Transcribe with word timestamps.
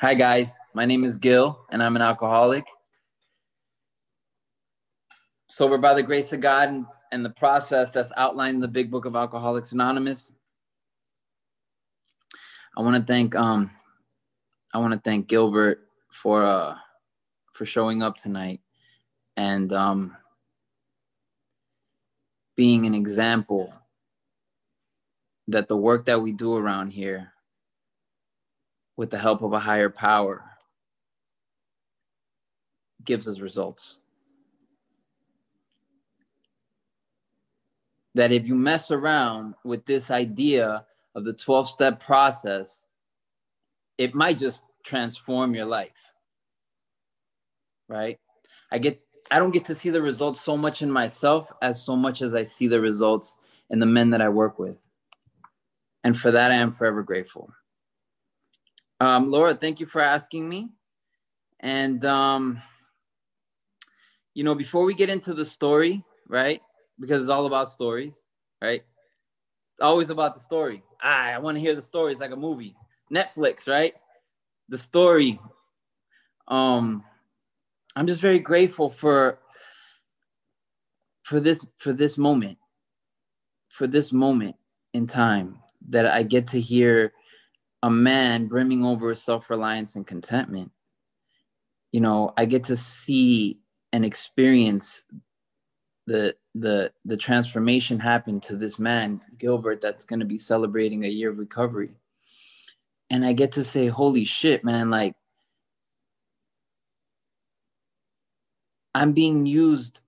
Hi, 0.00 0.14
guys. 0.14 0.56
My 0.72 0.86
name 0.86 1.04
is 1.04 1.18
Gil, 1.18 1.60
and 1.68 1.82
I'm 1.82 1.94
an 1.94 2.00
alcoholic. 2.00 2.64
Sober 5.46 5.76
by 5.76 5.92
the 5.92 6.02
grace 6.02 6.32
of 6.32 6.40
God 6.40 6.86
and, 7.12 7.22
the 7.22 7.28
process 7.28 7.90
that's 7.90 8.10
outlined 8.16 8.54
in 8.54 8.60
the 8.62 8.68
Big 8.68 8.90
Book 8.90 9.04
of 9.04 9.14
Alcoholics 9.14 9.72
Anonymous. 9.72 10.32
I 12.78 12.80
want 12.80 12.96
to 12.96 13.02
thank 13.02 13.36
um, 13.36 13.72
I 14.72 14.78
want 14.78 14.94
to 14.94 15.00
thank 15.00 15.26
Gilbert 15.26 15.86
for 16.10 16.46
uh, 16.46 16.76
for 17.52 17.66
showing 17.66 18.02
up 18.02 18.16
tonight 18.16 18.62
and 19.36 19.70
um, 19.70 20.16
being 22.56 22.86
an 22.86 22.94
example 22.94 23.70
that 25.48 25.68
the 25.68 25.76
work 25.76 26.06
that 26.06 26.22
we 26.22 26.32
do 26.32 26.56
around 26.56 26.94
here 26.94 27.34
with 29.00 29.08
the 29.08 29.18
help 29.18 29.40
of 29.40 29.54
a 29.54 29.58
higher 29.58 29.88
power 29.88 30.44
gives 33.02 33.26
us 33.26 33.40
results. 33.40 33.98
That 38.14 38.30
if 38.30 38.46
you 38.46 38.54
mess 38.54 38.90
around 38.90 39.54
with 39.64 39.86
this 39.86 40.10
idea 40.10 40.84
of 41.14 41.24
the 41.24 41.32
12 41.32 41.70
step 41.70 41.98
process, 41.98 42.84
it 43.96 44.14
might 44.14 44.36
just 44.36 44.62
transform 44.84 45.54
your 45.54 45.64
life. 45.64 46.12
Right? 47.88 48.20
I 48.70 48.76
get 48.76 49.00
I 49.30 49.38
don't 49.38 49.52
get 49.52 49.64
to 49.66 49.74
see 49.74 49.88
the 49.88 50.02
results 50.02 50.42
so 50.42 50.58
much 50.58 50.82
in 50.82 50.90
myself 50.90 51.50
as 51.62 51.82
so 51.82 51.96
much 51.96 52.20
as 52.20 52.34
I 52.34 52.42
see 52.42 52.66
the 52.66 52.82
results 52.82 53.34
in 53.70 53.78
the 53.78 53.86
men 53.86 54.10
that 54.10 54.20
I 54.20 54.28
work 54.28 54.58
with. 54.58 54.76
And 56.04 56.18
for 56.18 56.32
that 56.32 56.50
I 56.50 56.56
am 56.56 56.70
forever 56.70 57.02
grateful. 57.02 57.54
Um, 59.00 59.30
Laura, 59.30 59.54
thank 59.54 59.80
you 59.80 59.86
for 59.86 60.00
asking 60.02 60.48
me. 60.48 60.68
And, 61.60 62.04
um, 62.04 62.62
you 64.34 64.44
know, 64.44 64.54
before 64.54 64.84
we 64.84 64.94
get 64.94 65.08
into 65.08 65.34
the 65.34 65.46
story, 65.46 66.04
right? 66.28 66.60
Because 66.98 67.22
it's 67.22 67.30
all 67.30 67.46
about 67.46 67.70
stories, 67.70 68.26
right? 68.60 68.82
It's 69.72 69.80
always 69.80 70.10
about 70.10 70.34
the 70.34 70.40
story. 70.40 70.82
I, 71.02 71.32
I 71.32 71.38
want 71.38 71.56
to 71.56 71.60
hear 71.60 71.74
the 71.74 71.82
story. 71.82 72.12
It's 72.12 72.20
like 72.20 72.30
a 72.30 72.36
movie. 72.36 72.76
Netflix, 73.12 73.66
right? 73.66 73.94
The 74.68 74.78
story. 74.78 75.40
Um, 76.46 77.02
I'm 77.96 78.06
just 78.06 78.20
very 78.20 78.38
grateful 78.38 78.90
for 78.90 79.38
for 81.22 81.40
this 81.40 81.66
for 81.78 81.92
this 81.92 82.18
moment, 82.18 82.58
for 83.68 83.86
this 83.86 84.12
moment 84.12 84.56
in 84.92 85.06
time 85.06 85.58
that 85.88 86.06
I 86.06 86.22
get 86.22 86.48
to 86.48 86.60
hear 86.60 87.12
a 87.82 87.90
man 87.90 88.46
brimming 88.46 88.84
over 88.84 89.08
with 89.08 89.18
self-reliance 89.18 89.96
and 89.96 90.06
contentment 90.06 90.70
you 91.92 92.00
know 92.00 92.32
i 92.36 92.44
get 92.44 92.64
to 92.64 92.76
see 92.76 93.58
and 93.92 94.04
experience 94.04 95.02
the 96.06 96.34
the 96.54 96.92
the 97.04 97.16
transformation 97.16 97.98
happen 98.00 98.40
to 98.40 98.56
this 98.56 98.78
man 98.78 99.20
gilbert 99.38 99.80
that's 99.80 100.04
going 100.04 100.20
to 100.20 100.26
be 100.26 100.38
celebrating 100.38 101.04
a 101.04 101.08
year 101.08 101.30
of 101.30 101.38
recovery. 101.38 101.90
And 103.08 103.24
i 103.24 103.32
get 103.32 103.52
to 103.52 103.64
say 103.64 103.88
holy 103.88 104.24
shit 104.24 104.64
man 104.64 104.90
like 104.90 105.14
i'm 108.94 109.12
being 109.12 109.46
used 109.46 110.00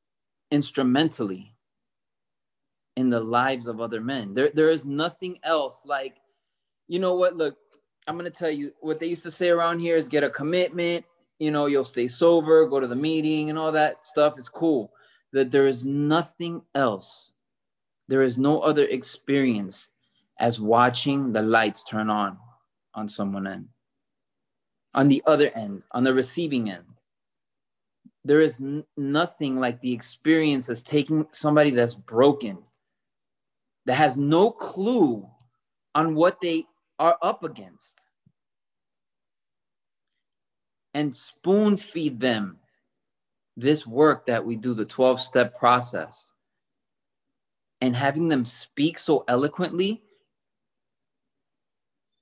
instrumentally 0.51 1.55
in 2.97 3.09
the 3.11 3.21
lives 3.21 3.67
of 3.67 3.81
other 3.81 4.01
men. 4.01 4.35
There 4.35 4.51
there 4.53 4.71
is 4.71 4.85
nothing 4.85 5.39
else 5.43 5.83
like 5.87 6.17
you 6.93 6.99
know 6.99 7.15
what 7.15 7.39
look 7.39 7.57
I'm 8.07 8.19
gonna 8.19 8.29
tell 8.29 8.51
you 8.51 8.75
what 8.81 9.01
they 9.01 9.07
used 9.07 9.23
to 9.23 9.31
say 9.31 9.49
around 9.49 9.79
here 9.79 9.97
is 9.97 10.09
get 10.09 10.25
a 10.25 10.29
commitment. 10.29 11.07
You 11.39 11.51
know, 11.51 11.65
you'll 11.65 11.85
stay 11.85 12.07
sober, 12.07 12.67
go 12.67 12.81
to 12.81 12.87
the 12.87 12.95
meeting, 12.95 13.49
and 13.49 13.59
all 13.59 13.73
that 13.73 14.05
stuff 14.05 14.39
is 14.39 14.51
cool. 14.51 14.93
That 15.33 15.51
there 15.51 15.67
is 15.67 15.87
nothing 15.87 16.61
else. 16.75 17.33
There 18.09 18.23
is 18.23 18.39
no 18.39 18.61
other 18.61 18.85
experience 18.85 19.89
as 20.39 20.61
watching 20.61 21.33
the 21.33 21.41
lights 21.41 21.83
turn 21.83 22.11
on 22.11 22.37
on 22.95 23.09
someone 23.09 23.47
end. 23.47 23.69
On 24.93 25.09
the 25.09 25.23
other 25.27 25.51
end, 25.55 25.85
on 25.93 26.05
the 26.05 26.13
receiving 26.13 26.71
end, 26.71 26.85
there 28.23 28.43
is 28.43 28.61
n- 28.61 28.85
nothing 28.99 29.59
like 29.59 29.81
the 29.81 29.95
experience 29.95 30.69
as 30.69 30.83
taking 30.83 31.27
somebody 31.33 31.71
that's 31.71 31.95
broken, 31.95 32.59
that 33.87 33.95
has 33.95 34.19
no 34.19 34.51
clue 34.51 35.27
on 35.95 36.15
what 36.15 36.41
they 36.43 36.67
are 37.03 37.19
up 37.21 37.43
against 37.43 38.05
and 40.95 41.17
spoon 41.17 41.77
feed 41.77 42.21
them 42.21 42.59
this 43.57 43.85
work 43.85 44.27
that 44.27 44.47
we 44.47 44.55
do, 44.55 44.73
the 44.73 44.85
12 44.85 45.21
step 45.21 45.59
process, 45.59 46.31
and 47.81 47.97
having 47.97 48.29
them 48.29 48.45
speak 48.45 49.01
so 49.01 49.25
eloquently. 49.27 50.01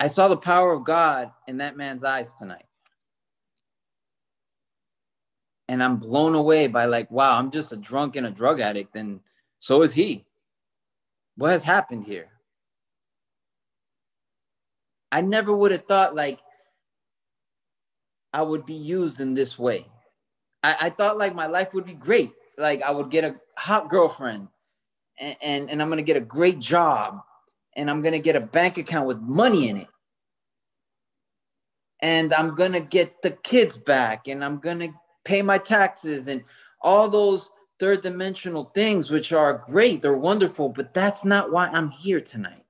I 0.00 0.06
saw 0.06 0.28
the 0.28 0.36
power 0.38 0.72
of 0.72 0.84
God 0.84 1.30
in 1.46 1.58
that 1.58 1.76
man's 1.76 2.02
eyes 2.02 2.32
tonight. 2.32 2.64
And 5.68 5.82
I'm 5.82 5.98
blown 5.98 6.34
away 6.34 6.68
by, 6.68 6.86
like, 6.86 7.10
wow, 7.10 7.38
I'm 7.38 7.50
just 7.50 7.72
a 7.72 7.76
drunk 7.76 8.16
and 8.16 8.26
a 8.26 8.30
drug 8.30 8.60
addict, 8.60 8.96
and 8.96 9.20
so 9.58 9.82
is 9.82 9.92
he. 9.92 10.24
What 11.36 11.50
has 11.50 11.64
happened 11.64 12.04
here? 12.04 12.29
I 15.12 15.20
never 15.20 15.54
would 15.54 15.72
have 15.72 15.86
thought 15.86 16.14
like 16.14 16.40
I 18.32 18.42
would 18.42 18.66
be 18.66 18.74
used 18.74 19.20
in 19.20 19.34
this 19.34 19.58
way. 19.58 19.86
I, 20.62 20.76
I 20.82 20.90
thought 20.90 21.18
like 21.18 21.34
my 21.34 21.46
life 21.46 21.74
would 21.74 21.86
be 21.86 21.94
great. 21.94 22.32
Like 22.56 22.82
I 22.82 22.90
would 22.90 23.10
get 23.10 23.24
a 23.24 23.36
hot 23.56 23.88
girlfriend 23.88 24.48
and, 25.18 25.36
and, 25.42 25.70
and 25.70 25.82
I'm 25.82 25.88
gonna 25.88 26.02
get 26.02 26.16
a 26.16 26.20
great 26.20 26.58
job 26.58 27.20
and 27.76 27.90
I'm 27.90 28.02
gonna 28.02 28.18
get 28.18 28.36
a 28.36 28.40
bank 28.40 28.78
account 28.78 29.06
with 29.06 29.18
money 29.20 29.68
in 29.68 29.78
it. 29.78 29.88
And 32.02 32.32
I'm 32.32 32.54
gonna 32.54 32.80
get 32.80 33.22
the 33.22 33.30
kids 33.30 33.76
back 33.76 34.28
and 34.28 34.44
I'm 34.44 34.58
gonna 34.58 34.88
pay 35.24 35.42
my 35.42 35.58
taxes 35.58 36.28
and 36.28 36.42
all 36.82 37.08
those 37.08 37.50
third 37.78 38.02
dimensional 38.02 38.64
things, 38.74 39.10
which 39.10 39.32
are 39.32 39.64
great, 39.66 40.02
they're 40.02 40.16
wonderful, 40.16 40.68
but 40.68 40.94
that's 40.94 41.24
not 41.24 41.50
why 41.50 41.68
I'm 41.68 41.90
here 41.90 42.20
tonight. 42.20 42.64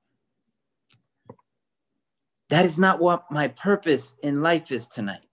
That 2.50 2.64
is 2.64 2.78
not 2.78 3.00
what 3.00 3.30
my 3.30 3.48
purpose 3.48 4.14
in 4.22 4.42
life 4.42 4.72
is 4.72 4.88
tonight. 4.88 5.24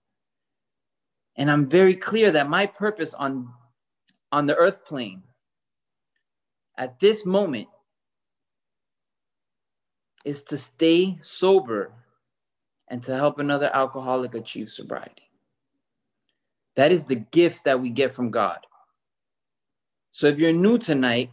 And 1.36 1.50
I'm 1.50 1.66
very 1.66 1.94
clear 1.94 2.30
that 2.30 2.48
my 2.48 2.66
purpose 2.66 3.12
on, 3.12 3.52
on 4.30 4.46
the 4.46 4.54
earth 4.54 4.84
plane 4.84 5.24
at 6.76 7.00
this 7.00 7.26
moment 7.26 7.66
is 10.24 10.44
to 10.44 10.56
stay 10.56 11.18
sober 11.22 11.92
and 12.86 13.02
to 13.02 13.14
help 13.14 13.40
another 13.40 13.70
alcoholic 13.74 14.34
achieve 14.34 14.70
sobriety. 14.70 15.30
That 16.76 16.92
is 16.92 17.06
the 17.06 17.16
gift 17.16 17.64
that 17.64 17.80
we 17.80 17.90
get 17.90 18.12
from 18.12 18.30
God. 18.30 18.58
So 20.12 20.28
if 20.28 20.38
you're 20.38 20.52
new 20.52 20.78
tonight, 20.78 21.30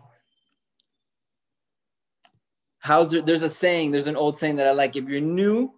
how's 2.86 3.10
there, 3.10 3.22
there's 3.24 3.42
a 3.42 3.50
saying, 3.50 3.90
there's 3.90 4.06
an 4.06 4.16
old 4.16 4.38
saying 4.38 4.58
that 4.58 4.68
I 4.68 4.72
like. 4.72 4.96
If 4.96 5.10
you're 5.10 5.20
new 5.20 5.74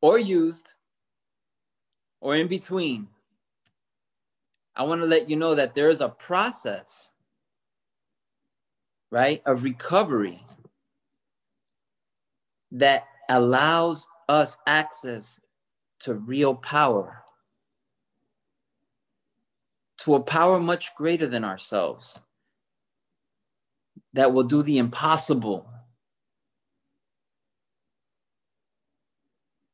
or 0.00 0.18
used 0.18 0.70
or 2.18 2.34
in 2.34 2.48
between, 2.48 3.08
I 4.74 4.84
want 4.84 5.02
to 5.02 5.06
let 5.06 5.28
you 5.28 5.36
know 5.36 5.54
that 5.54 5.74
there 5.74 5.90
is 5.90 6.00
a 6.00 6.08
process, 6.08 7.12
right, 9.10 9.42
of 9.44 9.64
recovery 9.64 10.42
that 12.70 13.04
allows 13.28 14.08
us 14.30 14.56
access 14.66 15.38
to 16.00 16.14
real 16.14 16.54
power, 16.54 17.22
to 19.98 20.14
a 20.14 20.20
power 20.20 20.58
much 20.58 20.96
greater 20.96 21.26
than 21.26 21.44
ourselves 21.44 22.18
that 24.14 24.32
will 24.32 24.44
do 24.44 24.62
the 24.62 24.78
impossible. 24.78 25.68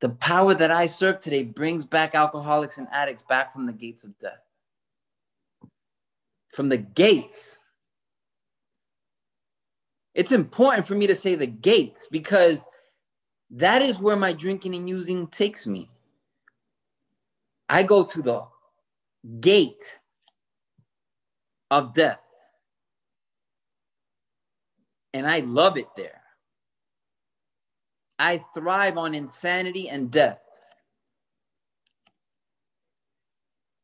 The 0.01 0.11
power 0.11 0.55
that 0.55 0.71
I 0.71 0.87
serve 0.87 1.21
today 1.21 1.43
brings 1.43 1.85
back 1.85 2.15
alcoholics 2.15 2.79
and 2.79 2.87
addicts 2.93 3.25
back 3.29 3.53
from 3.53 3.67
the 3.67 3.73
gates 3.73 4.05
of 4.05 4.17
death. 4.19 4.39
From 6.55 6.69
the 6.69 6.77
gates. 6.77 7.57
It's 10.15 10.33
important 10.33 10.87
for 10.87 10.95
me 10.95 11.09
to 11.09 11.17
say 11.17 11.35
the 11.35 11.47
gates 11.47 12.09
because 12.11 12.65
that 13.51 13.83
is 13.83 13.99
where 13.99 14.17
my 14.17 14.33
drinking 14.33 14.75
and 14.75 14.89
using 14.89 15.27
takes 15.27 15.67
me. 15.67 15.91
I 17.69 17.83
go 17.83 18.05
to 18.05 18.23
the 18.23 18.45
gate 19.41 19.99
of 21.71 21.93
death. 21.95 22.21
And 25.13 25.27
I 25.27 25.41
love 25.41 25.77
it 25.77 25.89
there. 25.97 26.23
I 28.19 28.45
thrive 28.55 28.99
on 28.99 29.15
insanity 29.15 29.89
and 29.89 30.11
death. 30.11 30.41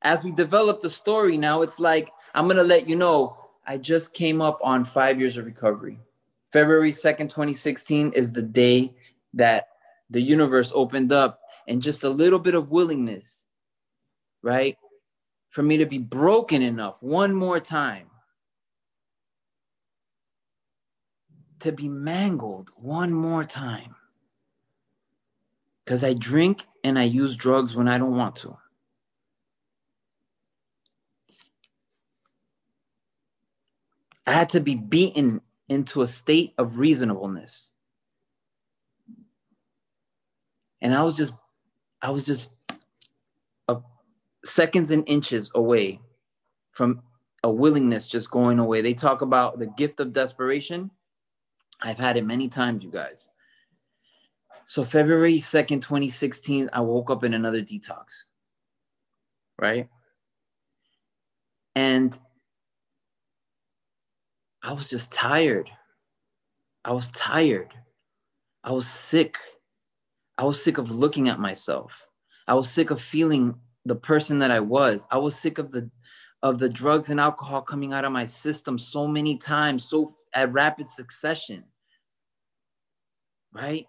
As 0.03 0.23
we 0.23 0.33
develop 0.33 0.81
the 0.81 0.91
story 0.91 1.37
now, 1.37 1.63
it's 1.63 1.81
like, 1.81 2.11
I'm 2.35 2.45
going 2.45 2.59
to 2.59 2.65
let 2.65 2.89
you 2.89 2.97
know, 2.97 3.39
I 3.67 3.79
just 3.79 4.13
came 4.13 4.43
up 4.43 4.59
on 4.63 4.85
five 4.85 5.19
years 5.19 5.37
of 5.37 5.47
recovery. 5.47 5.99
February 6.53 6.93
2nd, 6.93 7.31
2016 7.31 8.13
is 8.13 8.33
the 8.33 8.43
day 8.43 8.95
that 9.33 9.69
the 10.11 10.21
universe 10.21 10.73
opened 10.75 11.11
up 11.11 11.41
and 11.67 11.81
just 11.81 12.05
a 12.05 12.09
little 12.09 12.39
bit 12.39 12.55
of 12.55 12.71
willingness, 12.71 13.45
right? 14.43 14.77
For 15.51 15.63
me 15.63 15.79
to 15.79 15.87
be 15.87 15.99
broken 15.99 16.61
enough 16.61 17.03
one 17.03 17.35
more 17.35 17.61
time 17.61 18.07
to 21.61 21.73
be 21.73 21.89
mangled 21.89 22.71
one 22.77 23.13
more 23.13 23.45
time. 23.45 23.97
Because 25.85 26.03
I 26.03 26.15
drink 26.15 26.67
and 26.83 26.99
I 26.99 27.05
use 27.05 27.37
drugs 27.37 27.75
when 27.75 27.89
I 27.89 27.99
don't 27.99 28.17
want 28.17 28.37
to. 28.37 28.57
I 34.27 34.33
had 34.33 34.49
to 34.51 34.61
be 34.61 34.75
beaten 34.75 35.43
into 35.69 36.03
a 36.03 36.07
state 36.07 36.55
of 36.57 36.79
reasonableness. 36.79 37.71
And 40.81 40.95
I 40.95 41.03
was 41.03 41.17
just, 41.17 41.35
I 42.01 42.11
was 42.11 42.27
just 42.27 42.51
a, 43.69 43.79
seconds 44.45 44.91
and 44.91 45.05
inches 45.07 45.51
away 45.55 46.01
from 46.73 47.03
a 47.43 47.51
willingness 47.51 48.09
just 48.09 48.31
going 48.31 48.59
away. 48.59 48.81
They 48.81 48.95
talk 48.95 49.21
about 49.21 49.59
the 49.59 49.67
gift 49.67 50.01
of 50.01 50.13
desperation. 50.13 50.91
I've 51.83 51.99
had 51.99 52.17
it 52.17 52.25
many 52.25 52.49
times, 52.49 52.85
you 52.85 52.91
guys. 52.91 53.29
So 54.67 54.85
February 54.85 55.39
2nd, 55.39 55.83
2016, 55.83 56.71
I 56.73 56.81
woke 56.81 57.11
up 57.11 57.25
in 57.25 57.35
another 57.35 57.61
detox. 57.61 58.25
Right? 59.61 59.89
And 61.77 62.17
I 64.63 64.73
was 64.73 64.89
just 64.89 65.13
tired. 65.13 65.71
I 66.85 66.93
was 66.93 67.11
tired. 67.11 67.75
I 68.63 68.73
was 68.73 68.87
sick. 68.87 69.39
I 70.39 70.45
was 70.45 70.63
sick 70.63 70.79
of 70.79 70.91
looking 70.91 71.29
at 71.29 71.39
myself. 71.39 72.09
I 72.49 72.55
was 72.55 72.71
sick 72.71 72.91
of 72.91 73.01
feeling 73.01 73.57
the 73.85 73.95
person 73.95 74.39
that 74.39 74.51
I 74.51 74.61
was. 74.61 75.07
I 75.11 75.19
was 75.19 75.39
sick 75.39 75.59
of 75.59 75.71
the 75.71 75.91
of 76.45 76.59
the 76.59 76.69
drugs 76.69 77.09
and 77.09 77.19
alcohol 77.19 77.63
coming 77.63 77.95
out 77.95 78.05
of 78.05 78.13
my 78.13 78.27
system 78.27 78.79
so 78.79 79.09
many 79.09 79.39
times, 79.39 79.83
so 79.83 80.11
at 80.35 80.53
rapid 80.53 80.87
succession. 80.87 81.65
Right? 83.51 83.87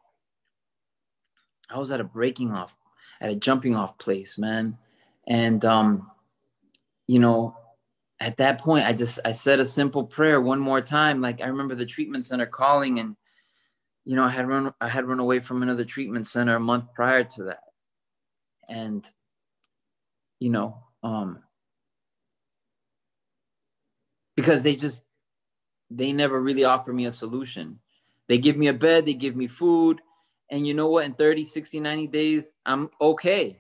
I 1.70 1.78
was 1.78 1.92
at 1.92 2.00
a 2.00 2.06
breaking 2.06 2.54
off, 2.54 2.74
at 3.20 3.30
a 3.30 3.36
jumping 3.36 3.76
off 3.76 3.98
place, 3.98 4.38
man. 4.38 4.78
And 5.28 5.66
um, 5.66 6.10
you 7.08 7.20
know, 7.20 7.58
at 8.22 8.38
that 8.38 8.62
point, 8.62 8.86
I 8.86 8.94
just 8.94 9.20
I 9.26 9.34
said 9.34 9.60
a 9.60 9.66
simple 9.66 10.06
prayer 10.06 10.40
one 10.40 10.60
more 10.60 10.80
time. 10.80 11.20
Like 11.20 11.42
I 11.42 11.48
remember 11.48 11.76
the 11.76 11.86
treatment 11.86 12.26
center 12.26 12.46
calling, 12.46 13.00
and 13.00 13.18
you 14.06 14.16
know 14.16 14.24
I 14.24 14.30
had 14.30 14.48
run 14.48 14.74
I 14.80 14.88
had 14.88 15.04
run 15.04 15.20
away 15.20 15.42
from 15.42 15.62
another 15.62 15.84
treatment 15.84 16.26
center 16.26 16.56
a 16.56 16.62
month 16.62 16.86
prior 16.94 17.26
to 17.26 17.44
that, 17.46 17.64
and 18.70 19.06
you 20.40 20.52
know 20.52 20.86
um, 21.04 21.40
because 24.36 24.64
they 24.64 24.76
just 24.76 25.04
they 25.90 26.12
never 26.12 26.42
really 26.42 26.64
offer 26.64 26.92
me 26.92 27.06
a 27.06 27.12
solution. 27.12 27.80
They 28.28 28.38
give 28.38 28.58
me 28.58 28.68
a 28.68 28.74
bed, 28.74 29.06
they 29.06 29.14
give 29.14 29.36
me 29.36 29.48
food, 29.48 30.02
and 30.50 30.66
you 30.66 30.74
know 30.74 30.90
what? 30.90 31.06
In 31.06 31.14
30, 31.14 31.46
60, 31.46 31.80
90 31.80 32.08
days, 32.08 32.54
I'm 32.66 32.90
okay. 33.00 33.60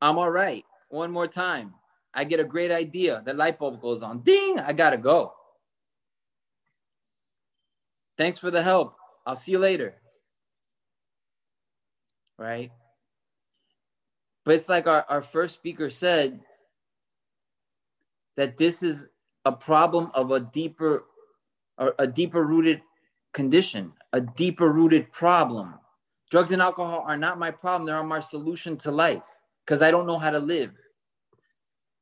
I'm 0.00 0.18
all 0.18 0.30
right. 0.30 0.64
One 0.88 1.10
more 1.10 1.26
time. 1.26 1.74
I 2.14 2.24
get 2.24 2.40
a 2.40 2.44
great 2.44 2.70
idea. 2.70 3.22
The 3.24 3.34
light 3.34 3.58
bulb 3.58 3.80
goes 3.80 4.02
on. 4.02 4.20
Ding, 4.20 4.58
I 4.60 4.72
gotta 4.72 4.98
go. 4.98 5.32
Thanks 8.16 8.38
for 8.38 8.50
the 8.50 8.62
help. 8.62 8.94
I'll 9.26 9.36
see 9.36 9.52
you 9.52 9.58
later. 9.58 9.94
Right? 12.38 12.70
But 14.44 14.54
it's 14.54 14.68
like 14.68 14.86
our, 14.86 15.04
our 15.08 15.22
first 15.22 15.54
speaker 15.54 15.90
said 15.90 16.40
that 18.36 18.56
this 18.56 18.82
is 18.82 19.08
a 19.46 19.52
problem 19.52 20.10
of 20.12 20.32
a 20.32 20.40
deeper 20.40 21.04
a 21.98 22.06
deeper 22.06 22.42
rooted 22.42 22.80
condition, 23.32 23.92
a 24.14 24.20
deeper 24.20 24.72
rooted 24.72 25.12
problem. 25.12 25.74
Drugs 26.30 26.52
and 26.52 26.62
alcohol 26.62 27.04
are 27.06 27.18
not 27.18 27.38
my 27.38 27.50
problem, 27.50 27.86
they're 27.86 28.02
my 28.02 28.20
solution 28.20 28.76
to 28.78 28.90
life 28.90 29.22
because 29.64 29.82
I 29.82 29.90
don't 29.90 30.06
know 30.06 30.18
how 30.18 30.30
to 30.30 30.38
live. 30.38 30.72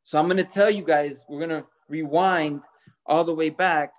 So 0.05 0.19
I'm 0.19 0.27
going 0.27 0.37
to 0.37 0.45
tell 0.45 0.71
you 0.71 0.85
guys, 0.85 1.25
we're 1.29 1.45
going 1.45 1.63
to 1.63 1.67
rewind 1.89 2.63
all 3.05 3.25
the 3.25 3.35
way 3.35 3.51
back 3.51 3.93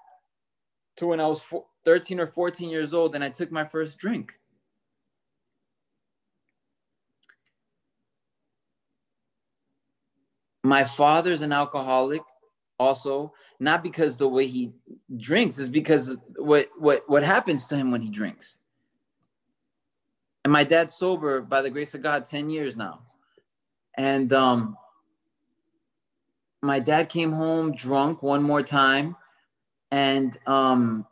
to 0.97 1.07
when 1.07 1.19
I 1.19 1.27
was 1.27 1.43
13 1.83 2.19
or 2.21 2.27
14 2.27 2.69
years 2.69 2.93
old 2.93 3.15
and 3.15 3.23
I 3.23 3.29
took 3.29 3.51
my 3.51 3.65
first 3.65 3.97
drink. 3.97 4.31
My 10.63 10.83
father's 10.85 11.41
an 11.41 11.51
alcoholic 11.51 12.21
also, 12.79 13.33
not 13.59 13.83
because 13.83 14.17
the 14.17 14.27
way 14.27 14.47
he 14.47 14.73
drinks, 15.15 15.59
is 15.59 15.69
because 15.69 16.15
what 16.35 16.69
what 16.77 17.03
what 17.07 17.23
happens 17.23 17.67
to 17.67 17.77
him 17.77 17.91
when 17.91 18.01
he 18.01 18.09
drinks. 18.09 18.59
And 20.43 20.51
my 20.51 20.63
dad's 20.63 20.95
sober 20.95 21.41
by 21.41 21.61
the 21.61 21.71
grace 21.71 21.95
of 21.95 22.03
God 22.03 22.25
10 22.25 22.49
years 22.49 22.75
now. 22.75 23.01
And 23.97 24.31
um 24.31 24.77
my 26.61 26.79
dad 26.79 27.09
came 27.09 27.31
home 27.31 27.75
drunk 27.75 28.21
one 28.21 28.43
more 28.43 28.63
time 28.63 29.15
and 29.91 30.37
um, 30.47 31.05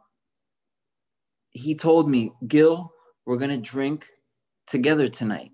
he 1.51 1.75
told 1.75 2.09
me, 2.09 2.33
Gil, 2.47 2.91
we're 3.25 3.37
to 3.51 3.57
drink 3.57 4.07
together 4.67 5.07
tonight. 5.07 5.51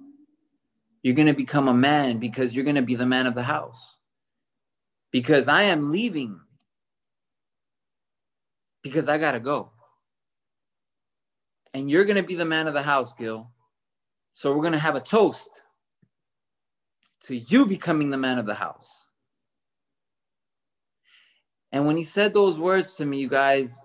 You're 1.04 1.16
to 1.28 1.34
become 1.34 1.68
a 1.68 1.74
man 1.74 2.18
because 2.18 2.56
you're 2.56 2.66
to 2.76 2.82
be 2.82 2.96
the 2.96 3.06
man 3.06 3.28
of 3.28 3.36
the 3.36 3.44
house. 3.44 3.98
Because 5.12 5.48
I 5.48 5.64
am 5.64 5.92
leaving 5.92 6.40
because 8.84 9.10
I 9.10 9.18
got 9.18 9.34
to 9.34 9.40
go. 9.40 9.72
And 11.74 11.90
you're 11.90 12.06
going 12.06 12.16
to 12.16 12.24
be 12.24 12.36
the 12.36 12.46
man 12.46 12.68
of 12.68 12.74
the 12.74 12.82
house, 12.82 13.14
Gil. 13.14 13.52
So 14.34 14.54
we're 14.54 14.62
going 14.62 14.74
to 14.74 14.80
have 14.80 14.96
a 14.96 15.02
toast 15.02 15.62
to 17.24 17.36
you 17.36 17.66
becoming 17.66 18.10
the 18.10 18.18
man 18.18 18.40
of 18.40 18.46
the 18.46 18.56
house. 18.56 19.06
And 21.72 21.86
when 21.86 21.98
he 21.98 22.04
said 22.04 22.34
those 22.34 22.58
words 22.58 22.96
to 22.96 23.06
me, 23.06 23.20
you 23.20 23.30
guys, 23.30 23.84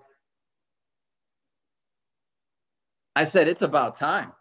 I 3.15 3.25
said, 3.25 3.47
it's 3.47 3.61
about 3.61 3.97
time. 3.97 4.31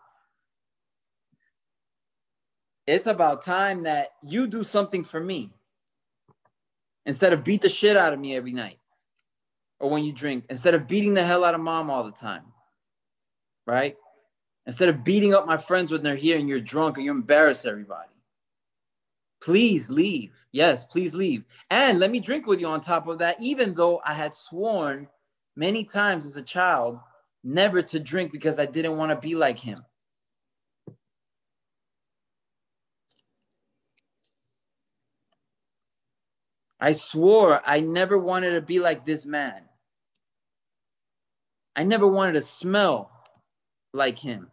It's 2.86 3.06
about 3.06 3.44
time 3.44 3.82
that 3.84 4.10
you 4.22 4.46
do 4.46 4.62
something 4.62 5.04
for 5.04 5.20
me 5.20 5.52
instead 7.06 7.32
of 7.32 7.44
beat 7.44 7.62
the 7.62 7.68
shit 7.68 7.96
out 7.96 8.12
of 8.12 8.18
me 8.18 8.36
every 8.36 8.52
night 8.52 8.78
or 9.80 9.90
when 9.90 10.04
you 10.04 10.12
drink, 10.12 10.44
instead 10.48 10.74
of 10.74 10.86
beating 10.86 11.14
the 11.14 11.24
hell 11.24 11.44
out 11.44 11.54
of 11.54 11.60
mom 11.60 11.90
all 11.90 12.04
the 12.04 12.12
time, 12.12 12.44
right? 13.66 13.96
Instead 14.66 14.88
of 14.88 15.04
beating 15.04 15.34
up 15.34 15.46
my 15.46 15.56
friends 15.56 15.92
when 15.92 16.02
they're 16.02 16.16
here 16.16 16.38
and 16.38 16.48
you're 16.48 16.60
drunk 16.60 16.96
and 16.96 17.04
you 17.04 17.10
embarrass 17.10 17.66
everybody. 17.66 18.08
Please 19.42 19.90
leave. 19.90 20.32
Yes, 20.52 20.86
please 20.86 21.14
leave. 21.14 21.44
And 21.70 21.98
let 21.98 22.10
me 22.10 22.20
drink 22.20 22.46
with 22.46 22.60
you 22.60 22.66
on 22.66 22.80
top 22.80 23.08
of 23.08 23.18
that, 23.18 23.36
even 23.42 23.74
though 23.74 24.00
I 24.04 24.14
had 24.14 24.34
sworn 24.34 25.08
many 25.54 25.84
times 25.84 26.24
as 26.24 26.36
a 26.36 26.42
child 26.42 26.98
never 27.42 27.82
to 27.82 28.00
drink 28.00 28.32
because 28.32 28.58
I 28.58 28.64
didn't 28.64 28.96
want 28.96 29.10
to 29.10 29.16
be 29.16 29.34
like 29.34 29.58
him. 29.58 29.84
I 36.80 36.92
swore 36.92 37.62
I 37.64 37.80
never 37.80 38.18
wanted 38.18 38.52
to 38.52 38.60
be 38.60 38.78
like 38.80 39.06
this 39.06 39.24
man. 39.24 39.62
I 41.76 41.84
never 41.84 42.06
wanted 42.06 42.34
to 42.34 42.42
smell 42.42 43.10
like 43.92 44.18
him. 44.18 44.48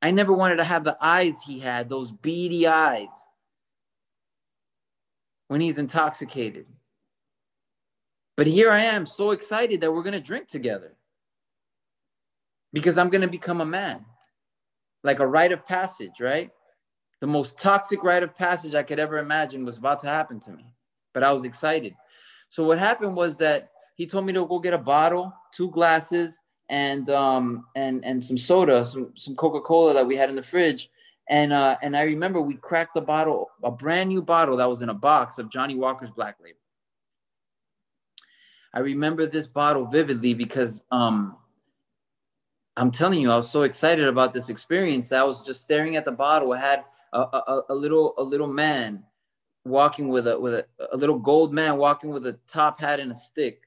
I 0.00 0.10
never 0.10 0.32
wanted 0.32 0.56
to 0.56 0.64
have 0.64 0.84
the 0.84 0.96
eyes 1.00 1.42
he 1.46 1.60
had, 1.60 1.88
those 1.88 2.10
beady 2.10 2.66
eyes, 2.66 3.06
when 5.48 5.60
he's 5.60 5.78
intoxicated. 5.78 6.66
But 8.36 8.46
here 8.46 8.70
I 8.70 8.80
am, 8.80 9.06
so 9.06 9.30
excited 9.30 9.80
that 9.80 9.92
we're 9.92 10.02
going 10.02 10.14
to 10.14 10.20
drink 10.20 10.48
together 10.48 10.96
because 12.72 12.98
I'm 12.98 13.10
going 13.10 13.22
to 13.22 13.28
become 13.28 13.60
a 13.60 13.66
man, 13.66 14.04
like 15.04 15.20
a 15.20 15.26
rite 15.26 15.52
of 15.52 15.66
passage, 15.66 16.18
right? 16.18 16.50
The 17.22 17.28
most 17.28 17.56
toxic 17.56 18.02
rite 18.02 18.24
of 18.24 18.36
passage 18.36 18.74
I 18.74 18.82
could 18.82 18.98
ever 18.98 19.18
imagine 19.18 19.64
was 19.64 19.78
about 19.78 20.00
to 20.00 20.08
happen 20.08 20.40
to 20.40 20.50
me, 20.50 20.66
but 21.14 21.22
I 21.22 21.30
was 21.30 21.44
excited. 21.44 21.94
So, 22.50 22.64
what 22.64 22.80
happened 22.80 23.14
was 23.14 23.36
that 23.36 23.70
he 23.94 24.08
told 24.08 24.26
me 24.26 24.32
to 24.32 24.44
go 24.44 24.58
get 24.58 24.74
a 24.74 24.78
bottle, 24.78 25.32
two 25.54 25.70
glasses, 25.70 26.40
and 26.68 27.08
um 27.10 27.66
and 27.76 28.04
and 28.04 28.24
some 28.24 28.36
soda, 28.36 28.84
some 28.84 29.12
some 29.16 29.36
Coca 29.36 29.60
Cola 29.60 29.94
that 29.94 30.04
we 30.04 30.16
had 30.16 30.30
in 30.30 30.34
the 30.34 30.42
fridge, 30.42 30.90
and 31.28 31.52
uh 31.52 31.76
and 31.80 31.96
I 31.96 32.02
remember 32.02 32.40
we 32.40 32.56
cracked 32.56 32.96
a 32.96 33.00
bottle, 33.00 33.50
a 33.62 33.70
brand 33.70 34.08
new 34.08 34.20
bottle 34.20 34.56
that 34.56 34.68
was 34.68 34.82
in 34.82 34.88
a 34.88 34.94
box 34.94 35.38
of 35.38 35.48
Johnnie 35.48 35.76
Walker's 35.76 36.10
Black 36.10 36.38
Label. 36.42 36.58
I 38.74 38.80
remember 38.80 39.26
this 39.26 39.46
bottle 39.46 39.86
vividly 39.86 40.34
because 40.34 40.84
um 40.90 41.36
I'm 42.76 42.90
telling 42.90 43.20
you, 43.20 43.30
I 43.30 43.36
was 43.36 43.48
so 43.48 43.62
excited 43.62 44.08
about 44.08 44.32
this 44.32 44.48
experience 44.48 45.10
that 45.10 45.20
I 45.20 45.24
was 45.24 45.44
just 45.44 45.60
staring 45.60 45.94
at 45.94 46.04
the 46.04 46.10
bottle. 46.10 46.52
I 46.52 46.58
had 46.58 46.84
a, 47.12 47.18
a, 47.20 47.62
a 47.70 47.74
little 47.74 48.14
a 48.18 48.22
little 48.22 48.46
man 48.46 49.04
walking 49.64 50.08
with 50.08 50.26
a 50.26 50.38
with 50.38 50.54
a, 50.54 50.66
a 50.92 50.96
little 50.96 51.18
gold 51.18 51.52
man 51.52 51.76
walking 51.76 52.10
with 52.10 52.26
a 52.26 52.38
top 52.48 52.80
hat 52.80 53.00
and 53.00 53.12
a 53.12 53.16
stick, 53.16 53.62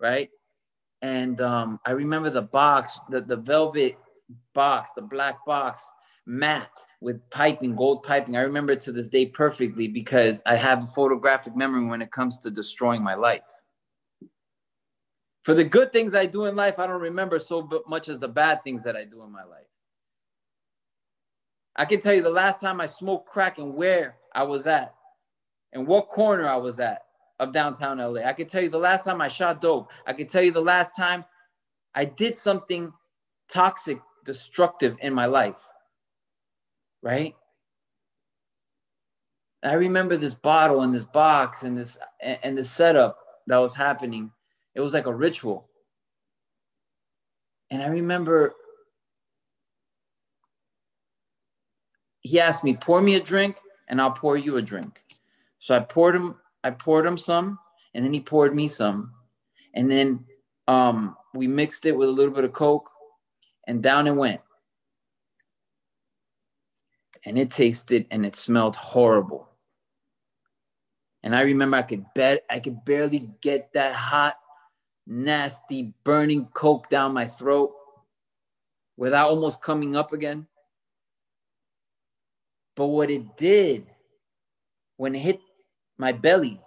right? 0.00 0.30
And 1.02 1.40
um, 1.40 1.80
I 1.84 1.90
remember 1.90 2.30
the 2.30 2.42
box, 2.42 2.98
the, 3.10 3.20
the 3.20 3.36
velvet 3.36 3.98
box, 4.54 4.94
the 4.94 5.02
black 5.02 5.44
box, 5.44 5.82
matte 6.26 6.80
with 7.00 7.28
piping, 7.30 7.76
gold 7.76 8.02
piping. 8.02 8.36
I 8.36 8.40
remember 8.40 8.72
it 8.72 8.80
to 8.82 8.92
this 8.92 9.08
day 9.08 9.26
perfectly 9.26 9.88
because 9.88 10.42
I 10.46 10.56
have 10.56 10.84
a 10.84 10.86
photographic 10.86 11.56
memory 11.56 11.86
when 11.86 12.00
it 12.00 12.10
comes 12.10 12.38
to 12.38 12.50
destroying 12.50 13.02
my 13.02 13.14
life. 13.14 13.42
For 15.42 15.52
the 15.52 15.64
good 15.64 15.92
things 15.92 16.14
I 16.14 16.24
do 16.24 16.46
in 16.46 16.56
life, 16.56 16.78
I 16.78 16.86
don't 16.86 17.02
remember 17.02 17.38
so 17.38 17.68
much 17.86 18.08
as 18.08 18.18
the 18.18 18.28
bad 18.28 18.64
things 18.64 18.82
that 18.84 18.96
I 18.96 19.04
do 19.04 19.22
in 19.24 19.30
my 19.30 19.44
life. 19.44 19.66
I 21.76 21.84
can 21.84 22.00
tell 22.00 22.14
you 22.14 22.22
the 22.22 22.30
last 22.30 22.60
time 22.60 22.80
I 22.80 22.86
smoked 22.86 23.28
crack 23.28 23.58
and 23.58 23.74
where 23.74 24.16
I 24.32 24.44
was 24.44 24.66
at 24.66 24.94
and 25.72 25.86
what 25.86 26.08
corner 26.08 26.46
I 26.48 26.56
was 26.56 26.78
at 26.78 27.02
of 27.40 27.52
downtown 27.52 27.98
LA. 27.98 28.20
I 28.20 28.32
can 28.32 28.46
tell 28.46 28.62
you 28.62 28.68
the 28.68 28.78
last 28.78 29.04
time 29.04 29.20
I 29.20 29.28
shot 29.28 29.60
dope. 29.60 29.90
I 30.06 30.12
can 30.12 30.28
tell 30.28 30.42
you 30.42 30.52
the 30.52 30.60
last 30.62 30.94
time 30.96 31.24
I 31.94 32.04
did 32.04 32.38
something 32.38 32.92
toxic, 33.48 34.00
destructive 34.24 34.96
in 35.00 35.12
my 35.12 35.26
life. 35.26 35.68
Right? 37.02 37.34
I 39.62 39.72
remember 39.72 40.16
this 40.16 40.34
bottle 40.34 40.82
and 40.82 40.94
this 40.94 41.04
box 41.04 41.62
and 41.62 41.76
this 41.76 41.98
and 42.20 42.56
the 42.56 42.64
setup 42.64 43.18
that 43.46 43.56
was 43.56 43.74
happening 43.74 44.30
it 44.74 44.80
was 44.80 44.94
like 44.94 45.06
a 45.06 45.14
ritual. 45.14 45.68
And 47.70 47.82
I 47.82 47.86
remember 47.86 48.54
he 52.24 52.40
asked 52.40 52.64
me, 52.64 52.74
pour 52.74 53.00
me 53.00 53.14
a 53.14 53.20
drink 53.20 53.60
and 53.86 54.00
I'll 54.00 54.10
pour 54.10 54.36
you 54.36 54.56
a 54.56 54.62
drink. 54.62 55.04
So 55.60 55.76
I 55.76 55.80
poured 55.80 56.16
him, 56.16 56.36
I 56.64 56.70
poured 56.70 57.06
him 57.06 57.18
some, 57.18 57.58
and 57.94 58.04
then 58.04 58.12
he 58.12 58.20
poured 58.20 58.56
me 58.56 58.68
some. 58.68 59.12
And 59.74 59.90
then 59.90 60.24
um, 60.66 61.16
we 61.34 61.46
mixed 61.46 61.86
it 61.86 61.96
with 61.96 62.08
a 62.08 62.12
little 62.12 62.34
bit 62.34 62.44
of 62.44 62.52
Coke 62.52 62.90
and 63.66 63.82
down 63.82 64.06
it 64.06 64.16
went. 64.16 64.40
And 67.26 67.38
it 67.38 67.50
tasted 67.50 68.06
and 68.10 68.24
it 68.24 68.34
smelled 68.34 68.76
horrible. 68.76 69.48
And 71.22 71.36
I 71.36 71.42
remember 71.42 71.76
I 71.76 71.82
could 71.82 72.04
bet 72.14 72.44
I 72.50 72.60
could 72.60 72.84
barely 72.84 73.30
get 73.40 73.72
that 73.72 73.94
hot 73.94 74.36
nasty 75.06 75.94
burning 76.04 76.46
coke 76.52 76.90
down 76.90 77.14
my 77.14 77.26
throat 77.26 77.72
without 78.96 79.30
almost 79.30 79.62
coming 79.62 79.96
up 79.96 80.12
again. 80.12 80.46
But 82.76 82.86
what 82.86 83.10
it 83.10 83.36
did 83.36 83.86
when 84.96 85.14
it 85.14 85.20
hit 85.20 85.40
my 85.96 86.12
belly, 86.12 86.60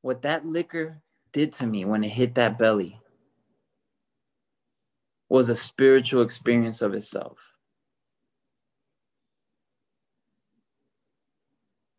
what 0.00 0.22
that 0.22 0.46
liquor 0.46 1.02
did 1.32 1.52
to 1.54 1.66
me 1.66 1.84
when 1.84 2.02
it 2.02 2.08
hit 2.08 2.34
that 2.36 2.58
belly 2.58 3.00
was 5.28 5.48
a 5.48 5.56
spiritual 5.56 6.22
experience 6.22 6.80
of 6.80 6.94
itself. 6.94 7.38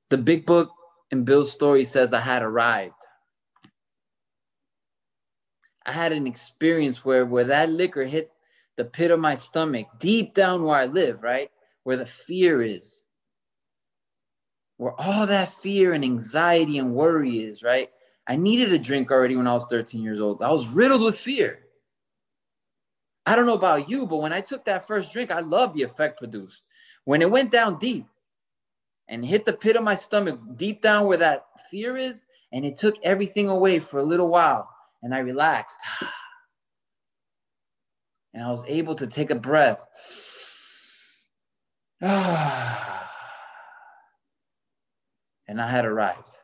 The 0.10 0.18
big 0.18 0.46
book 0.46 0.70
in 1.12 1.26
Bill's 1.26 1.52
story 1.52 1.84
says 1.86 2.14
I 2.14 2.22
had 2.22 2.42
arrived. 2.42 2.94
I 5.88 5.94
had 5.94 6.12
an 6.12 6.28
experience 6.28 7.04
where, 7.04 7.26
where 7.26 7.46
that 7.46 7.70
liquor 7.70 8.04
hit 8.04 8.32
the 8.76 8.86
pit 8.86 9.10
of 9.10 9.20
my 9.20 9.36
stomach, 9.36 9.88
deep 10.00 10.36
down 10.36 10.64
where 10.64 10.78
I 10.78 10.86
live, 10.86 11.24
right? 11.24 11.50
Where 11.84 11.98
the 11.98 12.06
fear 12.06 12.62
is. 12.62 13.04
Where 14.78 14.94
all 15.00 15.26
that 15.26 15.52
fear 15.52 15.94
and 15.94 16.04
anxiety 16.04 16.78
and 16.78 16.94
worry 16.94 17.40
is, 17.40 17.64
right? 17.64 17.90
I 18.28 18.36
needed 18.36 18.72
a 18.74 18.78
drink 18.78 19.10
already 19.10 19.36
when 19.36 19.48
I 19.48 19.54
was 19.54 19.66
13 19.66 20.04
years 20.04 20.20
old. 20.20 20.44
I 20.44 20.52
was 20.52 20.68
riddled 20.68 21.02
with 21.02 21.18
fear. 21.18 21.62
I 23.26 23.36
don't 23.36 23.48
know 23.48 23.54
about 23.54 23.90
you, 23.90 24.06
but 24.06 24.18
when 24.18 24.34
I 24.34 24.42
took 24.42 24.66
that 24.66 24.86
first 24.86 25.12
drink, 25.12 25.32
I 25.32 25.40
loved 25.40 25.76
the 25.76 25.84
effect 25.84 26.20
produced. 26.20 26.64
When 27.06 27.22
it 27.22 27.32
went 27.32 27.52
down 27.52 27.80
deep, 27.80 28.06
and 29.10 29.26
hit 29.26 29.46
the 29.46 29.54
pit 29.54 29.76
of 29.76 29.84
my 29.84 29.96
stomach, 29.96 30.40
deep 30.56 30.82
down 30.82 31.06
where 31.06 31.18
that 31.18 31.46
fear 31.72 31.98
is. 31.98 32.24
And 32.52 32.66
it 32.66 32.78
took 32.78 32.96
everything 33.04 33.50
away 33.50 33.80
for 33.80 34.00
a 34.00 34.04
little 34.04 34.30
while. 34.30 34.70
And 35.02 35.14
I 35.14 35.20
relaxed. 35.20 35.80
And 38.34 38.46
I 38.46 38.52
was 38.52 38.64
able 38.68 38.94
to 38.96 39.08
take 39.08 39.32
a 39.32 39.36
breath. 39.36 39.84
and 42.02 42.12
I 45.60 45.68
had 45.68 45.86
arrived. 45.86 46.36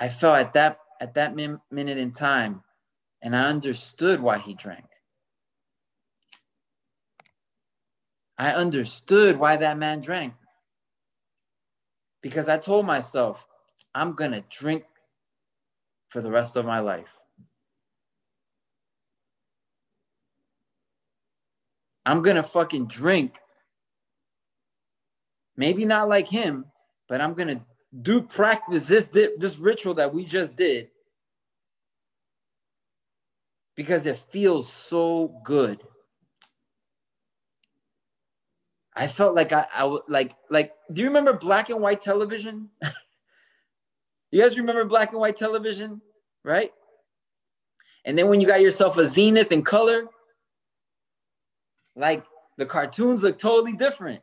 I 0.00 0.08
felt 0.08 0.38
at 0.38 0.52
that 0.54 0.78
at 1.00 1.14
that 1.14 1.34
min- 1.34 1.60
minute 1.70 1.98
in 1.98 2.12
time, 2.12 2.62
and 3.22 3.36
I 3.36 3.44
understood 3.44 4.20
why 4.20 4.38
he 4.38 4.54
drank. 4.54 4.86
I 8.36 8.52
understood 8.52 9.38
why 9.38 9.56
that 9.56 9.78
man 9.78 10.00
drank. 10.00 10.34
Because 12.22 12.48
I 12.48 12.58
told 12.58 12.86
myself, 12.86 13.46
I'm 13.94 14.14
going 14.14 14.32
to 14.32 14.42
drink 14.50 14.84
for 16.08 16.20
the 16.20 16.30
rest 16.30 16.56
of 16.56 16.64
my 16.64 16.80
life. 16.80 17.08
I'm 22.06 22.22
going 22.22 22.36
to 22.36 22.42
fucking 22.42 22.86
drink. 22.86 23.38
Maybe 25.56 25.84
not 25.84 26.08
like 26.08 26.28
him, 26.28 26.66
but 27.08 27.20
I'm 27.20 27.34
going 27.34 27.48
to 27.48 27.60
do 28.02 28.20
practice 28.22 28.86
this 28.88 29.06
this 29.08 29.58
ritual 29.58 29.94
that 29.94 30.12
we 30.12 30.24
just 30.24 30.56
did 30.56 30.88
because 33.76 34.06
it 34.06 34.18
feels 34.18 34.70
so 34.72 35.40
good. 35.44 35.80
I 38.96 39.06
felt 39.06 39.34
like 39.34 39.52
I, 39.52 39.66
I 39.72 39.98
like 40.08 40.34
like. 40.50 40.72
Do 40.92 41.02
you 41.02 41.08
remember 41.08 41.32
black 41.32 41.70
and 41.70 41.80
white 41.80 42.02
television? 42.02 42.70
you 44.34 44.42
guys 44.42 44.58
remember 44.58 44.84
black 44.84 45.12
and 45.12 45.20
white 45.20 45.36
television, 45.36 46.02
right? 46.42 46.72
And 48.04 48.18
then 48.18 48.28
when 48.28 48.40
you 48.40 48.48
got 48.48 48.60
yourself 48.60 48.96
a 48.96 49.06
Zenith 49.06 49.52
in 49.52 49.62
color, 49.62 50.06
like 51.94 52.24
the 52.58 52.66
cartoons 52.66 53.22
look 53.22 53.38
totally 53.38 53.74
different. 53.74 54.22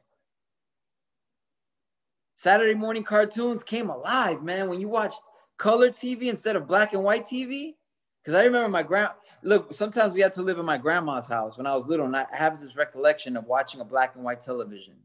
Saturday 2.36 2.74
morning 2.74 3.06
cartoons 3.06 3.64
came 3.64 3.90
alive, 3.90 4.44
man. 4.44 4.68
When 4.68 4.82
you 4.82 4.90
watched 4.90 5.22
color 5.58 5.90
TV 5.90 6.24
instead 6.24 6.58
of 6.58 6.68
black 6.68 6.92
and 6.92 7.06
white 7.06 7.26
TV, 7.26 7.76
because 8.22 8.38
I 8.38 8.44
remember 8.44 8.68
my 8.68 8.84
grand 8.84 9.12
look, 9.44 9.74
sometimes 9.74 10.14
we 10.14 10.20
had 10.20 10.34
to 10.34 10.42
live 10.42 10.60
in 10.60 10.66
my 10.66 10.78
grandma's 10.78 11.30
house 11.30 11.58
when 11.58 11.66
I 11.66 11.74
was 11.74 11.86
little, 11.86 12.06
and 12.06 12.18
I 12.18 12.26
have 12.34 12.60
this 12.60 12.76
recollection 12.76 13.38
of 13.38 13.46
watching 13.46 13.80
a 13.80 13.86
black 13.86 14.16
and 14.16 14.26
white 14.26 14.42
television 14.42 14.96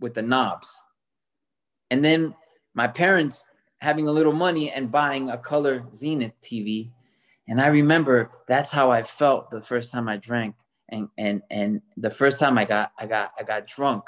with 0.00 0.14
the 0.14 0.22
knobs. 0.22 0.76
And 1.92 2.04
then 2.04 2.34
my 2.74 2.88
parents 2.88 3.48
having 3.80 4.08
a 4.08 4.12
little 4.12 4.32
money 4.32 4.70
and 4.70 4.90
buying 4.90 5.30
a 5.30 5.38
color 5.38 5.84
Zenith 5.94 6.32
TV. 6.42 6.90
And 7.46 7.60
I 7.60 7.68
remember 7.68 8.30
that's 8.46 8.70
how 8.70 8.90
I 8.90 9.02
felt 9.02 9.50
the 9.50 9.60
first 9.60 9.92
time 9.92 10.08
I 10.08 10.16
drank. 10.16 10.54
And 10.88 11.08
and 11.18 11.42
and 11.50 11.82
the 11.96 12.10
first 12.10 12.40
time 12.40 12.56
I 12.58 12.64
got 12.64 12.92
I 12.98 13.06
got 13.06 13.32
I 13.38 13.42
got 13.42 13.66
drunk. 13.66 14.04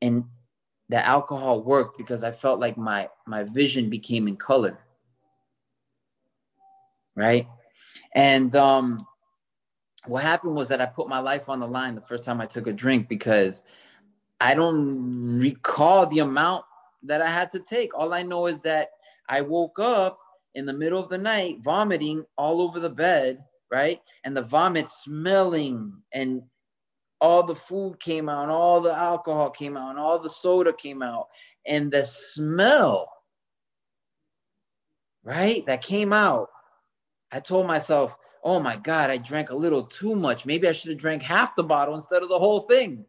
And 0.00 0.24
the 0.88 1.04
alcohol 1.04 1.62
worked 1.62 1.98
because 1.98 2.24
I 2.24 2.32
felt 2.32 2.60
like 2.60 2.76
my 2.76 3.08
my 3.26 3.44
vision 3.44 3.90
became 3.90 4.26
in 4.26 4.36
color. 4.36 4.78
Right? 7.14 7.48
And 8.14 8.54
um, 8.56 9.06
what 10.06 10.22
happened 10.22 10.54
was 10.54 10.68
that 10.68 10.80
I 10.80 10.86
put 10.86 11.08
my 11.08 11.18
life 11.18 11.48
on 11.48 11.60
the 11.60 11.66
line 11.66 11.94
the 11.94 12.00
first 12.00 12.24
time 12.24 12.40
I 12.40 12.46
took 12.46 12.66
a 12.66 12.72
drink 12.72 13.08
because 13.08 13.64
I 14.40 14.54
don't 14.54 15.38
recall 15.38 16.06
the 16.06 16.20
amount 16.20 16.64
that 17.08 17.22
I 17.22 17.30
had 17.30 17.50
to 17.52 17.60
take. 17.60 17.96
All 17.96 18.14
I 18.14 18.22
know 18.22 18.46
is 18.46 18.62
that 18.62 18.90
I 19.28 19.40
woke 19.40 19.78
up 19.78 20.18
in 20.54 20.66
the 20.66 20.72
middle 20.72 21.02
of 21.02 21.08
the 21.08 21.18
night 21.18 21.58
vomiting 21.62 22.24
all 22.36 22.62
over 22.62 22.80
the 22.80 22.90
bed, 22.90 23.44
right? 23.70 24.00
And 24.24 24.36
the 24.36 24.42
vomit 24.42 24.88
smelling 24.88 25.92
and 26.12 26.42
all 27.20 27.42
the 27.42 27.56
food 27.56 27.98
came 28.00 28.28
out, 28.28 28.48
all 28.48 28.80
the 28.80 28.94
alcohol 28.94 29.50
came 29.50 29.76
out, 29.76 29.90
and 29.90 29.98
all 29.98 30.18
the 30.18 30.30
soda 30.30 30.72
came 30.72 31.02
out, 31.02 31.26
and 31.66 31.90
the 31.90 32.06
smell, 32.06 33.10
right, 35.24 35.66
that 35.66 35.82
came 35.82 36.12
out. 36.12 36.48
I 37.32 37.40
told 37.40 37.66
myself, 37.66 38.16
oh 38.44 38.60
my 38.60 38.76
God, 38.76 39.10
I 39.10 39.18
drank 39.18 39.50
a 39.50 39.56
little 39.56 39.84
too 39.84 40.14
much. 40.14 40.46
Maybe 40.46 40.68
I 40.68 40.72
should 40.72 40.90
have 40.90 41.00
drank 41.00 41.22
half 41.22 41.56
the 41.56 41.64
bottle 41.64 41.94
instead 41.96 42.22
of 42.22 42.28
the 42.28 42.38
whole 42.38 42.60
thing. 42.60 43.04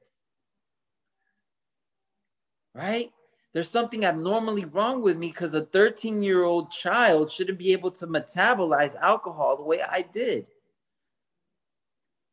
Right? 2.74 3.12
There's 3.54 3.70
something 3.70 4.06
abnormally 4.06 4.66
wrong 4.66 5.02
with 5.02 5.18
me 5.18 5.28
because 5.28 5.54
a 5.54 5.62
13 5.62 6.22
year 6.22 6.44
old 6.44 6.72
child 6.72 7.32
shouldn't 7.32 7.58
be 7.58 7.74
able 7.74 7.92
to 7.92 8.08
metabolize 8.08 8.96
alcohol 9.00 9.58
the 9.58 9.64
way 9.64 9.82
I 9.82 10.04
did. 10.04 10.46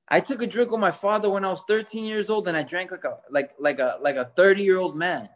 I 0.08 0.20
took 0.20 0.42
a 0.42 0.46
drink 0.46 0.70
with 0.70 0.80
my 0.80 0.90
father 0.90 1.30
when 1.30 1.44
I 1.44 1.50
was 1.50 1.62
13 1.66 2.04
years 2.04 2.30
old 2.30 2.46
and 2.48 2.56
I 2.56 2.62
drank 2.62 2.90
like 2.90 3.04
a 3.04 3.18
like 3.30 3.52
like 3.58 3.78
a 3.78 3.98
like 4.02 4.16
a 4.16 4.30
30 4.36 4.62
year 4.62 4.78
old 4.78 4.96
man. 4.96 5.28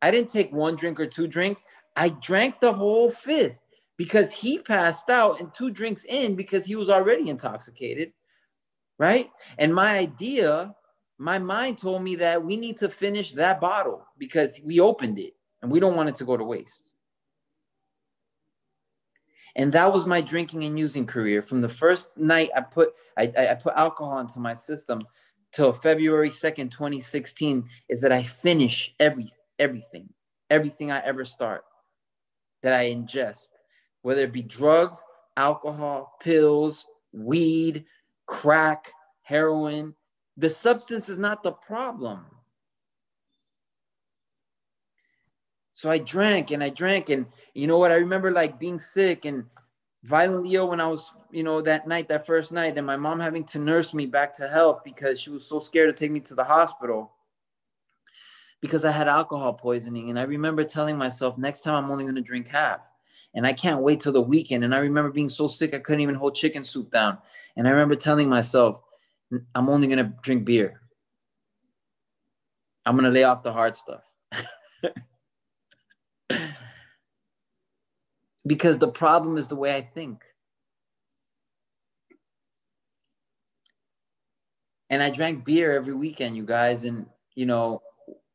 I 0.00 0.10
didn't 0.10 0.30
take 0.30 0.52
one 0.52 0.76
drink 0.76 0.98
or 0.98 1.06
two 1.06 1.26
drinks. 1.26 1.64
I 1.94 2.08
drank 2.08 2.60
the 2.60 2.72
whole 2.72 3.10
fifth 3.10 3.56
because 3.96 4.32
he 4.32 4.58
passed 4.58 5.08
out 5.08 5.40
and 5.40 5.54
two 5.54 5.70
drinks 5.70 6.04
in 6.04 6.36
because 6.36 6.66
he 6.66 6.76
was 6.76 6.90
already 6.90 7.28
intoxicated. 7.28 8.12
Right? 8.98 9.30
And 9.58 9.74
my 9.74 9.98
idea, 9.98 10.74
my 11.18 11.38
mind 11.38 11.78
told 11.78 12.02
me 12.02 12.16
that 12.16 12.44
we 12.44 12.56
need 12.56 12.78
to 12.78 12.88
finish 12.88 13.32
that 13.32 13.60
bottle 13.60 14.06
because 14.18 14.60
we 14.64 14.80
opened 14.80 15.18
it 15.18 15.34
and 15.62 15.70
we 15.70 15.80
don't 15.80 15.96
want 15.96 16.08
it 16.08 16.16
to 16.16 16.24
go 16.24 16.36
to 16.36 16.44
waste. 16.44 16.94
And 19.54 19.72
that 19.72 19.90
was 19.90 20.04
my 20.04 20.20
drinking 20.20 20.64
and 20.64 20.78
using 20.78 21.06
career. 21.06 21.40
From 21.40 21.62
the 21.62 21.68
first 21.68 22.16
night 22.16 22.50
I 22.54 22.60
put 22.60 22.90
I, 23.16 23.32
I 23.36 23.54
put 23.54 23.74
alcohol 23.74 24.18
into 24.18 24.38
my 24.38 24.52
system 24.52 25.02
till 25.52 25.72
February 25.72 26.28
2nd, 26.28 26.70
2016, 26.70 27.66
is 27.88 28.02
that 28.02 28.12
I 28.12 28.22
finish 28.22 28.94
every 29.00 29.30
everything, 29.58 30.10
everything 30.50 30.92
I 30.92 31.00
ever 31.00 31.24
start 31.24 31.64
that 32.62 32.74
I 32.74 32.90
ingest, 32.90 33.48
whether 34.02 34.24
it 34.24 34.32
be 34.32 34.42
drugs, 34.42 35.02
alcohol, 35.36 36.16
pills, 36.20 36.84
weed, 37.12 37.84
crack, 38.26 38.92
heroin. 39.22 39.94
The 40.36 40.50
substance 40.50 41.08
is 41.08 41.18
not 41.18 41.42
the 41.42 41.52
problem. 41.52 42.26
So 45.74 45.90
I 45.90 45.98
drank 45.98 46.50
and 46.50 46.64
I 46.64 46.70
drank 46.70 47.10
and 47.10 47.26
you 47.54 47.66
know 47.66 47.78
what? 47.78 47.92
I 47.92 47.96
remember 47.96 48.30
like 48.30 48.58
being 48.58 48.78
sick 48.78 49.24
and 49.24 49.44
violently 50.02 50.54
ill 50.54 50.68
when 50.68 50.80
I 50.80 50.86
was, 50.86 51.12
you 51.30 51.42
know, 51.42 51.60
that 51.62 51.86
night, 51.86 52.08
that 52.08 52.26
first 52.26 52.52
night, 52.52 52.78
and 52.78 52.86
my 52.86 52.96
mom 52.96 53.20
having 53.20 53.44
to 53.44 53.58
nurse 53.58 53.92
me 53.92 54.06
back 54.06 54.34
to 54.36 54.48
health 54.48 54.82
because 54.84 55.20
she 55.20 55.30
was 55.30 55.46
so 55.46 55.58
scared 55.58 55.94
to 55.94 55.98
take 55.98 56.12
me 56.12 56.20
to 56.20 56.34
the 56.34 56.44
hospital 56.44 57.12
because 58.60 58.84
I 58.84 58.90
had 58.92 59.08
alcohol 59.08 59.52
poisoning. 59.52 60.10
And 60.10 60.18
I 60.18 60.22
remember 60.22 60.64
telling 60.64 60.96
myself, 60.96 61.36
next 61.36 61.60
time 61.60 61.84
I'm 61.84 61.90
only 61.90 62.04
going 62.04 62.14
to 62.14 62.20
drink 62.20 62.48
half. 62.48 62.80
And 63.34 63.46
I 63.46 63.52
can't 63.52 63.82
wait 63.82 64.00
till 64.00 64.12
the 64.12 64.20
weekend. 64.20 64.64
And 64.64 64.74
I 64.74 64.78
remember 64.78 65.10
being 65.10 65.28
so 65.28 65.46
sick, 65.46 65.74
I 65.74 65.78
couldn't 65.78 66.00
even 66.00 66.14
hold 66.14 66.34
chicken 66.34 66.64
soup 66.64 66.90
down. 66.90 67.18
And 67.56 67.68
I 67.68 67.70
remember 67.70 67.94
telling 67.94 68.30
myself, 68.30 68.80
I'm 69.54 69.68
only 69.68 69.88
to 69.98 70.12
drink 70.22 70.44
beer. 70.44 70.80
I'm 72.84 72.96
to 72.98 73.10
lay 73.10 73.24
off 73.24 73.42
the 73.42 73.52
hard 73.52 73.76
stuff. 73.76 74.02
because 78.46 78.78
the 78.78 78.88
problem 78.88 79.36
is 79.38 79.48
the 79.48 79.56
way 79.56 79.74
I 79.74 79.80
think. 79.80 80.22
And 84.88 85.02
I 85.02 85.10
drank 85.10 85.44
beer 85.44 85.72
every 85.72 85.94
weekend, 85.94 86.36
you 86.36 86.44
guys. 86.44 86.84
And, 86.84 87.06
you 87.34 87.46
know, 87.46 87.82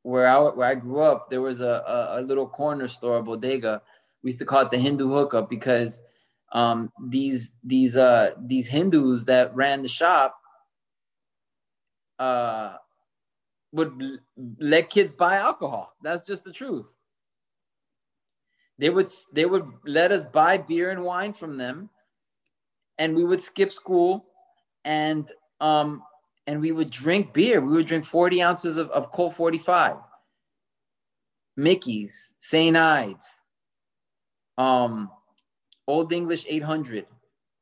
where 0.03 0.27
I, 0.27 0.37
where 0.49 0.67
I 0.67 0.75
grew 0.75 1.01
up, 1.01 1.29
there 1.29 1.41
was 1.41 1.61
a, 1.61 1.83
a, 1.87 2.19
a 2.19 2.21
little 2.21 2.47
corner 2.47 2.89
store, 2.89 3.19
a 3.19 3.23
bodega. 3.23 3.81
We 4.21 4.29
used 4.29 4.39
to 4.39 4.45
call 4.45 4.63
it 4.63 4.71
the 4.71 4.77
Hindu 4.77 5.09
hookup 5.09 5.49
because 5.49 6.01
um, 6.51 6.91
these 7.07 7.53
these 7.63 7.95
uh, 7.95 8.31
these 8.37 8.67
Hindus 8.67 9.25
that 9.25 9.55
ran 9.55 9.81
the 9.81 9.87
shop 9.87 10.40
uh, 12.21 12.77
would 13.71 14.19
let 14.59 14.89
kids 14.91 15.11
buy 15.11 15.37
alcohol. 15.37 15.95
That's 16.03 16.25
just 16.25 16.43
the 16.43 16.51
truth. 16.51 16.93
They 18.77 18.89
would 18.89 19.09
they 19.33 19.45
would 19.45 19.65
let 19.85 20.11
us 20.11 20.23
buy 20.23 20.57
beer 20.57 20.91
and 20.91 21.03
wine 21.03 21.33
from 21.33 21.57
them, 21.57 21.89
and 22.99 23.15
we 23.15 23.23
would 23.23 23.41
skip 23.41 23.71
school, 23.71 24.25
and 24.85 25.29
um 25.59 26.03
and 26.45 26.61
we 26.61 26.71
would 26.71 26.91
drink 26.91 27.33
beer. 27.33 27.59
We 27.59 27.73
would 27.73 27.87
drink 27.87 28.05
40 28.05 28.41
ounces 28.41 28.77
of, 28.77 28.89
of 28.91 29.11
Colt 29.11 29.33
45, 29.35 29.97
Mickey's, 31.55 32.33
St. 32.39 32.75
Ides, 32.75 33.41
um, 34.57 35.09
Old 35.87 36.11
English 36.11 36.45
800 36.47 37.05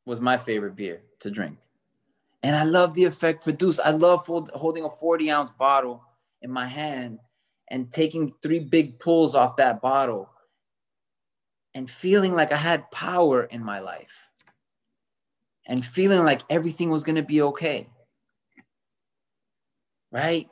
was 0.06 0.22
my 0.22 0.38
favorite 0.38 0.76
beer 0.76 1.02
to 1.20 1.30
drink. 1.30 1.58
And 2.42 2.56
I 2.56 2.64
love 2.64 2.94
the 2.94 3.06
effect 3.06 3.44
produced. 3.44 3.80
I 3.84 3.92
love 3.92 4.26
hold, 4.26 4.50
holding 4.52 4.86
a 4.86 4.90
40 4.90 5.30
ounce 5.30 5.52
bottle 5.52 6.04
in 6.42 6.52
my 6.52 6.68
hand 6.68 7.20
and 7.70 7.92
taking 7.92 8.34
three 8.42 8.60
big 8.60 9.00
pulls 9.00 9.36
off 9.36 9.58
that 9.58 9.82
bottle 9.82 10.30
and 11.74 11.90
feeling 11.90 12.34
like 12.34 12.52
I 12.52 12.58
had 12.58 12.90
power 12.92 13.44
in 13.44 13.64
my 13.64 13.80
life 13.80 14.30
and 15.66 15.86
feeling 15.86 16.24
like 16.24 16.42
everything 16.50 16.90
was 16.90 17.04
going 17.04 17.18
to 17.18 17.24
be 17.24 17.42
okay. 17.42 17.88
Right? 20.12 20.50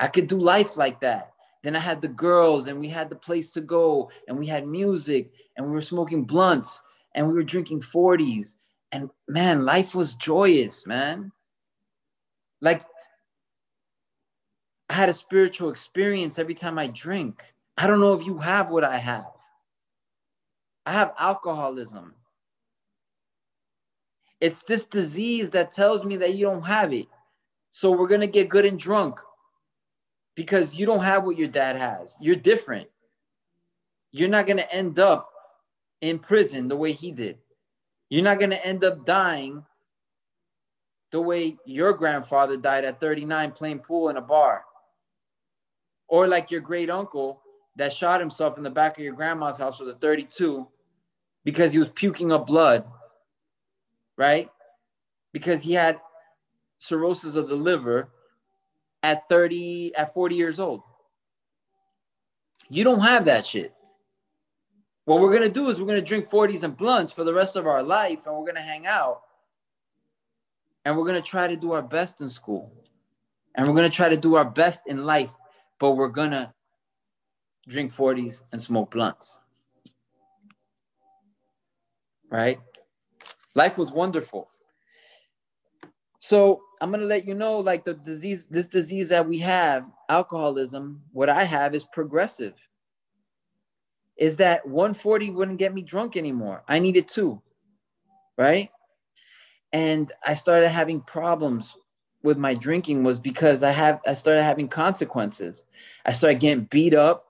I 0.00 0.08
could 0.08 0.28
do 0.28 0.38
life 0.38 0.76
like 0.76 1.00
that. 1.00 1.32
Then 1.62 1.76
I 1.76 1.80
had 1.80 2.00
the 2.00 2.08
girls 2.08 2.66
and 2.66 2.80
we 2.80 2.88
had 2.88 3.08
the 3.08 3.16
place 3.16 3.52
to 3.52 3.60
go 3.60 4.10
and 4.26 4.38
we 4.38 4.46
had 4.46 4.66
music 4.66 5.30
and 5.56 5.66
we 5.66 5.72
were 5.72 5.82
smoking 5.82 6.24
blunts 6.24 6.82
and 7.14 7.28
we 7.28 7.34
were 7.34 7.42
drinking 7.42 7.82
40s. 7.82 8.54
And 8.92 9.10
man, 9.26 9.64
life 9.64 9.94
was 9.94 10.14
joyous, 10.14 10.86
man. 10.86 11.32
Like 12.60 12.84
I 14.88 14.94
had 14.94 15.08
a 15.08 15.14
spiritual 15.14 15.70
experience 15.70 16.38
every 16.38 16.54
time 16.54 16.78
I 16.78 16.88
drink. 16.88 17.42
I 17.78 17.86
don't 17.86 18.00
know 18.00 18.12
if 18.12 18.26
you 18.26 18.38
have 18.38 18.70
what 18.70 18.84
I 18.84 18.98
have. 18.98 19.24
I 20.84 20.92
have 20.92 21.14
alcoholism. 21.18 22.14
It's 24.40 24.62
this 24.64 24.84
disease 24.84 25.50
that 25.50 25.72
tells 25.72 26.04
me 26.04 26.16
that 26.18 26.34
you 26.34 26.44
don't 26.44 26.64
have 26.64 26.92
it. 26.92 27.06
So 27.70 27.90
we're 27.90 28.08
going 28.08 28.20
to 28.20 28.26
get 28.26 28.50
good 28.50 28.66
and 28.66 28.78
drunk 28.78 29.20
because 30.34 30.74
you 30.74 30.84
don't 30.84 31.04
have 31.04 31.24
what 31.24 31.38
your 31.38 31.48
dad 31.48 31.76
has. 31.76 32.16
You're 32.20 32.36
different. 32.36 32.88
You're 34.10 34.28
not 34.28 34.46
going 34.46 34.58
to 34.58 34.74
end 34.74 34.98
up 34.98 35.30
in 36.02 36.18
prison 36.18 36.68
the 36.68 36.76
way 36.76 36.92
he 36.92 37.12
did. 37.12 37.38
You're 38.12 38.22
not 38.22 38.38
going 38.38 38.50
to 38.50 38.66
end 38.66 38.84
up 38.84 39.06
dying 39.06 39.64
the 41.12 41.20
way 41.22 41.56
your 41.64 41.94
grandfather 41.94 42.58
died 42.58 42.84
at 42.84 43.00
39 43.00 43.52
playing 43.52 43.78
pool 43.78 44.10
in 44.10 44.18
a 44.18 44.20
bar. 44.20 44.64
Or 46.08 46.28
like 46.28 46.50
your 46.50 46.60
great 46.60 46.90
uncle 46.90 47.40
that 47.76 47.90
shot 47.90 48.20
himself 48.20 48.58
in 48.58 48.64
the 48.64 48.70
back 48.70 48.98
of 48.98 49.02
your 49.02 49.14
grandma's 49.14 49.56
house 49.56 49.80
with 49.80 49.88
a 49.88 49.94
32 49.94 50.68
because 51.42 51.72
he 51.72 51.78
was 51.78 51.88
puking 51.88 52.30
up 52.32 52.46
blood, 52.46 52.84
right? 54.18 54.50
Because 55.32 55.62
he 55.62 55.72
had 55.72 55.98
cirrhosis 56.76 57.34
of 57.34 57.48
the 57.48 57.56
liver 57.56 58.10
at 59.02 59.26
30, 59.30 59.94
at 59.96 60.12
40 60.12 60.34
years 60.34 60.60
old. 60.60 60.82
You 62.68 62.84
don't 62.84 63.00
have 63.00 63.24
that 63.24 63.46
shit. 63.46 63.72
What 65.04 65.20
we're 65.20 65.32
gonna 65.32 65.48
do 65.48 65.68
is 65.68 65.78
we're 65.78 65.86
gonna 65.86 66.00
drink 66.00 66.28
40s 66.28 66.62
and 66.62 66.76
blunts 66.76 67.12
for 67.12 67.24
the 67.24 67.34
rest 67.34 67.56
of 67.56 67.66
our 67.66 67.82
life 67.82 68.26
and 68.26 68.36
we're 68.36 68.46
gonna 68.46 68.60
hang 68.62 68.86
out. 68.86 69.22
And 70.84 70.96
we're 70.96 71.06
gonna 71.06 71.22
try 71.22 71.48
to 71.48 71.56
do 71.56 71.72
our 71.72 71.82
best 71.82 72.20
in 72.20 72.30
school. 72.30 72.72
And 73.54 73.66
we're 73.66 73.74
gonna 73.74 73.90
try 73.90 74.08
to 74.08 74.16
do 74.16 74.36
our 74.36 74.48
best 74.48 74.82
in 74.86 75.04
life, 75.04 75.36
but 75.78 75.92
we're 75.92 76.08
gonna 76.08 76.54
drink 77.68 77.92
40s 77.92 78.42
and 78.52 78.62
smoke 78.62 78.90
blunts 78.90 79.38
right? 82.32 82.58
Life 83.54 83.78
was 83.78 83.92
wonderful. 83.92 84.48
So 86.18 86.62
I'm 86.80 86.90
gonna 86.90 87.04
let 87.04 87.26
you 87.26 87.34
know, 87.34 87.58
like 87.58 87.84
the 87.84 87.94
disease, 87.94 88.46
this 88.46 88.66
disease 88.66 89.10
that 89.10 89.28
we 89.28 89.38
have, 89.40 89.84
alcoholism, 90.08 91.02
what 91.12 91.28
I 91.28 91.44
have 91.44 91.74
is 91.74 91.84
progressive. 91.84 92.54
Is 94.16 94.36
that 94.36 94.66
140 94.66 95.30
wouldn't 95.30 95.58
get 95.58 95.74
me 95.74 95.82
drunk 95.82 96.16
anymore. 96.16 96.62
I 96.68 96.78
needed 96.78 97.08
two, 97.08 97.40
right? 98.36 98.70
And 99.72 100.12
I 100.24 100.34
started 100.34 100.68
having 100.68 101.00
problems 101.00 101.74
with 102.22 102.38
my 102.38 102.54
drinking 102.54 103.02
was 103.02 103.18
because 103.18 103.62
I 103.62 103.70
have 103.72 104.00
I 104.06 104.14
started 104.14 104.44
having 104.44 104.68
consequences. 104.68 105.66
I 106.06 106.12
started 106.12 106.40
getting 106.40 106.64
beat 106.64 106.94
up, 106.94 107.26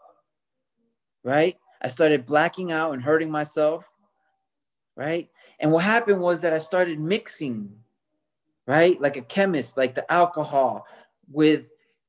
right? 1.25 1.57
I 1.81 1.89
started 1.89 2.27
blacking 2.27 2.73
out 2.73 2.93
and 2.93 3.03
hurting 3.03 3.31
myself 3.31 3.93
right? 4.97 5.29
And 5.59 5.73
what 5.73 5.85
happened 5.85 6.21
was 6.21 6.41
that 6.41 6.53
I 6.53 6.59
started 6.59 6.99
mixing, 6.99 7.71
right? 8.67 9.01
Like 9.01 9.17
a 9.17 9.23
chemist, 9.23 9.77
like 9.77 9.95
the 9.95 10.11
alcohol 10.13 10.87
with, 11.31 11.65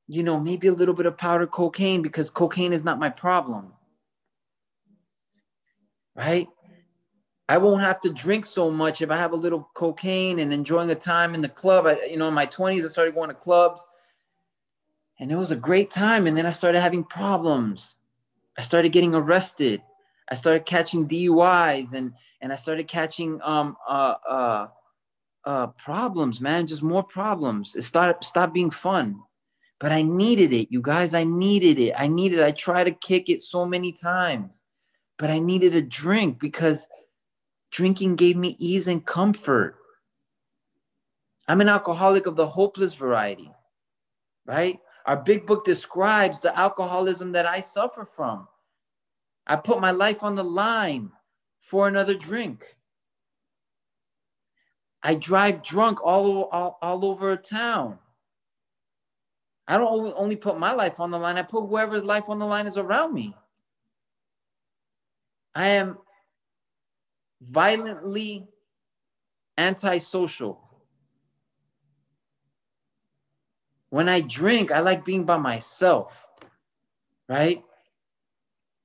you 0.06 0.22
know, 0.22 0.38
maybe 0.38 0.68
a 0.68 0.72
little 0.72 0.94
bit 0.94 1.06
of 1.06 1.16
powder 1.16 1.46
cocaine 1.46 2.02
because 2.02 2.30
cocaine 2.30 2.72
is 2.72 2.84
not 2.84 2.98
my 2.98 3.10
problem, 3.10 3.72
right? 6.14 6.48
I 7.48 7.58
won't 7.58 7.82
have 7.82 8.00
to 8.02 8.10
drink 8.12 8.46
so 8.46 8.70
much 8.70 9.02
if 9.02 9.10
I 9.10 9.18
have 9.18 9.32
a 9.32 9.36
little 9.36 9.68
cocaine 9.74 10.38
and 10.38 10.52
enjoying 10.52 10.90
a 10.90 10.94
time 10.94 11.34
in 11.34 11.42
the 11.42 11.48
club. 11.48 11.86
I, 11.86 12.02
you 12.10 12.16
know, 12.16 12.28
in 12.28 12.34
my 12.34 12.46
20s, 12.46 12.84
I 12.84 12.88
started 12.88 13.14
going 13.14 13.28
to 13.28 13.34
clubs 13.34 13.84
and 15.20 15.30
it 15.30 15.36
was 15.36 15.50
a 15.50 15.56
great 15.56 15.90
time. 15.90 16.26
And 16.26 16.36
then 16.36 16.46
I 16.46 16.52
started 16.52 16.80
having 16.80 17.04
problems. 17.04 17.96
I 18.56 18.62
started 18.62 18.92
getting 18.92 19.14
arrested. 19.14 19.82
I 20.30 20.36
started 20.36 20.64
catching 20.64 21.06
DUIs 21.06 21.92
and, 21.92 22.14
and 22.40 22.52
I 22.52 22.56
started 22.56 22.88
catching 22.88 23.40
um, 23.42 23.76
uh, 23.86 24.14
uh, 24.28 24.66
uh, 25.44 25.66
problems, 25.68 26.40
man, 26.40 26.66
just 26.66 26.82
more 26.82 27.02
problems. 27.02 27.76
It 27.76 27.82
started, 27.82 28.24
stopped 28.24 28.54
being 28.54 28.70
fun. 28.70 29.20
But 29.80 29.92
I 29.92 30.02
needed 30.02 30.52
it, 30.52 30.68
you 30.70 30.80
guys. 30.80 31.12
I 31.12 31.24
needed 31.24 31.78
it. 31.78 31.92
I 31.98 32.06
needed 32.06 32.38
it. 32.38 32.44
I 32.44 32.52
tried 32.52 32.84
to 32.84 32.92
kick 32.92 33.28
it 33.28 33.42
so 33.42 33.66
many 33.66 33.92
times, 33.92 34.64
but 35.18 35.30
I 35.30 35.38
needed 35.38 35.74
a 35.74 35.82
drink 35.82 36.38
because– 36.38 36.88
Drinking 37.74 38.14
gave 38.14 38.36
me 38.36 38.54
ease 38.60 38.86
and 38.86 39.04
comfort. 39.04 39.74
I'm 41.48 41.60
an 41.60 41.68
alcoholic 41.68 42.26
of 42.26 42.36
the 42.36 42.46
hopeless 42.46 42.94
variety, 42.94 43.50
right? 44.46 44.78
Our 45.06 45.16
big 45.16 45.44
book 45.44 45.64
describes 45.64 46.40
the 46.40 46.56
alcoholism 46.56 47.32
that 47.32 47.46
I 47.46 47.58
suffer 47.58 48.04
from. 48.04 48.46
I 49.44 49.56
put 49.56 49.80
my 49.80 49.90
life 49.90 50.22
on 50.22 50.36
the 50.36 50.44
line 50.44 51.10
for 51.62 51.88
another 51.88 52.14
drink. 52.14 52.64
I 55.02 55.16
drive 55.16 55.64
drunk 55.64 55.98
all, 56.00 56.44
all, 56.44 56.78
all 56.80 57.04
over 57.04 57.36
town. 57.36 57.98
I 59.66 59.78
don't 59.78 60.14
only 60.16 60.36
put 60.36 60.60
my 60.60 60.72
life 60.72 61.00
on 61.00 61.10
the 61.10 61.18
line, 61.18 61.38
I 61.38 61.42
put 61.42 61.66
whoever's 61.66 62.04
life 62.04 62.28
on 62.28 62.38
the 62.38 62.46
line 62.46 62.68
is 62.68 62.78
around 62.78 63.12
me. 63.12 63.34
I 65.54 65.68
am 65.68 65.98
violently 67.40 68.48
antisocial. 69.56 70.60
When 73.90 74.08
I 74.08 74.20
drink, 74.20 74.72
I 74.72 74.80
like 74.80 75.04
being 75.04 75.24
by 75.24 75.36
myself, 75.36 76.26
right? 77.28 77.62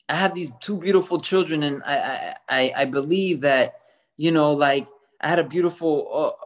I 0.07 0.15
have 0.15 0.35
these 0.35 0.51
two 0.59 0.77
beautiful 0.77 1.19
children, 1.21 1.63
and 1.63 1.83
I 1.83 2.35
I 2.47 2.73
I, 2.75 2.85
believe 2.85 3.41
that 3.41 3.79
you 4.17 4.31
know, 4.31 4.53
like 4.53 4.87
I 5.21 5.29
had 5.29 5.39
a 5.39 5.43
beautiful 5.43 6.37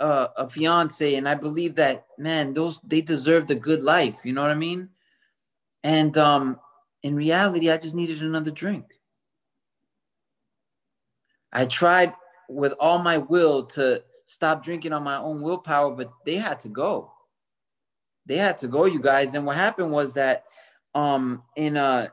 uh, 0.00 0.04
uh, 0.04 0.28
a 0.36 0.48
fiance, 0.48 1.14
and 1.14 1.28
I 1.28 1.34
believe 1.34 1.74
that 1.76 2.06
man, 2.18 2.54
those 2.54 2.80
they 2.84 3.00
deserved 3.00 3.50
a 3.50 3.54
good 3.54 3.82
life. 3.82 4.16
You 4.24 4.32
know 4.32 4.42
what 4.42 4.50
I 4.50 4.54
mean? 4.56 4.90
And 5.82 6.16
um, 6.18 6.60
in 7.02 7.16
reality, 7.16 7.70
I 7.70 7.78
just 7.78 7.94
needed 7.94 8.22
another 8.22 8.50
drink. 8.50 8.91
I 11.52 11.66
tried 11.66 12.14
with 12.48 12.74
all 12.80 12.98
my 12.98 13.18
will 13.18 13.64
to 13.64 14.02
stop 14.24 14.62
drinking 14.64 14.92
on 14.92 15.02
my 15.02 15.16
own 15.16 15.42
willpower, 15.42 15.94
but 15.94 16.12
they 16.24 16.36
had 16.36 16.60
to 16.60 16.68
go. 16.68 17.12
They 18.26 18.36
had 18.36 18.58
to 18.58 18.68
go, 18.68 18.84
you 18.84 19.00
guys. 19.00 19.34
And 19.34 19.44
what 19.44 19.56
happened 19.56 19.90
was 19.90 20.14
that 20.14 20.44
um 20.94 21.42
in 21.56 21.76
uh 21.76 22.08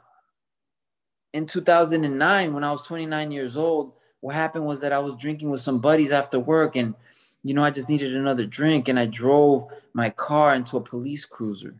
in 1.34 1.46
2009 1.46 2.54
when 2.54 2.64
I 2.64 2.72
was 2.72 2.82
29 2.84 3.32
years 3.32 3.56
old, 3.56 3.94
what 4.22 4.36
happened 4.36 4.66
was 4.66 4.82
that 4.82 4.94
I 4.94 5.00
was 5.00 5.16
drinking 5.16 5.50
with 5.50 5.62
some 5.62 5.80
buddies 5.80 6.12
after 6.12 6.40
work 6.40 6.76
and 6.76 6.96
you 7.44 7.54
know, 7.54 7.64
I 7.64 7.72
just 7.72 7.88
needed 7.88 8.16
another 8.16 8.46
drink 8.46 8.90
and 8.90 9.00
I 9.00 9.06
drove 9.06 9.68
my 9.94 10.10
car 10.10 10.56
into 10.56 10.76
a 10.78 10.82
police 10.82 11.26
cruiser 11.26 11.76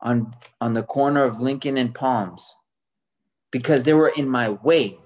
on 0.00 0.32
on 0.60 0.72
the 0.72 0.82
corner 0.82 1.22
of 1.22 1.40
Lincoln 1.40 1.76
and 1.76 1.94
Palms 1.94 2.54
because 3.50 3.84
they 3.84 3.92
were 3.92 4.08
in 4.08 4.28
my 4.28 4.50
way. 4.50 4.98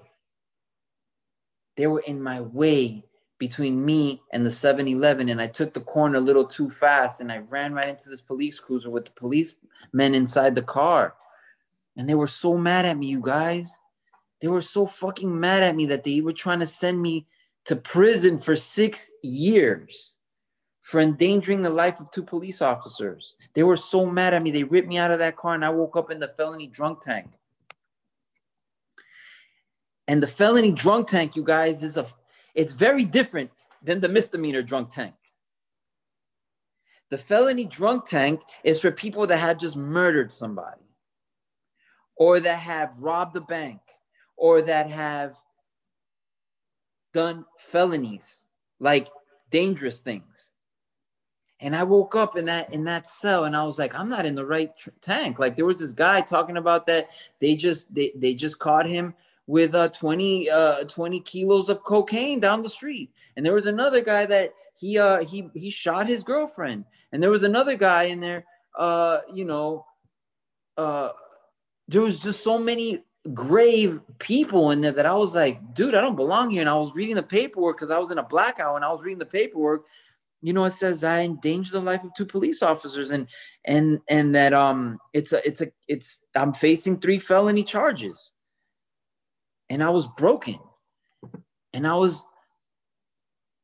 They 1.77 1.87
were 1.87 2.01
in 2.01 2.21
my 2.21 2.41
way 2.41 3.03
between 3.39 3.85
me 3.85 4.21
and 4.33 4.45
the 4.45 4.51
7 4.51 4.87
Eleven, 4.87 5.29
and 5.29 5.39
I 5.39 5.47
took 5.47 5.73
the 5.73 5.79
corner 5.79 6.17
a 6.17 6.21
little 6.21 6.45
too 6.45 6.69
fast 6.69 7.21
and 7.21 7.31
I 7.31 7.37
ran 7.37 7.73
right 7.73 7.87
into 7.87 8.09
this 8.09 8.21
police 8.21 8.59
cruiser 8.59 8.89
with 8.89 9.05
the 9.05 9.11
policemen 9.11 10.15
inside 10.15 10.55
the 10.55 10.63
car. 10.63 11.13
And 11.95 12.09
they 12.09 12.15
were 12.15 12.27
so 12.27 12.57
mad 12.57 12.85
at 12.85 12.97
me, 12.97 13.07
you 13.07 13.21
guys. 13.21 13.77
They 14.41 14.47
were 14.47 14.61
so 14.61 14.87
fucking 14.87 15.39
mad 15.39 15.63
at 15.63 15.75
me 15.75 15.85
that 15.87 16.03
they 16.03 16.21
were 16.21 16.33
trying 16.33 16.59
to 16.59 16.67
send 16.67 17.01
me 17.01 17.27
to 17.65 17.75
prison 17.75 18.39
for 18.39 18.55
six 18.55 19.09
years 19.23 20.15
for 20.81 21.01
endangering 21.01 21.61
the 21.61 21.69
life 21.69 21.99
of 21.99 22.09
two 22.11 22.23
police 22.23 22.61
officers. 22.61 23.35
They 23.53 23.63
were 23.63 23.77
so 23.77 24.05
mad 24.05 24.33
at 24.33 24.41
me. 24.41 24.51
They 24.51 24.63
ripped 24.63 24.87
me 24.87 24.97
out 24.97 25.11
of 25.11 25.19
that 25.19 25.35
car 25.35 25.53
and 25.53 25.65
I 25.65 25.69
woke 25.69 25.97
up 25.97 26.09
in 26.09 26.19
the 26.19 26.29
felony 26.29 26.67
drunk 26.67 27.01
tank. 27.01 27.27
And 30.07 30.23
the 30.23 30.27
felony 30.27 30.71
drunk 30.71 31.07
tank, 31.07 31.35
you 31.35 31.43
guys, 31.43 31.83
is 31.83 31.97
a 31.97 32.07
it's 32.55 32.71
very 32.71 33.05
different 33.05 33.51
than 33.83 33.99
the 33.99 34.09
misdemeanor 34.09 34.61
drunk 34.61 34.91
tank. 34.91 35.15
The 37.09 37.17
felony 37.17 37.65
drunk 37.65 38.07
tank 38.07 38.41
is 38.63 38.79
for 38.79 38.91
people 38.91 39.27
that 39.27 39.37
have 39.37 39.59
just 39.59 39.77
murdered 39.77 40.31
somebody, 40.33 40.81
or 42.15 42.39
that 42.39 42.59
have 42.59 43.01
robbed 43.01 43.37
a 43.37 43.41
bank, 43.41 43.79
or 44.35 44.61
that 44.61 44.89
have 44.89 45.35
done 47.13 47.45
felonies, 47.57 48.45
like 48.79 49.09
dangerous 49.51 49.99
things. 49.99 50.51
And 51.59 51.75
I 51.75 51.83
woke 51.83 52.15
up 52.15 52.37
in 52.37 52.45
that 52.45 52.71
in 52.73 52.85
that 52.85 53.07
cell, 53.07 53.45
and 53.45 53.55
I 53.55 53.63
was 53.63 53.79
like, 53.79 53.93
I'm 53.95 54.09
not 54.09 54.25
in 54.25 54.35
the 54.35 54.45
right 54.45 54.75
tr- 54.77 54.89
tank. 55.01 55.39
Like 55.39 55.55
there 55.55 55.65
was 55.65 55.79
this 55.79 55.93
guy 55.93 56.21
talking 56.21 56.57
about 56.57 56.87
that 56.87 57.09
they 57.39 57.55
just 57.55 57.93
they 57.93 58.13
they 58.15 58.33
just 58.33 58.59
caught 58.59 58.87
him 58.87 59.13
with 59.47 59.73
uh, 59.73 59.87
20, 59.89 60.49
uh, 60.49 60.83
20 60.83 61.21
kilos 61.21 61.69
of 61.69 61.83
cocaine 61.83 62.39
down 62.39 62.61
the 62.61 62.69
street. 62.69 63.11
And 63.35 63.45
there 63.45 63.53
was 63.53 63.65
another 63.65 64.01
guy 64.01 64.25
that 64.25 64.53
he 64.75 64.99
uh, 64.99 65.23
he 65.23 65.49
he 65.55 65.69
shot 65.69 66.07
his 66.07 66.23
girlfriend. 66.23 66.85
And 67.11 67.23
there 67.23 67.31
was 67.31 67.43
another 67.43 67.75
guy 67.75 68.03
in 68.03 68.19
there, 68.19 68.45
uh, 68.77 69.19
you 69.33 69.45
know, 69.45 69.85
uh, 70.77 71.09
there 71.87 72.01
was 72.01 72.19
just 72.19 72.43
so 72.43 72.59
many 72.59 73.03
grave 73.33 74.01
people 74.19 74.71
in 74.71 74.81
there 74.81 74.91
that 74.91 75.05
I 75.05 75.13
was 75.13 75.35
like, 75.35 75.73
dude, 75.73 75.95
I 75.95 76.01
don't 76.01 76.15
belong 76.15 76.49
here. 76.49 76.61
And 76.61 76.69
I 76.69 76.75
was 76.75 76.93
reading 76.93 77.15
the 77.15 77.23
paperwork 77.23 77.77
because 77.77 77.91
I 77.91 77.97
was 77.97 78.11
in 78.11 78.17
a 78.17 78.23
blackout 78.23 78.75
and 78.75 78.85
I 78.85 78.91
was 78.91 79.03
reading 79.03 79.19
the 79.19 79.25
paperwork. 79.25 79.85
You 80.41 80.53
know, 80.53 80.65
it 80.65 80.73
says 80.73 81.03
I 81.03 81.21
endangered 81.21 81.73
the 81.73 81.79
life 81.79 82.03
of 82.03 82.13
two 82.15 82.25
police 82.25 82.61
officers 82.61 83.09
and 83.09 83.27
and 83.65 83.99
and 84.07 84.35
that 84.35 84.53
um 84.53 84.99
it's 85.13 85.33
a 85.33 85.45
it's 85.47 85.61
a 85.61 85.71
it's 85.87 86.25
I'm 86.35 86.53
facing 86.53 86.99
three 86.99 87.17
felony 87.17 87.63
charges 87.63 88.31
and 89.69 89.83
I 89.83 89.89
was 89.89 90.07
broken. 90.07 90.59
And 91.73 91.87
I 91.87 91.95
was 91.95 92.25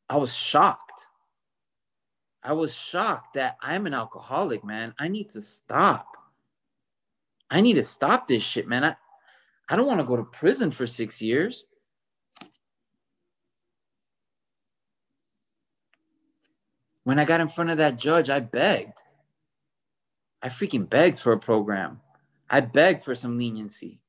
I 0.09 0.17
was 0.17 0.33
shocked. 0.33 0.91
I 2.43 2.53
was 2.53 2.75
shocked 2.75 3.35
that 3.35 3.57
I'm 3.61 3.87
an 3.87 3.93
alcoholic, 3.93 4.63
man. 4.63 4.93
I 4.99 5.07
need 5.07 5.29
to 5.29 5.41
stop. 5.41 6.07
I 7.49 7.61
need 7.61 7.75
to 7.75 7.83
stop 7.83 8.27
this 8.27 8.43
shit, 8.43 8.67
man. 8.67 8.83
I, 8.83 8.95
I 9.69 9.75
don't 9.75 9.87
want 9.87 10.01
to 10.01 10.05
go 10.05 10.17
to 10.17 10.23
prison 10.23 10.71
for 10.71 10.85
six 10.85 11.21
years. 11.21 11.65
When 17.05 17.17
I 17.17 17.25
got 17.25 17.41
in 17.41 17.47
front 17.47 17.69
of 17.69 17.77
that 17.77 17.97
judge, 17.97 18.29
I 18.29 18.39
begged. 18.39 18.99
I 20.41 20.49
freaking 20.49 20.89
begged 20.89 21.19
for 21.19 21.31
a 21.31 21.39
program. 21.39 22.01
I 22.49 22.61
begged 22.61 23.03
for 23.03 23.15
some 23.15 23.37
leniency. 23.37 24.02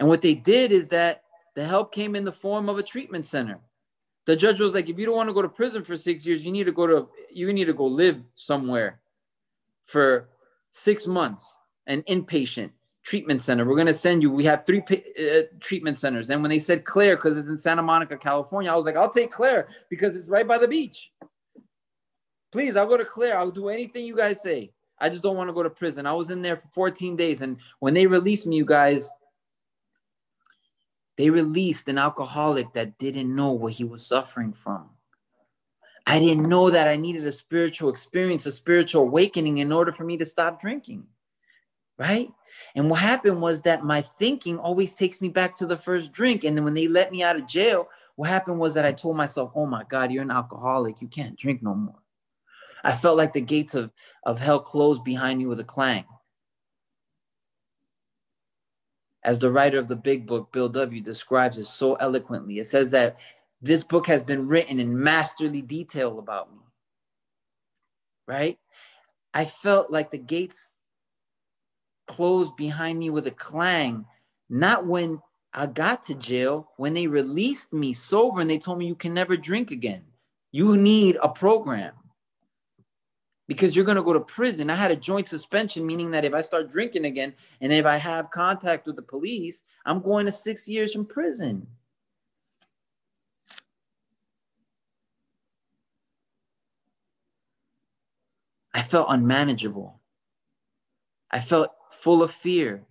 And 0.00 0.08
what 0.08 0.22
they 0.22 0.34
did 0.34 0.72
is 0.72 0.88
that 0.88 1.22
the 1.54 1.64
help 1.64 1.92
came 1.92 2.16
in 2.16 2.24
the 2.24 2.32
form 2.32 2.68
of 2.68 2.78
a 2.78 2.82
treatment 2.82 3.26
center. 3.26 3.60
The 4.24 4.34
judge 4.34 4.58
was 4.58 4.74
like, 4.74 4.88
if 4.88 4.98
you 4.98 5.06
don't 5.06 5.16
want 5.16 5.28
to 5.28 5.34
go 5.34 5.42
to 5.42 5.48
prison 5.48 5.84
for 5.84 5.96
six 5.96 6.26
years, 6.26 6.44
you 6.44 6.50
need 6.50 6.64
to 6.64 6.72
go 6.72 6.86
to 6.86 7.08
you 7.30 7.52
need 7.52 7.66
to 7.66 7.74
go 7.74 7.84
live 7.84 8.22
somewhere 8.34 9.00
for 9.84 10.30
six 10.70 11.06
months, 11.06 11.54
an 11.86 12.02
inpatient 12.02 12.70
treatment 13.02 13.42
center. 13.42 13.64
We're 13.64 13.76
gonna 13.76 13.92
send 13.92 14.22
you. 14.22 14.30
We 14.30 14.44
have 14.44 14.64
three 14.66 14.82
uh, 14.88 15.42
treatment 15.58 15.98
centers. 15.98 16.30
And 16.30 16.42
when 16.42 16.50
they 16.50 16.60
said 16.60 16.84
Clare, 16.84 17.16
because 17.16 17.38
it's 17.38 17.48
in 17.48 17.56
Santa 17.56 17.82
Monica, 17.82 18.16
California, 18.16 18.72
I 18.72 18.76
was 18.76 18.86
like, 18.86 18.96
I'll 18.96 19.10
take 19.10 19.30
Clare 19.30 19.68
because 19.90 20.16
it's 20.16 20.28
right 20.28 20.46
by 20.46 20.58
the 20.58 20.68
beach. 20.68 21.12
Please, 22.52 22.76
I'll 22.76 22.86
go 22.86 22.96
to 22.96 23.04
Clare. 23.04 23.38
I'll 23.38 23.50
do 23.50 23.68
anything 23.68 24.06
you 24.06 24.16
guys 24.16 24.42
say. 24.42 24.72
I 24.98 25.08
just 25.08 25.22
don't 25.22 25.36
want 25.36 25.48
to 25.48 25.54
go 25.54 25.62
to 25.62 25.70
prison. 25.70 26.06
I 26.06 26.12
was 26.12 26.30
in 26.30 26.42
there 26.42 26.56
for 26.56 26.68
14 26.72 27.16
days, 27.16 27.40
and 27.40 27.56
when 27.78 27.94
they 27.94 28.06
released 28.06 28.46
me, 28.46 28.56
you 28.56 28.64
guys, 28.64 29.10
they 31.20 31.28
released 31.28 31.86
an 31.86 31.98
alcoholic 31.98 32.72
that 32.72 32.96
didn't 32.96 33.34
know 33.34 33.52
what 33.52 33.74
he 33.74 33.84
was 33.84 34.06
suffering 34.06 34.54
from. 34.54 34.88
I 36.06 36.18
didn't 36.18 36.48
know 36.48 36.70
that 36.70 36.88
I 36.88 36.96
needed 36.96 37.26
a 37.26 37.32
spiritual 37.32 37.90
experience, 37.90 38.46
a 38.46 38.52
spiritual 38.52 39.02
awakening 39.02 39.58
in 39.58 39.70
order 39.70 39.92
for 39.92 40.02
me 40.02 40.16
to 40.16 40.24
stop 40.24 40.58
drinking. 40.58 41.04
Right? 41.98 42.32
And 42.74 42.88
what 42.88 43.00
happened 43.00 43.42
was 43.42 43.60
that 43.62 43.84
my 43.84 44.00
thinking 44.00 44.58
always 44.58 44.94
takes 44.94 45.20
me 45.20 45.28
back 45.28 45.54
to 45.56 45.66
the 45.66 45.76
first 45.76 46.10
drink. 46.10 46.42
And 46.42 46.56
then 46.56 46.64
when 46.64 46.72
they 46.72 46.88
let 46.88 47.12
me 47.12 47.22
out 47.22 47.36
of 47.36 47.46
jail, 47.46 47.90
what 48.16 48.30
happened 48.30 48.58
was 48.58 48.72
that 48.72 48.86
I 48.86 48.92
told 48.92 49.18
myself, 49.18 49.52
oh 49.54 49.66
my 49.66 49.84
God, 49.84 50.10
you're 50.10 50.22
an 50.22 50.30
alcoholic. 50.30 51.02
You 51.02 51.08
can't 51.08 51.38
drink 51.38 51.62
no 51.62 51.74
more. 51.74 52.00
I 52.82 52.92
felt 52.92 53.18
like 53.18 53.34
the 53.34 53.42
gates 53.42 53.74
of, 53.74 53.90
of 54.24 54.40
hell 54.40 54.60
closed 54.60 55.04
behind 55.04 55.38
me 55.38 55.44
with 55.44 55.60
a 55.60 55.64
clang. 55.64 56.06
As 59.22 59.38
the 59.38 59.50
writer 59.50 59.78
of 59.78 59.88
the 59.88 59.96
big 59.96 60.26
book, 60.26 60.50
Bill 60.52 60.68
W., 60.68 61.02
describes 61.02 61.58
it 61.58 61.66
so 61.66 61.94
eloquently, 61.94 62.58
it 62.58 62.64
says 62.64 62.90
that 62.92 63.18
this 63.60 63.82
book 63.82 64.06
has 64.06 64.22
been 64.22 64.48
written 64.48 64.80
in 64.80 65.02
masterly 65.02 65.60
detail 65.60 66.18
about 66.18 66.50
me. 66.50 66.58
Right? 68.26 68.58
I 69.34 69.44
felt 69.44 69.90
like 69.90 70.10
the 70.10 70.18
gates 70.18 70.70
closed 72.06 72.56
behind 72.56 72.98
me 72.98 73.10
with 73.10 73.26
a 73.26 73.32
clang, 73.32 74.06
not 74.48 74.86
when 74.86 75.20
I 75.52 75.66
got 75.66 76.04
to 76.04 76.14
jail, 76.14 76.70
when 76.76 76.94
they 76.94 77.06
released 77.06 77.72
me 77.72 77.92
sober 77.92 78.40
and 78.40 78.48
they 78.48 78.58
told 78.58 78.78
me 78.78 78.86
you 78.86 78.94
can 78.94 79.14
never 79.14 79.36
drink 79.36 79.70
again. 79.70 80.04
You 80.50 80.76
need 80.76 81.16
a 81.22 81.28
program 81.28 81.92
because 83.50 83.74
you're 83.74 83.84
going 83.84 83.96
to 83.96 84.02
go 84.04 84.12
to 84.12 84.20
prison. 84.20 84.70
I 84.70 84.76
had 84.76 84.92
a 84.92 84.96
joint 84.96 85.26
suspension, 85.26 85.84
meaning 85.84 86.12
that 86.12 86.24
if 86.24 86.32
I 86.32 86.40
start 86.40 86.70
drinking 86.70 87.04
again 87.04 87.34
and 87.60 87.72
if 87.72 87.84
I 87.84 87.96
have 87.96 88.30
contact 88.30 88.86
with 88.86 88.94
the 88.94 89.02
police, 89.02 89.64
I'm 89.84 90.00
going 90.00 90.26
to 90.26 90.30
six 90.30 90.68
years 90.68 90.94
in 90.94 91.04
prison. 91.04 91.66
I 98.72 98.82
felt 98.82 99.08
unmanageable. 99.10 100.00
I 101.28 101.40
felt 101.40 101.72
full 101.90 102.22
of 102.22 102.30
fear. 102.30 102.84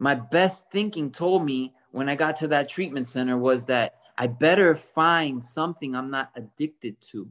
My 0.00 0.16
best 0.16 0.68
thinking 0.72 1.12
told 1.12 1.44
me 1.44 1.74
when 1.92 2.08
I 2.08 2.16
got 2.16 2.34
to 2.38 2.48
that 2.48 2.68
treatment 2.68 3.06
center 3.06 3.38
was 3.38 3.66
that 3.66 4.00
I 4.16 4.28
better 4.28 4.74
find 4.74 5.44
something 5.44 5.94
I'm 5.94 6.10
not 6.10 6.30
addicted 6.36 7.00
to 7.12 7.30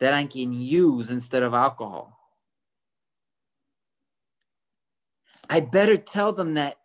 that 0.00 0.14
I 0.14 0.24
can 0.24 0.52
use 0.52 1.10
instead 1.10 1.42
of 1.42 1.54
alcohol. 1.54 2.18
I 5.48 5.60
better 5.60 5.96
tell 5.96 6.32
them 6.32 6.54
that 6.54 6.78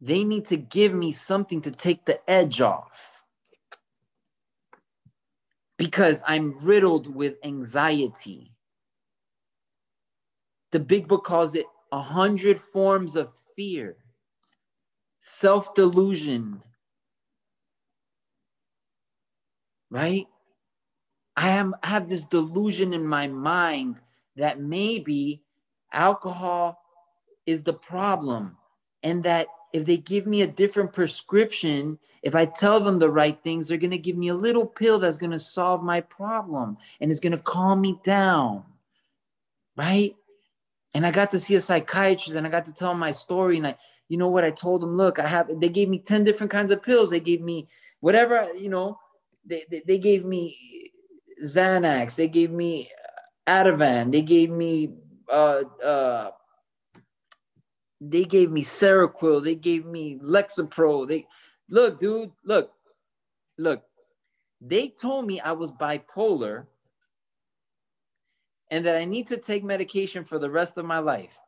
they 0.00 0.24
need 0.24 0.46
to 0.46 0.56
give 0.56 0.92
me 0.92 1.12
something 1.12 1.62
to 1.62 1.70
take 1.70 2.04
the 2.04 2.18
edge 2.28 2.60
off 2.60 2.90
because 5.76 6.22
I'm 6.26 6.54
riddled 6.64 7.14
with 7.14 7.36
anxiety. 7.42 8.52
The 10.72 10.80
big 10.80 11.08
book 11.08 11.24
calls 11.24 11.54
it 11.54 11.66
a 11.92 12.00
hundred 12.00 12.60
forms 12.60 13.16
of 13.16 13.32
fear, 13.56 13.96
self 15.28 15.74
delusion, 15.74 16.62
right? 19.90 20.26
I 21.36 21.50
am 21.50 21.74
I 21.82 21.88
have 21.88 22.08
this 22.08 22.24
delusion 22.24 22.92
in 22.92 23.06
my 23.06 23.28
mind 23.28 24.00
that 24.36 24.60
maybe 24.60 25.42
alcohol 25.92 26.80
is 27.46 27.62
the 27.62 27.72
problem 27.72 28.56
and 29.02 29.22
that 29.24 29.48
if 29.72 29.84
they 29.84 29.98
give 29.98 30.26
me 30.26 30.42
a 30.42 30.46
different 30.46 30.92
prescription, 30.92 31.98
if 32.22 32.34
I 32.34 32.46
tell 32.46 32.80
them 32.80 32.98
the 32.98 33.10
right 33.10 33.38
things, 33.42 33.68
they're 33.68 33.78
going 33.78 33.90
to 33.90 33.98
give 33.98 34.16
me 34.16 34.28
a 34.28 34.34
little 34.34 34.66
pill 34.66 34.98
that's 34.98 35.18
going 35.18 35.32
to 35.32 35.38
solve 35.38 35.82
my 35.82 36.00
problem 36.00 36.78
and 37.00 37.10
it's 37.10 37.20
going 37.20 37.36
to 37.36 37.42
calm 37.42 37.80
me 37.80 38.00
down. 38.02 38.64
Right? 39.76 40.16
And 40.94 41.06
I 41.06 41.10
got 41.10 41.30
to 41.32 41.38
see 41.38 41.54
a 41.54 41.60
psychiatrist 41.60 42.36
and 42.36 42.46
I 42.46 42.50
got 42.50 42.64
to 42.66 42.72
tell 42.72 42.94
my 42.94 43.12
story. 43.12 43.58
And 43.58 43.68
I, 43.68 43.76
you 44.08 44.16
know 44.16 44.28
what? 44.28 44.44
I 44.44 44.50
told 44.50 44.82
them, 44.82 44.96
look, 44.96 45.18
I 45.18 45.26
have, 45.26 45.48
they 45.60 45.68
gave 45.68 45.88
me 45.88 45.98
10 45.98 46.24
different 46.24 46.50
kinds 46.50 46.70
of 46.70 46.82
pills. 46.82 47.10
They 47.10 47.20
gave 47.20 47.40
me 47.40 47.68
whatever, 48.00 48.48
you 48.54 48.68
know, 48.68 48.98
they, 49.44 49.64
they, 49.70 49.82
they 49.86 49.98
gave 49.98 50.24
me 50.24 50.92
Xanax. 51.44 52.14
They 52.14 52.28
gave 52.28 52.50
me 52.50 52.90
Ativan. 53.46 54.12
They 54.12 54.22
gave 54.22 54.50
me 54.50 54.90
uh, 55.30 55.62
uh, 55.84 56.30
they 58.00 58.24
gave 58.24 58.50
me 58.50 58.62
Seroquel, 58.62 59.42
they 59.42 59.54
gave 59.54 59.84
me 59.84 60.18
Lexapro. 60.22 61.06
They 61.06 61.26
look, 61.68 61.98
dude, 62.00 62.30
look, 62.44 62.72
look. 63.56 63.82
They 64.60 64.88
told 64.88 65.26
me 65.26 65.40
I 65.40 65.52
was 65.52 65.70
bipolar 65.70 66.66
and 68.70 68.84
that 68.84 68.96
I 68.96 69.04
need 69.04 69.28
to 69.28 69.36
take 69.36 69.64
medication 69.64 70.24
for 70.24 70.38
the 70.38 70.50
rest 70.50 70.78
of 70.78 70.84
my 70.84 70.98
life. 70.98 71.38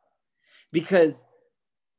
Because 0.71 1.27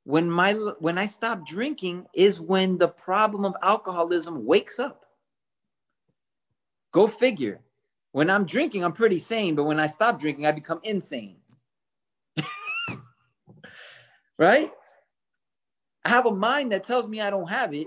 when 0.05 0.31
my 0.31 0.55
when 0.55 0.99
I 0.99 1.07
stop 1.07 1.47
drinking 1.47 2.07
is 2.15 2.41
when 2.41 2.79
the 2.79 2.89
problem 2.89 3.45
of 3.45 3.55
alcoholism 3.63 4.45
wakes 4.45 4.79
up. 4.79 5.05
Go 6.93 7.07
figure. 7.07 7.61
When 8.11 8.29
I'm 8.29 8.45
drinking, 8.45 8.85
I'm 8.85 8.93
pretty 8.93 9.19
sane, 9.19 9.55
but 9.55 9.65
when 9.65 9.81
I 9.81 9.87
stop 9.87 10.21
drinking, 10.21 10.45
I 10.45 10.53
become 10.53 10.81
insane 10.83 11.37
right? 14.39 14.71
I 16.05 16.09
have 16.09 16.27
a 16.27 16.35
mind 16.35 16.73
that 16.73 16.85
tells 16.85 17.09
me 17.09 17.21
I 17.21 17.31
don't 17.31 17.49
have 17.49 17.73
it, 17.75 17.87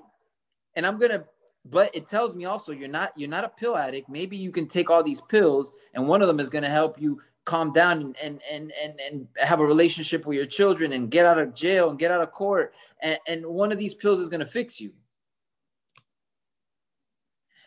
and 0.76 0.86
I'm 0.86 0.98
gonna, 0.98 1.26
but 1.66 1.94
it 1.94 2.10
tells 2.10 2.34
me 2.34 2.46
also 2.46 2.72
you're 2.72 2.88
not 2.88 3.12
you're 3.18 3.30
not 3.30 3.44
a 3.44 3.50
pill 3.50 3.78
addict. 3.78 4.10
Maybe 4.10 4.38
you 4.38 4.52
can 4.52 4.68
take 4.68 4.90
all 4.90 5.04
these 5.04 5.22
pills, 5.22 5.74
and 5.94 6.08
one 6.08 6.22
of 6.22 6.28
them 6.28 6.40
is 6.40 6.50
gonna 6.50 6.70
help 6.70 7.00
you 7.00 7.22
calm 7.46 7.72
down 7.72 8.02
and 8.02 8.16
and 8.22 8.42
and 8.52 9.00
and, 9.00 9.28
have 9.38 9.60
a 9.60 9.66
relationship 9.66 10.26
with 10.26 10.36
your 10.36 10.46
children 10.46 10.94
and 10.94 11.12
get 11.12 11.26
out 11.26 11.40
of 11.40 11.54
jail 11.54 11.90
and 11.90 12.00
get 12.00 12.12
out 12.12 12.22
of 12.22 12.32
court. 12.32 12.74
And, 13.02 13.20
and 13.28 13.46
one 13.46 13.72
of 13.72 13.78
these 13.78 13.94
pills 13.94 14.20
is 14.20 14.30
gonna 14.30 14.46
fix 14.46 14.82
you. 14.82 14.92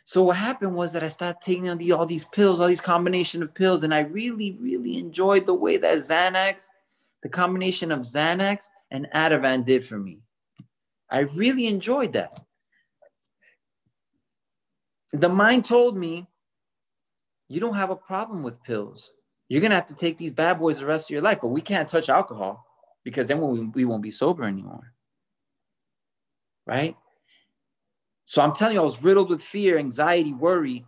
So 0.04 0.22
what 0.22 0.36
happened 0.36 0.74
was 0.74 0.94
that 0.94 1.04
I 1.04 1.10
started 1.10 1.42
taking 1.42 1.68
all, 1.68 1.76
the, 1.76 1.92
all 1.92 2.06
these 2.06 2.24
pills, 2.24 2.60
all 2.60 2.66
these 2.66 2.80
combination 2.80 3.42
of 3.42 3.52
pills, 3.54 3.82
and 3.82 3.92
I 3.92 4.00
really, 4.00 4.56
really 4.58 4.96
enjoyed 4.96 5.44
the 5.44 5.52
way 5.52 5.76
that 5.76 5.98
Xanax, 5.98 6.68
the 7.22 7.28
combination 7.28 7.92
of 7.92 8.00
Xanax 8.00 8.68
and 8.90 9.06
Ativan 9.14 9.66
did 9.66 9.84
for 9.84 9.98
me. 9.98 10.20
I 11.10 11.20
really 11.20 11.66
enjoyed 11.66 12.14
that. 12.14 12.40
The 15.12 15.28
mind 15.28 15.66
told 15.66 15.94
me, 15.94 16.26
you 17.48 17.60
don't 17.60 17.76
have 17.76 17.90
a 17.90 17.96
problem 17.96 18.42
with 18.42 18.62
pills. 18.62 19.12
You're 19.48 19.62
to 19.62 19.74
have 19.74 19.86
to 19.86 19.94
take 19.94 20.18
these 20.18 20.32
bad 20.32 20.58
boys 20.58 20.78
the 20.78 20.86
rest 20.86 21.06
of 21.06 21.10
your 21.10 21.22
life, 21.22 21.38
but 21.40 21.48
we 21.48 21.60
can't 21.60 21.88
touch 21.88 22.08
alcohol 22.08 22.66
because 23.02 23.28
then 23.28 23.40
we, 23.40 23.60
we 23.60 23.84
won't 23.84 24.02
be 24.02 24.10
sober 24.10 24.44
anymore. 24.44 24.92
Right? 26.66 26.96
So 28.26 28.42
I'm 28.42 28.52
telling 28.52 28.74
you, 28.74 28.80
I 28.80 28.84
was 28.84 29.02
riddled 29.02 29.30
with 29.30 29.42
fear, 29.42 29.78
anxiety, 29.78 30.34
worry, 30.34 30.84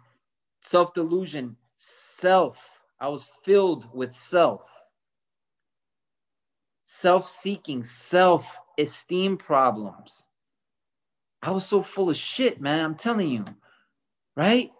self 0.62 0.92
delusion, 0.92 1.56
self. 1.78 2.82
I 3.00 3.08
was 3.08 3.24
filled 3.44 3.88
with 3.94 4.12
self 4.14 4.66
self 6.90 7.28
seeking, 7.28 7.84
self 7.84 8.58
esteem 8.76 9.36
problems. 9.36 10.26
I 11.40 11.52
was 11.52 11.64
so 11.64 11.80
full 11.80 12.10
of 12.10 12.16
shit, 12.16 12.60
man. 12.60 12.84
I'm 12.84 12.94
telling 12.96 13.28
you, 13.28 13.44
right? 14.36 14.70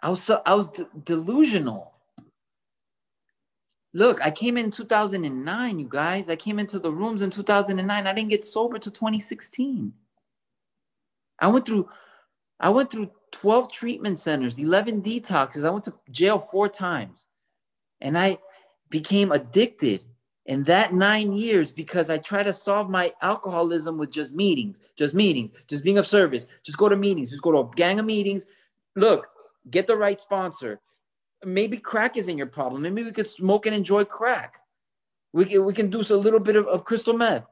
I 0.00 0.10
was 0.10 0.22
so 0.22 0.42
I 0.44 0.54
was 0.54 0.68
de- 0.70 0.88
delusional. 1.04 1.93
Look, 3.94 4.20
I 4.20 4.32
came 4.32 4.58
in 4.58 4.72
2009, 4.72 5.78
you 5.78 5.88
guys. 5.88 6.28
I 6.28 6.34
came 6.34 6.58
into 6.58 6.80
the 6.80 6.90
rooms 6.90 7.22
in 7.22 7.30
2009. 7.30 8.06
I 8.06 8.12
didn't 8.12 8.30
get 8.30 8.44
sober 8.44 8.78
till 8.78 8.92
2016. 8.92 9.92
I 11.38 11.46
went 11.46 11.64
through 11.64 11.88
I 12.58 12.70
went 12.70 12.90
through 12.90 13.10
12 13.32 13.72
treatment 13.72 14.18
centers, 14.18 14.58
11 14.58 15.02
detoxes. 15.02 15.64
I 15.64 15.70
went 15.70 15.84
to 15.84 15.94
jail 16.10 16.38
four 16.38 16.68
times. 16.68 17.26
And 18.00 18.18
I 18.18 18.38
became 18.90 19.32
addicted 19.32 20.04
in 20.46 20.64
that 20.64 20.92
nine 20.92 21.32
years 21.32 21.70
because 21.70 22.10
I 22.10 22.18
try 22.18 22.42
to 22.42 22.52
solve 22.52 22.90
my 22.90 23.12
alcoholism 23.22 23.96
with 23.98 24.10
just 24.10 24.32
meetings, 24.32 24.80
just 24.96 25.14
meetings, 25.14 25.52
just 25.68 25.84
being 25.84 25.98
of 25.98 26.06
service, 26.06 26.46
just 26.64 26.78
go 26.78 26.88
to 26.88 26.96
meetings, 26.96 27.30
just 27.30 27.42
go 27.42 27.52
to 27.52 27.58
a 27.58 27.70
gang 27.74 27.98
of 27.98 28.06
meetings. 28.06 28.46
Look, 28.94 29.26
get 29.70 29.86
the 29.86 29.96
right 29.96 30.20
sponsor. 30.20 30.80
Maybe 31.44 31.76
crack 31.76 32.16
isn't 32.16 32.38
your 32.38 32.46
problem. 32.46 32.82
Maybe 32.82 33.02
we 33.02 33.12
could 33.12 33.26
smoke 33.26 33.66
and 33.66 33.74
enjoy 33.74 34.04
crack. 34.04 34.60
We 35.32 35.46
can, 35.46 35.64
we 35.64 35.72
can 35.72 35.90
do 35.90 36.00
a 36.00 36.14
little 36.14 36.40
bit 36.40 36.56
of, 36.56 36.66
of 36.66 36.84
crystal 36.84 37.14
meth. 37.14 37.46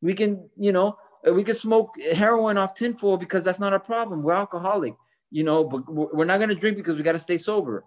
We 0.00 0.14
can, 0.14 0.48
you 0.56 0.72
know, 0.72 0.98
uh, 1.26 1.32
we 1.32 1.44
can 1.44 1.54
smoke 1.54 1.94
heroin 2.00 2.58
off 2.58 2.74
tinfoil 2.74 3.16
because 3.16 3.44
that's 3.44 3.60
not 3.60 3.72
a 3.72 3.80
problem. 3.80 4.22
We're 4.22 4.34
alcoholic, 4.34 4.94
you 5.30 5.42
know, 5.42 5.64
but 5.64 5.92
we're 5.92 6.24
not 6.24 6.38
going 6.38 6.50
to 6.50 6.54
drink 6.54 6.76
because 6.76 6.96
we 6.96 7.02
got 7.02 7.12
to 7.12 7.18
stay 7.18 7.38
sober. 7.38 7.84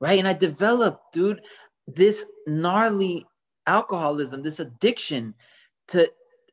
Right. 0.00 0.18
And 0.18 0.28
I 0.28 0.34
developed, 0.34 1.12
dude, 1.12 1.40
this 1.86 2.26
gnarly 2.46 3.26
alcoholism, 3.66 4.42
this 4.42 4.60
addiction 4.60 5.34
to 5.88 6.10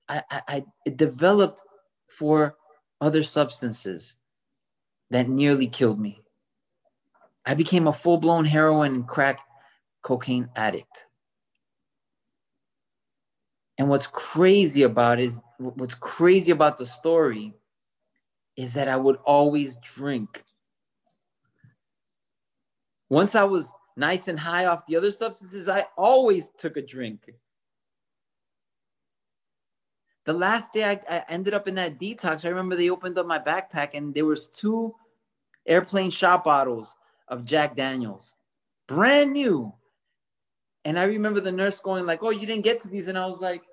I, 0.07 0.21
I, 0.29 0.41
I 0.85 0.89
developed 0.89 1.61
for 2.07 2.55
other 3.01 3.23
substances 3.23 4.15
that 5.09 5.29
nearly 5.29 5.67
killed 5.67 5.99
me. 5.99 6.22
I 7.45 7.55
became 7.55 7.87
a 7.87 7.93
full 7.93 8.17
blown 8.17 8.45
heroin 8.45 8.95
and 8.95 9.07
crack 9.07 9.39
cocaine 10.01 10.49
addict. 10.55 11.07
And 13.77 13.89
what's 13.89 14.07
crazy 14.07 14.83
about 14.83 15.19
is 15.19 15.41
what's 15.57 15.95
crazy 15.95 16.51
about 16.51 16.77
the 16.77 16.85
story 16.85 17.53
is 18.55 18.73
that 18.73 18.87
I 18.87 18.95
would 18.95 19.17
always 19.25 19.77
drink. 19.77 20.43
Once 23.09 23.35
I 23.35 23.43
was 23.43 23.71
nice 23.95 24.27
and 24.27 24.39
high 24.39 24.65
off 24.65 24.85
the 24.85 24.95
other 24.95 25.11
substances, 25.11 25.67
I 25.67 25.85
always 25.97 26.49
took 26.57 26.77
a 26.77 26.81
drink. 26.81 27.33
The 30.25 30.33
last 30.33 30.71
day 30.71 30.85
I, 30.85 31.01
I, 31.09 31.23
ended 31.27 31.53
up 31.53 31.67
in 31.67 31.75
that 31.75 31.99
detox, 31.99 32.45
I 32.45 32.49
remember 32.49 32.75
they 32.75 32.89
opened 32.89 33.17
up 33.17 33.25
my 33.25 33.39
backpack 33.39 33.89
and 33.93 34.13
there 34.13 34.25
was 34.25 34.47
two 34.47 34.95
airplane 35.65 36.11
shot 36.11 36.43
bottles 36.43 36.95
of 37.33 37.45
Jack 37.45 37.75
Daniel's, 37.75 38.35
brand 38.87 39.33
new. 39.33 39.73
And 40.85 40.99
I 40.99 41.05
remember 41.05 41.39
the 41.39 41.51
nurse 41.51 41.79
going 41.79 42.05
like, 42.05 42.21
"Oh, 42.21 42.29
you 42.29 42.45
didn't 42.45 42.63
get 42.63 42.81
to 42.81 42.89
these," 42.89 43.07
and 43.07 43.17
I 43.17 43.25
was 43.25 43.41
like, 43.41 43.63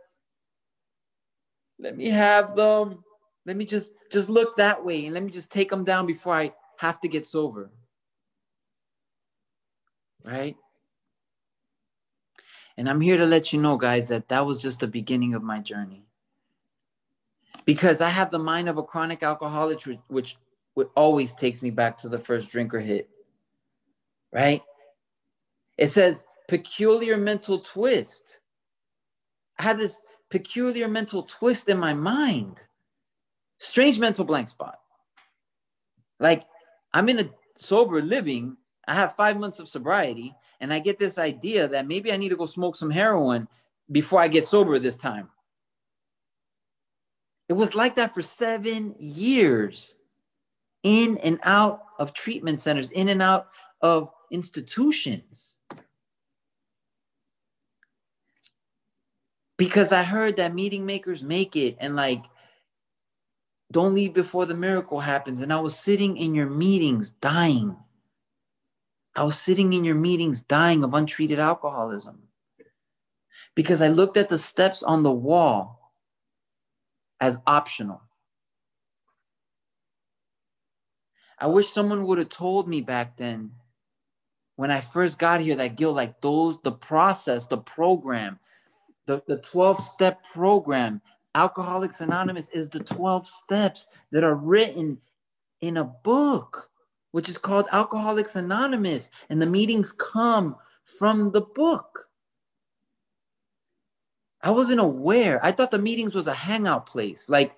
"Let 1.78 1.96
me 1.96 2.08
have 2.08 2.56
them. 2.56 3.04
Let 3.44 3.56
me 3.56 3.66
just 3.66 3.92
just 4.10 4.30
look 4.30 4.56
that 4.56 4.84
way, 4.84 5.04
and 5.04 5.14
let 5.14 5.22
me 5.22 5.30
just 5.30 5.52
take 5.52 5.68
them 5.68 5.84
down 5.84 6.06
before 6.06 6.34
I 6.34 6.54
have 6.78 7.00
to 7.02 7.08
get 7.08 7.26
sober." 7.26 7.70
Right? 10.24 10.56
And 12.76 12.88
I'm 12.88 13.00
here 13.02 13.18
to 13.18 13.26
let 13.26 13.52
you 13.52 13.60
know, 13.60 13.76
guys, 13.76 14.08
that 14.08 14.28
that 14.28 14.46
was 14.46 14.62
just 14.62 14.80
the 14.80 14.86
beginning 14.86 15.34
of 15.34 15.42
my 15.42 15.58
journey. 15.58 16.06
Because 17.66 18.00
I 18.00 18.08
have 18.08 18.30
the 18.30 18.38
mind 18.38 18.70
of 18.70 18.78
a 18.78 18.82
chronic 18.82 19.22
alcoholic, 19.22 19.84
which, 20.08 20.36
which 20.74 20.88
always 20.94 21.34
takes 21.34 21.60
me 21.60 21.70
back 21.70 21.98
to 21.98 22.08
the 22.08 22.18
first 22.18 22.48
drinker 22.48 22.80
hit. 22.80 23.10
Right? 24.32 24.62
It 25.76 25.90
says, 25.90 26.24
peculiar 26.48 27.16
mental 27.16 27.60
twist. 27.60 28.40
I 29.58 29.62
had 29.62 29.78
this 29.78 30.00
peculiar 30.30 30.88
mental 30.88 31.22
twist 31.24 31.68
in 31.68 31.78
my 31.78 31.94
mind. 31.94 32.58
Strange 33.58 33.98
mental 33.98 34.24
blank 34.24 34.48
spot. 34.48 34.78
Like 36.18 36.44
I'm 36.92 37.08
in 37.08 37.20
a 37.20 37.30
sober 37.56 38.02
living, 38.02 38.56
I 38.86 38.94
have 38.94 39.16
five 39.16 39.38
months 39.38 39.58
of 39.58 39.68
sobriety, 39.68 40.34
and 40.60 40.72
I 40.72 40.78
get 40.78 40.98
this 40.98 41.18
idea 41.18 41.68
that 41.68 41.86
maybe 41.86 42.12
I 42.12 42.16
need 42.16 42.30
to 42.30 42.36
go 42.36 42.46
smoke 42.46 42.76
some 42.76 42.90
heroin 42.90 43.48
before 43.90 44.20
I 44.20 44.28
get 44.28 44.44
sober 44.44 44.78
this 44.78 44.96
time. 44.96 45.28
It 47.48 47.54
was 47.54 47.74
like 47.74 47.96
that 47.96 48.14
for 48.14 48.22
seven 48.22 48.94
years, 48.98 49.96
in 50.82 51.18
and 51.18 51.38
out 51.42 51.82
of 51.98 52.14
treatment 52.14 52.60
centers, 52.60 52.90
in 52.90 53.08
and 53.08 53.20
out 53.20 53.48
of 53.82 54.10
institutions. 54.30 55.56
because 59.60 59.92
I 59.92 60.04
heard 60.04 60.38
that 60.38 60.54
meeting 60.54 60.86
makers 60.86 61.22
make 61.22 61.54
it 61.54 61.76
and 61.80 61.94
like 61.94 62.24
don't 63.70 63.94
leave 63.94 64.14
before 64.14 64.46
the 64.46 64.54
miracle 64.54 65.00
happens. 65.00 65.42
And 65.42 65.52
I 65.52 65.60
was 65.60 65.78
sitting 65.78 66.16
in 66.16 66.34
your 66.34 66.48
meetings 66.48 67.10
dying. 67.10 67.76
I 69.14 69.22
was 69.22 69.38
sitting 69.38 69.74
in 69.74 69.84
your 69.84 69.96
meetings 69.96 70.40
dying 70.40 70.82
of 70.82 70.94
untreated 70.94 71.38
alcoholism 71.38 72.22
because 73.54 73.82
I 73.82 73.88
looked 73.88 74.16
at 74.16 74.30
the 74.30 74.38
steps 74.38 74.82
on 74.82 75.02
the 75.02 75.12
wall 75.12 75.92
as 77.20 77.38
optional. 77.46 78.00
I 81.38 81.48
wish 81.48 81.68
someone 81.68 82.06
would 82.06 82.16
have 82.16 82.30
told 82.30 82.66
me 82.66 82.80
back 82.80 83.18
then 83.18 83.52
when 84.60 84.70
I 84.70 84.82
first 84.82 85.18
got 85.18 85.40
here 85.40 85.56
that 85.56 85.76
Gil, 85.76 85.94
like 85.94 86.20
those, 86.20 86.58
the 86.60 86.72
process, 86.72 87.46
the 87.46 87.56
program, 87.56 88.38
the, 89.06 89.22
the 89.26 89.38
12 89.38 89.80
step 89.80 90.22
program. 90.34 91.00
Alcoholics 91.34 92.02
Anonymous 92.02 92.50
is 92.50 92.68
the 92.68 92.80
12 92.84 93.26
steps 93.26 93.88
that 94.12 94.22
are 94.22 94.34
written 94.34 94.98
in 95.62 95.78
a 95.78 95.84
book, 95.84 96.68
which 97.12 97.26
is 97.26 97.38
called 97.38 97.68
Alcoholics 97.72 98.36
Anonymous. 98.36 99.10
And 99.30 99.40
the 99.40 99.46
meetings 99.46 99.92
come 99.92 100.56
from 100.84 101.30
the 101.30 101.40
book. 101.40 102.10
I 104.42 104.50
wasn't 104.50 104.80
aware. 104.80 105.42
I 105.42 105.52
thought 105.52 105.70
the 105.70 105.78
meetings 105.78 106.14
was 106.14 106.26
a 106.26 106.34
hangout 106.34 106.84
place. 106.84 107.30
Like, 107.30 107.56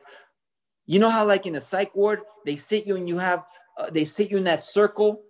you 0.87 1.01
know 1.01 1.11
how, 1.11 1.27
like 1.27 1.47
in 1.47 1.57
a 1.57 1.61
psych 1.61 1.97
ward, 1.97 2.21
they 2.47 2.55
sit 2.55 2.87
you 2.87 2.95
and 2.95 3.09
you 3.09 3.19
have, 3.19 3.45
uh, 3.77 3.91
they 3.91 4.05
sit 4.05 4.31
you 4.31 4.37
in 4.37 4.45
that 4.45 4.63
circle. 4.63 5.21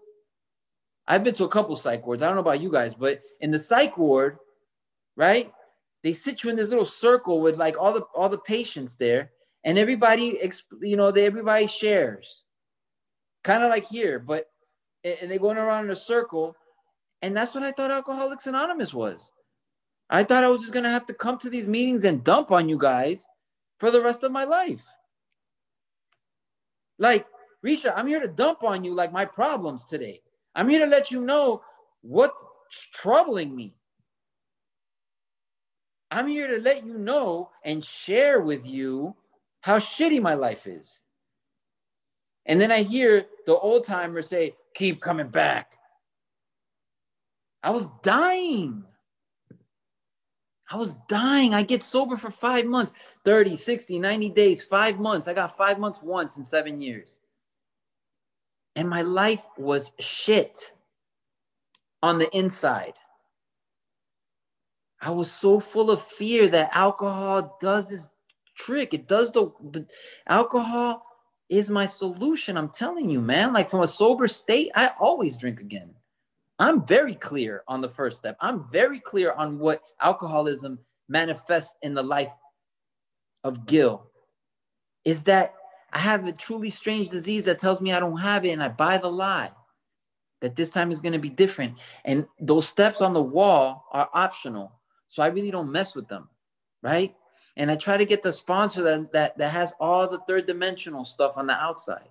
I've 1.07 1.25
been 1.25 1.35
to 1.35 1.45
a 1.45 1.49
couple 1.49 1.77
psych 1.77 2.07
wards. 2.07 2.23
I 2.23 2.27
don't 2.27 2.37
know 2.37 2.41
about 2.41 2.61
you 2.61 2.71
guys, 2.71 2.95
but 2.95 3.23
in 3.41 3.51
the 3.51 3.59
psych 3.59 3.99
ward, 3.99 4.39
right? 5.17 5.53
they 6.03 6.13
sit 6.13 6.43
you 6.43 6.51
in 6.51 6.57
this 6.57 6.71
little 6.71 6.85
circle 6.85 7.41
with 7.41 7.57
like 7.57 7.79
all 7.79 7.93
the 7.93 8.03
all 8.15 8.29
the 8.29 8.39
patients 8.39 8.97
there 8.97 9.31
and 9.65 9.79
everybody 9.79 10.39
you 10.81 10.97
know 10.97 11.11
they 11.11 11.25
everybody 11.25 11.67
shares 11.67 12.43
kind 13.45 13.63
of 13.63 13.71
like 13.71 13.87
here 13.87 14.19
but 14.19 14.47
and 15.05 15.31
they're 15.31 15.39
going 15.39 15.57
around 15.57 15.85
in 15.85 15.91
a 15.91 15.97
circle 15.97 16.57
and 17.23 17.37
that's 17.37 17.55
what 17.55 17.63
i 17.63 17.73
thought 17.73 17.91
alcoholics 17.91 18.47
anonymous 18.47 18.93
was 18.93 19.33
i 20.11 20.23
thought 20.23 20.45
i 20.45 20.49
was 20.49 20.61
just 20.61 20.73
going 20.73 20.85
to 20.85 20.91
have 20.91 21.07
to 21.07 21.15
come 21.15 21.39
to 21.39 21.51
these 21.51 21.69
meetings 21.69 22.05
and 22.05 22.25
dump 22.25 22.51
on 22.51 22.69
you 22.69 22.79
guys 22.79 23.27
for 23.79 23.91
the 23.91 24.03
rest 24.03 24.23
of 24.23 24.33
my 24.33 24.45
life 24.45 24.87
like 26.99 27.27
risha 27.65 27.93
i'm 27.97 28.07
here 28.07 28.21
to 28.21 28.29
dump 28.29 28.63
on 28.63 28.85
you 28.85 28.95
like 28.95 29.13
my 29.13 29.25
problems 29.25 29.85
today 29.85 30.21
i'm 30.55 30.69
here 30.69 30.85
to 30.85 30.91
let 30.91 31.11
you 31.11 31.21
know 31.21 31.63
what's 32.03 32.35
troubling 32.93 33.55
me 33.55 33.75
I'm 36.13 36.27
here 36.27 36.47
to 36.55 36.63
let 36.63 36.85
you 36.85 36.99
know 36.99 37.49
and 37.65 37.83
share 37.83 38.39
with 38.39 38.67
you 38.67 39.17
how 39.63 39.79
shitty 39.79 40.21
my 40.21 40.35
life 40.35 40.67
is. 40.67 41.01
And 42.45 42.61
then 42.61 42.71
I 42.71 42.83
hear 42.83 43.25
the 43.47 43.57
old 43.57 43.87
timer 43.87 44.21
say, 44.21 44.55
keep 44.75 45.01
coming 45.01 45.29
back. 45.29 45.79
I 47.63 47.71
was 47.71 47.87
dying. 48.03 48.85
I 50.71 50.77
was 50.77 50.95
dying. 51.09 51.55
I 51.55 51.63
get 51.63 51.83
sober 51.83 52.19
for 52.19 52.31
five 52.31 52.67
months 52.67 52.93
30, 53.25 53.57
60, 53.57 53.99
90 53.99 54.31
days, 54.31 54.63
five 54.63 55.01
months. 55.01 55.29
I 55.29 55.33
got 55.33 55.57
five 55.57 55.79
months 55.79 56.03
once 56.03 56.37
in 56.37 56.45
seven 56.45 56.79
years. 56.79 57.17
And 58.75 58.89
my 58.89 59.03
life 59.03 59.45
was 59.59 59.93
shit 59.99 60.73
on 62.03 62.19
the 62.19 62.35
inside. 62.37 62.95
I 65.01 65.11
was 65.11 65.31
so 65.31 65.61
full 65.61 65.91
of 65.91 66.03
fear 66.03 66.49
that 66.49 66.75
alcohol 66.75 67.59
does 67.61 67.91
this 67.91 68.09
trick. 68.57 68.95
It 68.95 69.09
does 69.09 69.33
the, 69.33 69.51
the 69.71 69.87
alcohol 70.29 71.05
is 71.49 71.69
my 71.69 71.87
solution. 71.87 72.57
I'm 72.57 72.71
telling 72.71 73.11
you, 73.11 73.21
man. 73.21 73.53
Like 73.53 73.69
from 73.69 73.83
a 73.83 73.89
sober 73.89 74.29
state, 74.29 74.71
I 74.75 74.93
always 74.99 75.37
drink 75.37 75.61
again. 75.61 75.91
I'm 76.59 76.87
very 76.87 77.17
clear 77.17 77.65
on 77.67 77.81
the 77.81 77.89
first 77.89 78.19
step. 78.19 78.37
I'm 78.41 78.65
very 78.71 79.01
clear 79.01 79.33
on 79.33 79.59
what 79.59 79.83
alcoholism 80.01 80.79
manifests 81.09 81.77
in 81.83 81.95
the 81.95 82.03
life 82.03 82.33
of 83.43 83.67
Gil. 83.67 84.07
Is 85.05 85.25
that 85.25 85.55
I 85.93 85.99
have 85.99 86.27
a 86.27 86.33
truly 86.33 86.71
strange 86.71 87.11
disease 87.11 87.45
that 87.45 87.59
tells 87.59 87.81
me 87.81 87.93
I 87.93 88.01
don't 88.01 88.17
have 88.19 88.45
it, 88.45 88.51
and 88.51 88.63
I 88.63 88.69
buy 88.69 88.99
the 88.99 89.11
lie 89.11 89.51
that 90.41 90.57
this 90.57 90.71
time 90.71 90.91
is 90.91 91.01
going 91.01 91.13
to 91.13 91.19
be 91.19 91.29
different. 91.29 91.77
And 92.05 92.27
those 92.41 92.69
steps 92.69 93.01
on 93.01 93.13
the 93.13 93.23
wall 93.23 93.87
are 93.93 94.11
optional. 94.13 94.73
So 95.09 95.23
I 95.23 95.29
really 95.29 95.51
don't 95.51 95.71
mess 95.71 95.95
with 95.95 96.09
them, 96.09 96.29
right? 96.83 97.15
And 97.57 97.71
I 97.71 97.77
try 97.77 97.97
to 97.97 98.05
get 98.05 98.23
the 98.23 98.33
sponsor 98.33 98.83
that, 98.83 99.13
that, 99.13 99.39
that 99.39 99.53
has 99.53 99.73
all 99.79 100.09
the 100.09 100.19
third 100.27 100.47
dimensional 100.47 101.05
stuff 101.05 101.35
on 101.37 101.47
the 101.47 101.55
outside, 101.55 102.09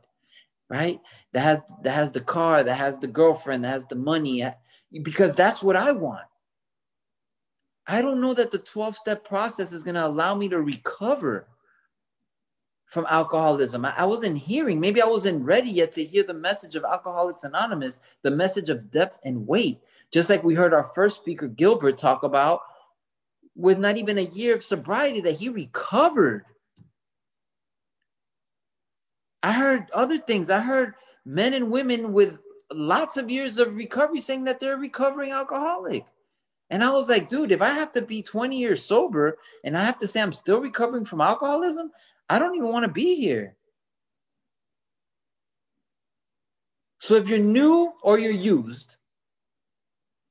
right? 0.69 1.01
That 1.33 1.41
has 1.41 1.61
that 1.83 1.93
has 1.93 2.11
the 2.11 2.21
car, 2.21 2.63
that 2.63 2.75
has 2.75 2.99
the 2.99 3.07
girlfriend, 3.07 3.63
that 3.63 3.73
has 3.73 3.87
the 3.87 3.95
money, 3.95 4.43
uh, 4.43 4.51
because 5.01 5.35
that's 5.35 5.63
what 5.63 5.75
I 5.75 5.91
want. 5.91 6.25
I 7.87 8.01
don't 8.01 8.21
know 8.21 8.33
that 8.35 8.51
the 8.51 8.59
12 8.59 8.95
step 8.95 9.25
process 9.25 9.71
is 9.71 9.83
going 9.83 9.95
to 9.95 10.05
allow 10.05 10.35
me 10.35 10.47
to 10.49 10.61
recover 10.61 11.47
from 12.91 13.07
alcoholism. 13.09 13.85
I, 13.85 13.93
I, 13.99 14.05
wasn't 14.05 14.37
hearing, 14.37 14.79
maybe 14.79 15.01
I 15.01 15.07
wasn't 15.07 15.45
ready 15.45 15.71
yet 15.71 15.93
to 15.93 16.03
hear 16.03 16.23
the 16.23 16.33
message 16.33 16.75
of 16.75 16.83
Alcoholics 16.83 17.45
Anonymous, 17.45 18.01
the 18.21 18.31
message 18.31 18.69
of 18.69 18.91
depth 18.91 19.17
and 19.23 19.47
weight. 19.47 19.79
Just 20.11 20.29
like 20.29 20.43
we 20.43 20.55
heard 20.55 20.73
our 20.73 20.83
first 20.83 21.21
speaker, 21.21 21.47
Gilbert, 21.47 21.97
talk 21.97 22.23
about 22.23 22.59
with 23.55 23.79
not 23.79 23.95
even 23.95 24.17
a 24.17 24.23
year 24.23 24.53
of 24.53 24.63
sobriety 24.63 25.21
that 25.21 25.37
he 25.37 25.47
recovered. 25.47 26.43
I 29.41 29.53
heard 29.53 29.89
other 29.93 30.17
things. 30.17 30.49
I 30.49 30.59
heard 30.59 30.95
men 31.25 31.53
and 31.53 31.71
women 31.71 32.11
with 32.11 32.39
lots 32.73 33.15
of 33.15 33.29
years 33.29 33.57
of 33.57 33.77
recovery 33.77 34.19
saying 34.19 34.43
that 34.43 34.59
they're 34.59 34.73
a 34.73 34.77
recovering 34.77 35.31
alcoholic. 35.31 36.05
And 36.69 36.83
I 36.83 36.91
was 36.91 37.07
like, 37.07 37.29
dude, 37.29 37.53
if 37.53 37.61
I 37.61 37.69
have 37.69 37.93
to 37.93 38.01
be 38.01 38.21
20 38.21 38.57
years 38.57 38.83
sober 38.83 39.37
and 39.63 39.77
I 39.77 39.85
have 39.85 39.97
to 39.99 40.07
say 40.07 40.21
I'm 40.21 40.33
still 40.33 40.59
recovering 40.59 41.05
from 41.05 41.21
alcoholism, 41.21 41.91
I 42.31 42.39
don't 42.39 42.55
even 42.55 42.71
want 42.71 42.85
to 42.85 42.91
be 42.91 43.15
here. 43.15 43.57
So 46.99 47.15
if 47.15 47.27
you're 47.27 47.39
new 47.39 47.91
or 48.01 48.17
you're 48.17 48.31
used 48.31 48.95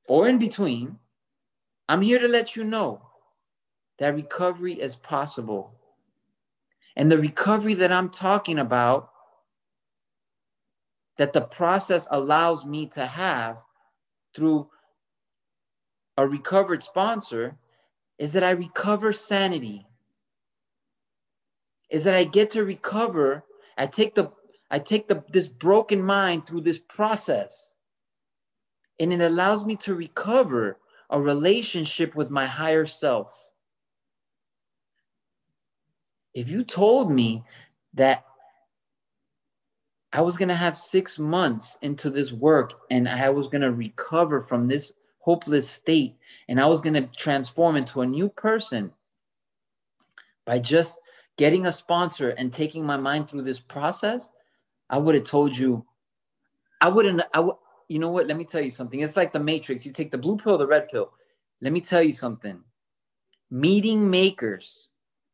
or 0.09 0.26
in 0.26 0.38
between, 0.38 0.98
I'm 1.90 2.01
here 2.01 2.18
to 2.18 2.26
let 2.26 2.57
you 2.57 2.64
know 2.64 3.03
that 3.98 4.14
recovery 4.14 4.80
is 4.80 4.96
possible. 4.96 5.74
And 6.96 7.12
the 7.12 7.18
recovery 7.18 7.74
that 7.74 7.92
I'm 7.92 8.09
talking 8.09 8.59
about, 8.59 9.11
that 11.18 11.34
the 11.34 11.42
process 11.42 12.09
allows 12.11 12.64
me 12.64 12.86
to 12.94 13.05
have 13.05 13.59
through 14.34 14.70
a 16.16 16.26
recovered 16.26 16.82
sponsor, 16.82 17.59
is 18.18 18.32
that 18.32 18.42
I 18.42 18.53
recover 18.53 19.12
sanity. 19.12 19.86
Is 21.91 22.05
that 22.05 22.14
I 22.14 22.24
get 22.24 22.51
to 22.53 22.64
recover. 22.64 23.45
I 23.76 23.86
take 23.86 24.14
the 24.14 24.30
I 24.70 24.78
take 24.78 25.09
the 25.09 25.24
this 25.28 25.49
broken 25.49 26.03
mind 26.03 26.47
through 26.47 26.62
this 26.62 26.78
process. 26.78 27.72
And 28.99 29.12
it 29.12 29.20
allows 29.20 29.64
me 29.64 29.76
to 29.76 29.95
recover 29.95 30.78
a 31.09 31.20
relationship 31.20 32.14
with 32.14 32.30
my 32.30 32.47
higher 32.47 32.86
self. 32.86 33.32
If 36.34 36.49
you 36.49 36.62
told 36.62 37.11
me 37.11 37.45
that 37.95 38.24
I 40.12 40.20
was 40.20 40.36
going 40.36 40.49
to 40.49 40.55
have 40.55 40.76
six 40.76 41.18
months 41.18 41.78
into 41.82 42.11
this 42.11 42.32
work 42.32 42.80
and 42.91 43.09
I 43.09 43.30
was 43.30 43.49
going 43.49 43.62
to 43.62 43.72
recover 43.72 44.41
from 44.41 44.68
this 44.68 44.93
hopeless 45.20 45.68
state 45.68 46.16
and 46.49 46.61
I 46.61 46.66
was 46.66 46.80
going 46.80 46.95
to 46.95 47.09
transform 47.16 47.76
into 47.76 48.01
a 48.01 48.07
new 48.07 48.28
person 48.28 48.93
by 50.45 50.59
just 50.59 50.99
getting 51.41 51.64
a 51.64 51.72
sponsor 51.72 52.28
and 52.36 52.53
taking 52.53 52.84
my 52.84 52.99
mind 52.99 53.26
through 53.26 53.41
this 53.41 53.61
process, 53.61 54.30
I 54.91 54.99
would 54.99 55.14
have 55.14 55.24
told 55.24 55.57
you, 55.57 55.86
I 56.82 56.88
wouldn't, 56.91 57.22
I 57.32 57.41
would, 57.41 57.57
you 57.88 57.99
know 57.99 58.11
what? 58.11 58.26
Let 58.26 58.36
me 58.36 58.45
tell 58.45 58.61
you 58.61 58.70
something. 58.70 59.01
It's 59.01 59.16
like 59.16 59.32
the 59.32 59.41
Matrix. 59.41 59.86
You 59.86 59.93
take 59.93 60.11
the 60.11 60.18
blue 60.18 60.36
pill, 60.36 60.59
the 60.59 60.66
red 60.66 60.91
pill. 60.91 61.12
Let 61.62 61.72
me 61.72 61.80
tell 61.80 62.03
you 62.03 62.12
something. 62.12 62.61
Meeting 63.51 64.11
makers, 64.11 64.88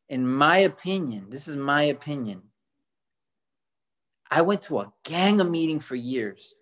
in 0.09 0.25
my 0.29 0.59
opinion, 0.59 1.27
this 1.29 1.49
is 1.49 1.57
my 1.57 1.83
opinion. 1.83 2.41
I 4.31 4.43
went 4.43 4.63
to 4.63 4.79
a 4.79 4.93
gang 5.03 5.41
of 5.41 5.51
meetings 5.51 5.85
for 5.85 5.97
years. 5.97 6.55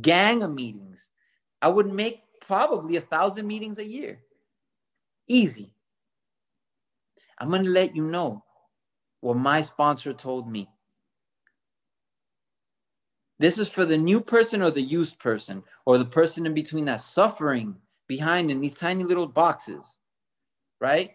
Gang 0.00 0.42
of 0.42 0.52
meetings. 0.52 1.08
I 1.62 1.68
would 1.68 1.92
make 1.92 2.24
probably 2.44 2.96
a 2.96 3.00
thousand 3.00 3.46
meetings 3.46 3.78
a 3.78 3.86
year. 3.86 4.22
Easy. 5.28 5.72
I'm 7.40 7.48
going 7.48 7.64
to 7.64 7.70
let 7.70 7.96
you 7.96 8.02
know 8.02 8.44
what 9.20 9.36
my 9.36 9.62
sponsor 9.62 10.12
told 10.12 10.50
me. 10.50 10.68
This 13.38 13.56
is 13.56 13.70
for 13.70 13.86
the 13.86 13.96
new 13.96 14.20
person 14.20 14.60
or 14.60 14.70
the 14.70 14.82
used 14.82 15.18
person 15.18 15.62
or 15.86 15.96
the 15.96 16.04
person 16.04 16.44
in 16.44 16.52
between 16.52 16.84
that's 16.84 17.06
suffering 17.06 17.76
behind 18.06 18.50
in 18.50 18.60
these 18.60 18.74
tiny 18.74 19.02
little 19.02 19.26
boxes, 19.26 19.96
right? 20.78 21.12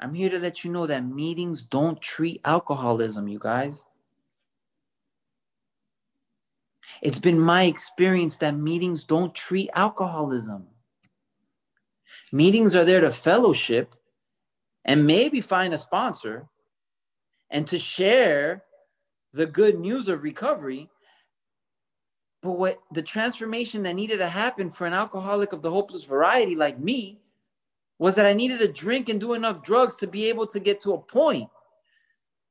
I'm 0.00 0.14
here 0.14 0.30
to 0.30 0.38
let 0.40 0.64
you 0.64 0.72
know 0.72 0.86
that 0.86 1.06
meetings 1.06 1.64
don't 1.64 2.00
treat 2.02 2.40
alcoholism, 2.44 3.28
you 3.28 3.38
guys. 3.38 3.84
It's 7.02 7.20
been 7.20 7.38
my 7.38 7.64
experience 7.64 8.38
that 8.38 8.56
meetings 8.56 9.04
don't 9.04 9.34
treat 9.34 9.70
alcoholism. 9.74 10.66
Meetings 12.32 12.74
are 12.74 12.84
there 12.84 13.00
to 13.00 13.10
fellowship 13.10 13.94
and 14.88 15.06
maybe 15.06 15.40
find 15.40 15.72
a 15.72 15.78
sponsor 15.78 16.48
and 17.50 17.68
to 17.68 17.78
share 17.78 18.64
the 19.32 19.46
good 19.46 19.78
news 19.78 20.08
of 20.08 20.24
recovery 20.24 20.90
but 22.40 22.52
what 22.52 22.80
the 22.92 23.02
transformation 23.02 23.82
that 23.82 23.94
needed 23.94 24.18
to 24.18 24.28
happen 24.28 24.70
for 24.70 24.86
an 24.86 24.92
alcoholic 24.92 25.52
of 25.52 25.62
the 25.62 25.70
hopeless 25.70 26.04
variety 26.04 26.54
like 26.54 26.78
me 26.78 27.18
was 27.98 28.14
that 28.14 28.26
I 28.26 28.32
needed 28.32 28.60
to 28.60 28.68
drink 28.68 29.08
and 29.08 29.18
do 29.18 29.34
enough 29.34 29.62
drugs 29.62 29.96
to 29.96 30.06
be 30.06 30.28
able 30.28 30.46
to 30.48 30.60
get 30.60 30.80
to 30.82 30.92
a 30.92 30.98
point, 30.98 31.50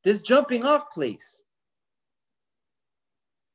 this 0.03 0.19
jumping 0.19 0.65
off 0.65 0.91
place, 0.91 1.41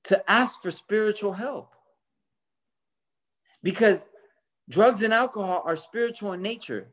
to 0.05 0.31
ask 0.31 0.63
for 0.63 0.71
spiritual 0.71 1.35
help. 1.35 1.75
Because 3.63 4.09
drugs 4.71 5.03
and 5.03 5.13
alcohol 5.13 5.63
are 5.67 5.77
spiritual 5.77 6.33
in 6.33 6.41
nature. 6.41 6.89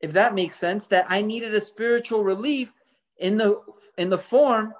If 0.00 0.12
that 0.14 0.34
makes 0.34 0.56
sense, 0.56 0.86
that 0.88 1.06
I 1.08 1.22
needed 1.22 1.54
a 1.54 1.60
spiritual 1.60 2.24
relief 2.24 2.72
in 3.18 3.36
the 3.36 3.60
in 3.98 4.10
the 4.10 4.18
form 4.18 4.74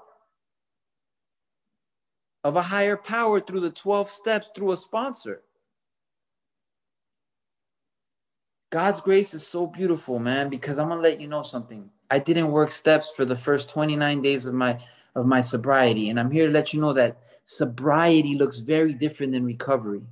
of 2.42 2.56
a 2.56 2.62
higher 2.62 2.96
power 2.96 3.40
through 3.40 3.60
the 3.60 3.70
12 3.70 4.10
steps 4.10 4.50
through 4.54 4.72
a 4.72 4.76
sponsor. 4.76 5.42
God's 8.70 9.00
grace 9.00 9.34
is 9.34 9.46
so 9.46 9.66
beautiful, 9.66 10.18
man, 10.18 10.48
because 10.48 10.78
I'm 10.78 10.88
gonna 10.88 11.00
let 11.00 11.20
you 11.20 11.28
know 11.28 11.42
something. 11.42 11.90
I 12.10 12.18
didn't 12.18 12.50
work 12.50 12.70
steps 12.70 13.10
for 13.14 13.24
the 13.24 13.36
first 13.36 13.68
29 13.68 14.22
days 14.22 14.46
of 14.46 14.54
my 14.54 14.80
of 15.16 15.26
my 15.26 15.40
sobriety, 15.40 16.08
and 16.08 16.20
I'm 16.20 16.30
here 16.30 16.46
to 16.46 16.52
let 16.52 16.72
you 16.72 16.80
know 16.80 16.92
that 16.92 17.18
sobriety 17.42 18.36
looks 18.36 18.58
very 18.58 18.94
different 18.94 19.32
than 19.32 19.44
recovery. 19.44 20.02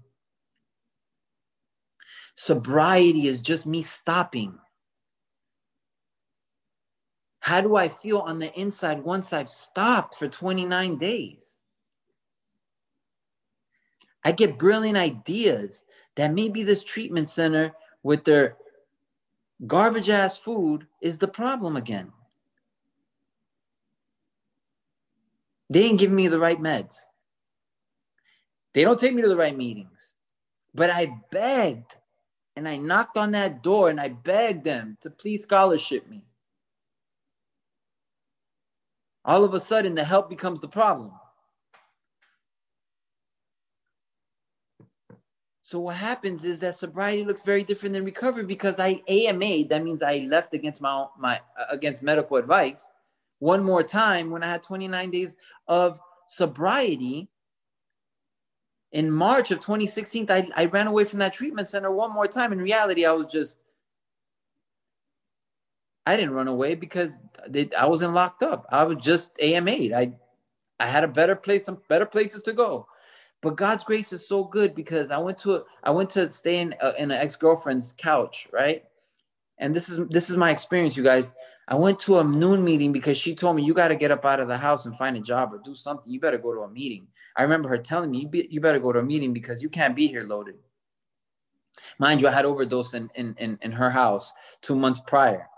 Sobriety 2.34 3.26
is 3.28 3.40
just 3.40 3.64
me 3.64 3.82
stopping. 3.82 4.59
How 7.41 7.61
do 7.61 7.76
I 7.76 7.89
feel 7.89 8.18
on 8.18 8.39
the 8.39 8.53
inside 8.59 9.03
once 9.03 9.32
I've 9.32 9.51
stopped 9.51 10.16
for 10.16 10.28
29 10.28 10.99
days? 10.99 11.61
I 14.24 14.32
get 14.32 14.59
brilliant 14.59 14.99
ideas 14.99 15.84
that 16.16 16.34
maybe 16.34 16.62
this 16.62 16.84
treatment 16.84 17.28
center 17.28 17.74
with 18.03 18.24
their 18.24 18.57
garbage 19.66 20.11
ass 20.11 20.36
food 20.36 20.86
is 21.01 21.18
the 21.18 21.28
problem 21.28 21.76
again. 21.76 22.12
They 25.70 25.84
ain't 25.84 26.01
giving 26.01 26.16
me 26.16 26.28
the 26.28 26.41
right 26.41 26.61
meds. 26.61 26.97
They 28.74 28.82
don't 28.84 28.99
take 28.99 29.14
me 29.14 29.22
to 29.22 29.28
the 29.28 29.36
right 29.36 29.57
meetings. 29.57 30.14
But 30.74 30.91
I 30.91 31.12
begged 31.30 31.97
and 32.57 32.68
I 32.68 32.76
knocked 32.76 33.16
on 33.18 33.32
that 33.32 33.62
door 33.62 33.91
and 33.91 34.01
I 34.01 34.09
begged 34.09 34.64
them 34.64 34.97
to 35.01 35.11
please 35.11 35.43
scholarship 35.43 36.09
me. 36.09 36.28
All 39.29 39.45
of 39.45 39.53
a 39.53 39.61
sudden, 39.61 39.95
the 39.95 40.05
help 40.05 40.31
becomes 40.31 40.59
the 40.59 40.68
problem. 40.68 41.12
So 45.64 45.81
what 45.81 45.97
happens 45.97 46.47
is 46.47 46.61
that 46.61 46.76
sobriety 46.76 47.24
looks 47.24 47.43
very 47.43 47.62
different 47.62 47.93
than 47.93 48.07
recovery 48.07 48.47
because 48.47 48.81
I 48.81 49.03
AMA, 49.07 49.68
that 49.68 49.85
means 49.85 50.03
I 50.03 50.26
left 50.31 50.55
against 50.55 50.81
my 50.81 51.09
my 51.18 51.43
against 51.70 52.03
medical 52.03 52.39
advice 52.39 52.89
one 53.39 53.62
more 53.62 53.83
time 53.83 54.31
when 54.31 54.43
I 54.43 54.51
had 54.51 54.62
29 54.62 55.11
days 55.11 55.37
of 55.66 56.01
sobriety. 56.26 57.29
In 58.93 59.11
March 59.11 59.51
of 59.51 59.61
2016, 59.61 60.31
I, 60.31 60.49
I 60.57 60.64
ran 60.64 60.87
away 60.87 61.05
from 61.05 61.18
that 61.18 61.35
treatment 61.35 61.68
center 61.68 61.91
one 61.91 62.14
more 62.14 62.26
time. 62.26 62.51
In 62.51 62.62
reality, 62.62 63.05
I 63.05 63.12
was 63.12 63.26
just 63.26 63.59
I 66.09 66.16
didn't 66.16 66.32
run 66.32 66.48
away 66.48 66.74
because 66.74 67.18
they, 67.46 67.68
I 67.76 67.84
wasn't 67.84 68.14
locked 68.14 68.42
up. 68.42 68.64
I 68.70 68.84
was 68.84 68.96
just 68.96 69.30
AMA. 69.38 69.94
I 69.94 70.12
I 70.80 70.86
had 70.86 71.04
a 71.04 71.09
better 71.09 71.36
place, 71.36 71.66
some 71.66 71.82
better 71.86 72.06
places 72.06 72.42
to 72.44 72.54
go. 72.54 72.86
But 73.42 73.56
God's 73.56 73.84
grace 73.84 74.11
is 74.14 74.26
so 74.26 74.42
good 74.42 74.74
because 74.74 75.11
I 75.11 75.18
went 75.18 75.36
to 75.40 75.56
a, 75.56 75.64
I 75.84 75.90
went 75.90 76.09
to 76.11 76.32
stay 76.32 76.61
in 76.61 76.74
a, 76.80 76.94
in 76.94 77.11
an 77.11 77.18
ex 77.18 77.36
girlfriend's 77.36 77.92
couch, 77.92 78.48
right? 78.54 78.84
And 79.59 79.76
this 79.76 79.90
is 79.90 79.98
this 80.09 80.30
is 80.30 80.38
my 80.38 80.50
experience, 80.50 80.96
you 80.96 81.02
guys. 81.02 81.30
I 81.68 81.74
went 81.74 81.98
to 82.00 82.20
a 82.20 82.24
noon 82.24 82.64
meeting 82.64 82.90
because 82.90 83.18
she 83.18 83.34
told 83.34 83.56
me 83.56 83.62
you 83.62 83.74
got 83.74 83.88
to 83.88 83.96
get 83.96 84.11
up 84.11 84.24
out 84.24 84.40
of 84.40 84.48
the 84.48 84.56
house 84.56 84.86
and 84.86 84.96
find 84.96 85.14
a 85.14 85.20
job 85.20 85.52
or 85.52 85.61
do 85.62 85.74
something. 85.74 86.11
You 86.11 86.20
better 86.20 86.38
go 86.38 86.54
to 86.54 86.61
a 86.61 86.70
meeting. 86.70 87.06
I 87.36 87.42
remember 87.42 87.68
her 87.68 87.76
telling 87.76 88.11
me 88.11 88.20
you, 88.20 88.28
be, 88.28 88.48
you 88.50 88.62
better 88.62 88.80
go 88.80 88.92
to 88.92 89.00
a 89.00 89.02
meeting 89.02 89.34
because 89.34 89.62
you 89.62 89.68
can't 89.68 89.94
be 89.94 90.06
here 90.06 90.22
loaded. 90.22 90.54
Mind 91.98 92.22
you, 92.22 92.28
I 92.28 92.32
had 92.32 92.46
overdose 92.46 92.94
in, 92.94 93.11
in, 93.14 93.34
in, 93.38 93.59
in 93.61 93.72
her 93.72 93.90
house 93.90 94.32
two 94.62 94.74
months 94.74 95.02
prior 95.06 95.48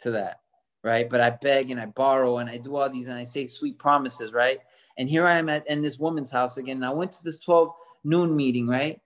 to 0.00 0.12
that, 0.12 0.40
right? 0.82 1.08
But 1.08 1.20
I 1.20 1.30
beg 1.30 1.70
and 1.70 1.80
I 1.80 1.86
borrow 1.86 2.38
and 2.38 2.50
I 2.50 2.58
do 2.58 2.76
all 2.76 2.88
these 2.90 3.08
and 3.08 3.18
I 3.18 3.24
say 3.24 3.46
sweet 3.46 3.78
promises, 3.78 4.32
right? 4.32 4.60
And 4.96 5.08
here 5.08 5.26
I 5.26 5.38
am 5.38 5.48
at 5.48 5.66
in 5.68 5.82
this 5.82 5.98
woman's 5.98 6.30
house 6.30 6.56
again. 6.56 6.76
And 6.76 6.86
I 6.86 6.90
went 6.90 7.12
to 7.12 7.24
this 7.24 7.40
12 7.40 7.72
noon 8.04 8.36
meeting, 8.36 8.66
right? 8.66 9.00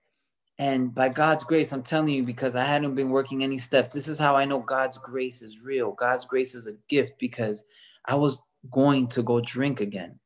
And 0.58 0.94
by 0.94 1.08
God's 1.08 1.44
grace, 1.44 1.72
I'm 1.72 1.82
telling 1.82 2.10
you, 2.10 2.22
because 2.22 2.54
I 2.54 2.64
hadn't 2.64 2.94
been 2.94 3.10
working 3.10 3.42
any 3.42 3.58
steps, 3.58 3.94
this 3.94 4.06
is 4.06 4.18
how 4.18 4.36
I 4.36 4.44
know 4.44 4.60
God's 4.60 4.98
grace 4.98 5.42
is 5.42 5.64
real. 5.64 5.92
God's 5.92 6.26
grace 6.26 6.54
is 6.54 6.68
a 6.68 6.76
gift 6.88 7.18
because 7.18 7.64
I 8.04 8.14
was 8.14 8.40
going 8.70 9.08
to 9.08 9.22
go 9.22 9.40
drink 9.40 9.80
again. 9.80 10.20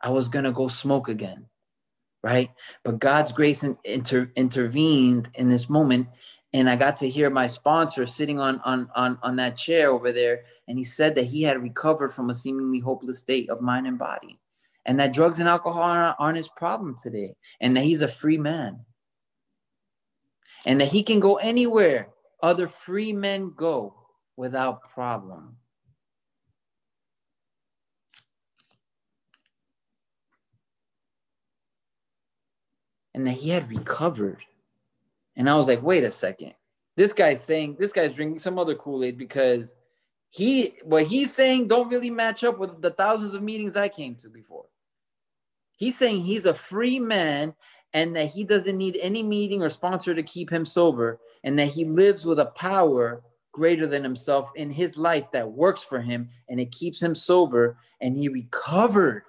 I 0.00 0.10
was 0.10 0.28
going 0.28 0.44
to 0.44 0.52
go 0.52 0.68
smoke 0.68 1.08
again, 1.08 1.46
right? 2.22 2.50
But 2.84 2.98
God's 2.98 3.32
grace 3.32 3.64
inter- 3.84 4.30
intervened 4.36 5.30
in 5.34 5.48
this 5.48 5.70
moment. 5.70 6.08
And 6.52 6.70
I 6.70 6.76
got 6.76 6.96
to 6.98 7.08
hear 7.08 7.28
my 7.28 7.46
sponsor 7.46 8.06
sitting 8.06 8.40
on, 8.40 8.60
on, 8.64 8.88
on, 8.94 9.18
on 9.22 9.36
that 9.36 9.56
chair 9.56 9.90
over 9.90 10.12
there. 10.12 10.44
And 10.68 10.78
he 10.78 10.84
said 10.84 11.14
that 11.16 11.26
he 11.26 11.42
had 11.42 11.62
recovered 11.62 12.12
from 12.12 12.30
a 12.30 12.34
seemingly 12.34 12.78
hopeless 12.78 13.18
state 13.18 13.50
of 13.50 13.60
mind 13.60 13.86
and 13.86 13.98
body 13.98 14.38
and 14.86 15.00
that 15.00 15.12
drugs 15.12 15.40
and 15.40 15.48
alcohol 15.48 15.82
aren't, 15.82 16.16
aren't 16.18 16.36
his 16.38 16.48
problem 16.48 16.96
today, 16.96 17.34
and 17.60 17.76
that 17.76 17.82
he's 17.82 18.00
a 18.00 18.08
free 18.08 18.38
man, 18.38 18.80
and 20.64 20.80
that 20.80 20.88
he 20.88 21.02
can 21.02 21.20
go 21.20 21.36
anywhere 21.36 22.08
other 22.40 22.68
free 22.68 23.12
men 23.12 23.52
go 23.54 23.94
without 24.36 24.82
problem. 24.94 25.56
And 33.12 33.26
that 33.26 33.32
he 33.32 33.48
had 33.48 33.70
recovered. 33.70 34.44
And 35.36 35.48
I 35.48 35.54
was 35.54 35.68
like, 35.68 35.82
wait 35.82 36.04
a 36.04 36.10
second. 36.10 36.54
This 36.96 37.12
guy's 37.12 37.44
saying, 37.44 37.76
this 37.78 37.92
guy's 37.92 38.14
drinking 38.14 38.38
some 38.38 38.58
other 38.58 38.74
Kool 38.74 39.04
Aid 39.04 39.18
because 39.18 39.76
he, 40.30 40.74
what 40.82 41.04
he's 41.06 41.32
saying 41.32 41.68
don't 41.68 41.90
really 41.90 42.10
match 42.10 42.42
up 42.42 42.58
with 42.58 42.80
the 42.80 42.90
thousands 42.90 43.34
of 43.34 43.42
meetings 43.42 43.76
I 43.76 43.88
came 43.88 44.14
to 44.16 44.28
before. 44.28 44.64
He's 45.76 45.98
saying 45.98 46.22
he's 46.22 46.46
a 46.46 46.54
free 46.54 46.98
man 46.98 47.54
and 47.92 48.16
that 48.16 48.28
he 48.28 48.44
doesn't 48.44 48.76
need 48.76 48.98
any 49.00 49.22
meeting 49.22 49.62
or 49.62 49.70
sponsor 49.70 50.14
to 50.14 50.22
keep 50.22 50.50
him 50.50 50.64
sober 50.64 51.20
and 51.44 51.58
that 51.58 51.68
he 51.68 51.84
lives 51.84 52.24
with 52.24 52.38
a 52.38 52.46
power 52.46 53.22
greater 53.52 53.86
than 53.86 54.02
himself 54.02 54.50
in 54.54 54.70
his 54.70 54.98
life 54.98 55.30
that 55.32 55.50
works 55.50 55.82
for 55.82 56.00
him 56.00 56.28
and 56.48 56.60
it 56.60 56.72
keeps 56.72 57.02
him 57.02 57.14
sober 57.14 57.78
and 58.00 58.16
he 58.16 58.28
recovered. 58.28 59.22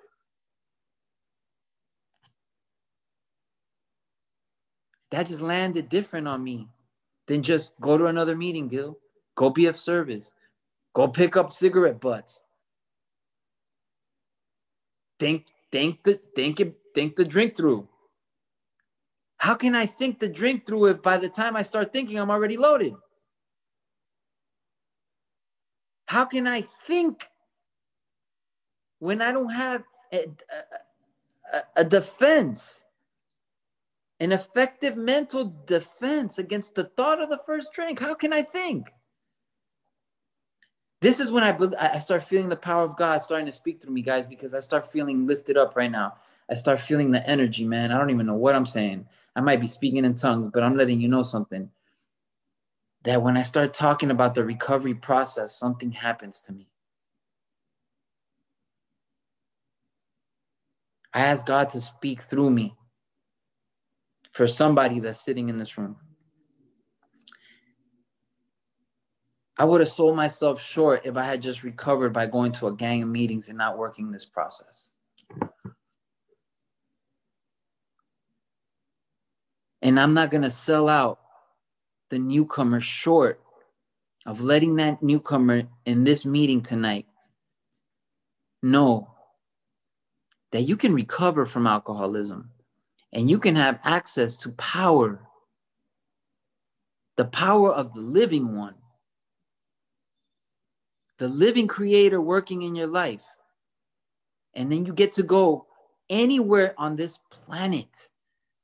That 5.12 5.28
just 5.28 5.42
landed 5.42 5.90
different 5.90 6.28
on 6.28 6.44
me 6.44 6.68
than 7.28 7.44
just 7.44 7.80
go 7.80 7.98
to 7.98 8.06
another 8.06 8.36
meeting, 8.36 8.68
Gil. 8.68 8.98
Go 9.36 9.50
be 9.50 9.68
of 9.68 9.78
service. 9.78 10.34
Go 10.94 11.08
pick 11.08 11.38
up 11.38 11.54
cigarette 11.54 12.00
butts. 12.00 12.44
Think, 15.20 15.46
think 15.72 16.04
the 16.04 16.20
think 16.36 16.60
it, 16.60 16.76
think 16.94 17.16
the 17.16 17.26
drink 17.26 17.56
through. 17.56 17.88
How 19.38 19.54
can 19.54 19.76
I 19.76 19.86
think 19.86 20.20
the 20.20 20.28
drink 20.28 20.66
through 20.66 20.88
if 20.88 21.02
by 21.02 21.18
the 21.18 21.30
time 21.30 21.56
I 21.56 21.64
start 21.64 21.94
thinking 21.94 22.20
I'm 22.20 22.32
already 22.32 22.58
loaded? 22.58 22.94
How 26.08 26.26
can 26.26 26.48
I 26.48 26.66
think 26.88 27.28
when 29.00 29.22
I 29.22 29.32
don't 29.32 29.52
have 29.52 29.84
a, 30.12 30.26
a, 31.54 31.62
a 31.78 31.84
defense? 31.84 32.84
An 34.20 34.32
effective 34.32 34.98
mental 34.98 35.56
defense 35.66 36.38
against 36.38 36.76
the 36.76 36.86
thought 36.86 37.22
of 37.22 37.30
the 37.30 37.40
first 37.46 37.72
drink. 37.72 38.00
How 38.00 38.16
can 38.16 38.34
I 38.34 38.42
think? 38.42 38.88
This 41.02 41.20
is 41.20 41.30
when 41.30 41.44
I 41.44 41.56
I 41.80 42.00
start 42.00 42.24
feeling 42.24 42.50
the 42.50 42.56
power 42.56 42.84
of 42.84 42.98
God 42.98 43.22
starting 43.22 43.46
to 43.46 43.52
speak 43.52 43.82
through 43.82 43.94
me, 43.94 44.02
guys, 44.02 44.26
because 44.26 44.56
I 44.56 44.60
start 44.62 44.92
feeling 44.92 45.28
lifted 45.28 45.56
up 45.56 45.76
right 45.76 45.92
now. 45.92 46.16
I 46.50 46.56
start 46.56 46.82
feeling 46.82 47.12
the 47.12 47.28
energy, 47.30 47.66
man. 47.66 47.92
I 47.92 47.98
don't 47.98 48.10
even 48.10 48.26
know 48.26 48.36
what 48.36 48.56
I'm 48.56 48.66
saying. 48.66 49.06
I 49.36 49.42
might 49.42 49.62
be 49.62 49.68
speaking 49.68 50.06
in 50.06 50.16
tongues, 50.16 50.50
but 50.52 50.64
I'm 50.64 50.76
letting 50.76 51.00
you 51.00 51.08
know 51.08 51.22
something. 51.22 51.70
That 53.04 53.22
when 53.22 53.38
I 53.38 53.44
start 53.44 53.74
talking 53.74 54.10
about 54.10 54.34
the 54.34 54.44
recovery 54.44 54.96
process, 54.96 55.56
something 55.56 55.92
happens 55.92 56.42
to 56.42 56.54
me. 56.54 56.68
I 61.14 61.22
ask 61.22 61.46
God 61.46 61.70
to 61.70 61.82
speak 61.82 62.24
through 62.24 62.50
me 62.50 62.76
for 64.38 64.46
somebody 64.46 65.00
that's 65.00 65.20
sitting 65.20 65.50
in 65.50 65.58
this 65.58 65.80
room. 65.80 65.96
I 69.58 69.66
would 69.66 69.82
have 69.82 69.90
sold 69.90 70.16
myself 70.16 70.62
short 70.62 71.08
if 71.08 71.18
I 71.18 71.24
had 71.24 71.42
just 71.42 71.64
recovered 71.64 72.14
by 72.14 72.28
going 72.28 72.52
to 72.54 72.68
a 72.68 72.76
gang 72.76 73.02
of 73.02 73.10
meetings 73.10 73.50
and 73.50 73.58
not 73.58 73.80
working 73.80 74.12
this 74.12 74.26
process. 74.26 74.92
And 79.82 80.00
I'm 80.00 80.14
not 80.14 80.30
going 80.30 80.44
to 80.44 80.52
sell 80.52 80.88
out 80.88 81.20
the 82.12 82.20
newcomer 82.20 82.80
short 82.80 83.42
of 84.28 84.42
letting 84.42 84.76
that 84.76 85.02
newcomer 85.02 85.64
in 85.84 86.04
this 86.04 86.26
meeting 86.26 86.62
tonight 86.62 87.08
know 88.62 89.16
that 90.52 90.62
you 90.62 90.78
can 90.78 90.94
recover 90.94 91.48
from 91.48 91.66
alcoholism 91.66 92.52
and 93.14 93.30
you 93.30 93.40
can 93.40 93.56
have 93.56 93.80
access 93.84 94.38
to 94.38 94.52
power 94.52 95.28
the 97.18 97.26
power 97.26 97.74
of 97.74 97.94
the 97.94 98.00
living 98.00 98.56
one, 98.56 98.76
the 101.18 101.28
living 101.28 101.68
creator 101.68 102.22
working 102.22 102.62
in 102.62 102.76
your 102.76 102.88
life. 102.88 103.26
And 104.54 104.72
then 104.72 104.86
you 104.86 104.94
get 104.94 105.14
to 105.14 105.24
go 105.24 105.66
anywhere 106.10 106.74
on 106.78 106.96
this 106.96 107.20
planet 107.32 107.90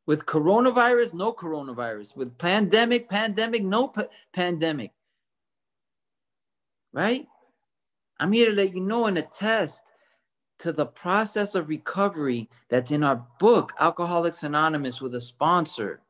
with 0.06 0.26
coronavirus, 0.26 1.16
no 1.16 1.34
coronavirus, 1.34 2.16
with 2.16 2.38
pandemic, 2.38 3.10
pandemic, 3.10 3.64
no 3.64 3.88
pa- 3.88 4.06
pandemic. 4.34 4.92
Right? 6.92 7.28
I'm 8.20 8.32
here 8.32 8.50
to 8.52 8.56
let 8.56 8.74
you 8.74 8.82
know 8.82 9.08
and 9.08 9.18
attest 9.18 9.82
to 10.60 10.72
the 10.72 10.86
process 10.86 11.56
of 11.56 11.70
recovery 11.70 12.50
that's 12.70 12.92
in 12.92 13.04
our 13.04 13.26
book, 13.40 13.74
Alcoholics 13.80 14.44
Anonymous, 14.44 15.02
with 15.02 15.16
a 15.16 15.22
sponsor, 15.22 16.02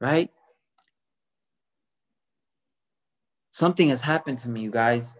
right? 0.00 0.30
Something 3.50 3.88
has 3.88 4.02
happened 4.02 4.38
to 4.38 4.48
me, 4.48 4.60
you 4.62 4.70
guys. 4.70 5.16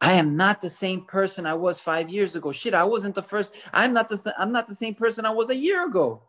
I 0.00 0.14
am 0.14 0.36
not 0.36 0.60
the 0.60 0.68
same 0.68 1.04
person 1.04 1.46
I 1.46 1.54
was 1.54 1.78
five 1.78 2.10
years 2.10 2.36
ago. 2.36 2.52
Shit, 2.52 2.74
I 2.74 2.84
wasn't 2.84 3.14
the 3.14 3.22
first. 3.22 3.52
I'm 3.72 3.92
not 3.92 4.08
the. 4.08 4.34
I'm 4.36 4.52
not 4.52 4.66
the 4.66 4.74
same 4.74 4.94
person 4.94 5.24
I 5.24 5.30
was 5.30 5.48
a 5.48 5.56
year 5.56 5.86
ago. 5.86 6.22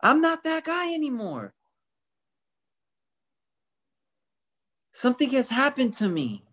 I'm 0.00 0.20
not 0.20 0.42
that 0.44 0.64
guy 0.64 0.94
anymore. 0.94 1.54
Something 4.92 5.30
has 5.30 5.50
happened 5.50 5.94
to 5.94 6.08
me. 6.08 6.44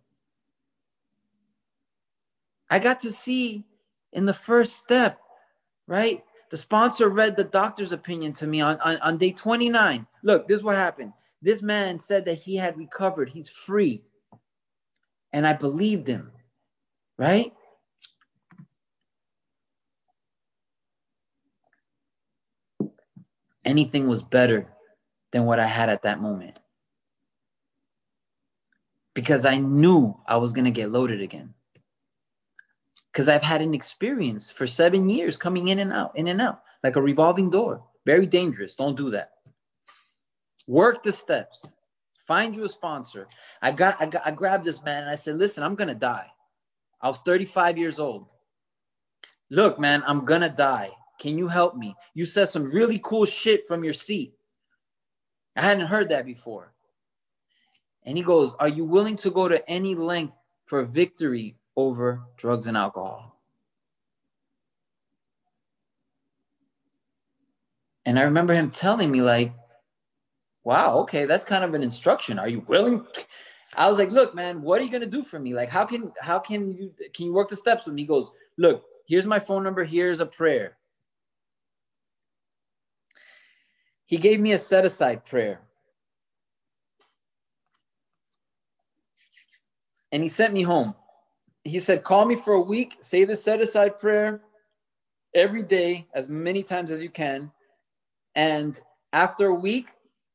I 2.72 2.80
got 2.80 3.02
to 3.02 3.12
see 3.12 3.66
in 4.14 4.26
the 4.26 4.34
first 4.34 4.78
step, 4.78 5.20
right? 5.88 6.24
The 6.52 6.58
sponsor 6.58 7.10
read 7.10 7.36
the 7.36 7.44
doctor's 7.44 7.92
opinion 7.92 8.32
to 8.34 8.48
me 8.48 8.62
on, 8.62 8.80
on, 8.80 8.98
on 9.02 9.18
day 9.18 9.32
29. 9.32 10.08
Look, 10.24 10.48
this 10.48 10.60
is 10.60 10.64
what 10.64 10.78
happened. 10.78 11.12
This 11.42 11.62
man 11.62 12.00
said 12.00 12.24
that 12.26 12.40
he 12.40 12.56
had 12.56 12.78
recovered, 12.78 13.30
he's 13.30 13.50
free. 13.50 14.04
And 15.34 15.46
I 15.46 15.54
believed 15.54 16.08
him, 16.08 16.32
right? 17.18 17.54
Anything 23.66 24.08
was 24.08 24.24
better 24.24 24.68
than 25.32 25.46
what 25.46 25.60
I 25.60 25.68
had 25.68 25.90
at 25.90 26.04
that 26.04 26.22
moment. 26.22 26.58
Because 29.14 29.44
I 29.44 29.58
knew 29.58 30.18
I 30.26 30.38
was 30.38 30.54
going 30.54 30.66
to 30.66 30.72
get 30.72 30.90
loaded 30.90 31.22
again 31.22 31.54
because 33.12 33.28
I've 33.28 33.42
had 33.42 33.62
an 33.62 33.74
experience 33.74 34.52
for 34.52 34.66
seven 34.66 35.10
years 35.10 35.38
coming 35.38 35.68
in 35.68 35.80
and 35.80 35.92
out, 35.92 36.16
in 36.16 36.28
and 36.28 36.42
out, 36.42 36.62
like 36.84 36.96
a 36.96 37.02
revolving 37.02 37.50
door. 37.50 37.84
Very 38.06 38.26
dangerous. 38.26 38.76
Don't 38.76 38.98
do 38.98 39.12
that. 39.12 39.32
Work 40.68 41.04
the 41.04 41.12
steps. 41.12 41.74
Find 42.26 42.56
you 42.56 42.64
a 42.64 42.70
sponsor. 42.70 43.28
I 43.62 43.72
got, 43.72 44.02
I 44.02 44.06
got, 44.06 44.22
I 44.26 44.32
grabbed 44.32 44.66
this 44.66 44.82
man 44.82 45.04
and 45.04 45.12
I 45.12 45.16
said, 45.16 45.38
"Listen, 45.38 45.64
I'm 45.64 45.76
gonna 45.76 45.96
die. 45.96 46.28
I 47.02 47.08
was 47.08 47.20
35 47.22 47.78
years 47.78 48.00
old. 48.00 48.28
Look, 49.50 49.80
man, 49.80 50.04
I'm 50.06 50.24
gonna 50.24 50.50
die. 50.50 50.92
Can 51.20 51.38
you 51.38 51.48
help 51.48 51.76
me? 51.76 51.96
You 52.14 52.26
said 52.26 52.50
some 52.50 52.72
really 52.72 53.00
cool 53.04 53.26
shit 53.26 53.68
from 53.68 53.84
your 53.84 53.94
seat. 53.94 54.34
I 55.56 55.62
hadn't 55.62 55.88
heard 55.88 56.10
that 56.10 56.26
before. 56.26 56.74
And 58.04 58.18
he 58.18 58.24
goes, 58.24 58.54
Are 58.60 58.70
you 58.70 58.86
willing 58.86 59.18
to 59.18 59.30
go 59.30 59.48
to 59.48 59.70
any 59.70 59.94
length 59.94 60.34
for 60.66 60.84
victory 60.84 61.58
over 61.76 62.22
drugs 62.38 62.68
and 62.68 62.78
alcohol. 62.78 63.40
And 68.06 68.18
I 68.20 68.24
remember 68.24 68.54
him 68.54 68.72
telling 68.72 69.12
me, 69.12 69.22
like, 69.22 69.54
wow, 70.64 71.00
okay, 71.00 71.26
that's 71.26 71.46
kind 71.46 71.64
of 71.64 71.74
an 71.74 71.84
instruction. 71.84 72.40
Are 72.40 72.48
you 72.48 72.62
willing? 72.68 73.06
I 73.76 73.88
was 73.88 73.98
like, 73.98 74.12
look, 74.12 74.36
man, 74.36 74.62
what 74.62 74.82
are 74.82 74.84
you 74.84 74.92
gonna 74.92 75.06
do 75.06 75.24
for 75.24 75.40
me? 75.40 75.54
Like, 75.54 75.70
how 75.70 75.86
can 75.86 76.12
how 76.20 76.40
can 76.40 76.74
you 76.74 76.94
can 77.14 77.28
you 77.28 77.34
work 77.34 77.50
the 77.50 77.56
steps 77.56 77.86
with 77.86 77.96
me? 77.96 78.02
He 78.02 78.08
goes, 78.08 78.32
look, 78.58 78.84
here's 79.06 79.26
my 79.26 79.40
phone 79.40 79.64
number, 79.64 79.84
here's 79.84 80.20
a 80.20 80.26
prayer. 80.26 80.78
He 84.06 84.18
gave 84.18 84.42
me 84.42 84.52
a 84.52 84.60
set 84.60 84.84
aside 84.84 85.26
prayer. 85.26 85.62
And 90.12 90.22
he 90.22 90.28
sent 90.28 90.54
me 90.54 90.64
home 90.64 90.96
he 91.64 91.80
said, 91.80 92.04
Call 92.04 92.26
me 92.26 92.36
for 92.36 92.54
a 92.54 92.62
week, 92.62 92.98
say 93.02 93.24
the 93.24 93.38
set 93.38 93.62
aside 93.62 94.00
prayer 94.00 94.42
every 95.34 95.64
day, 95.64 96.08
as 96.14 96.28
many 96.28 96.64
times 96.64 96.92
as 96.92 97.02
you 97.02 97.10
can. 97.10 97.52
And 98.36 98.80
after 99.14 99.48
a 99.48 99.54
week, 99.54 99.88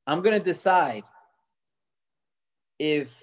I'm 0.07 0.23
going 0.23 0.39
to 0.39 0.45
decide 0.45 1.05
if 2.79 3.23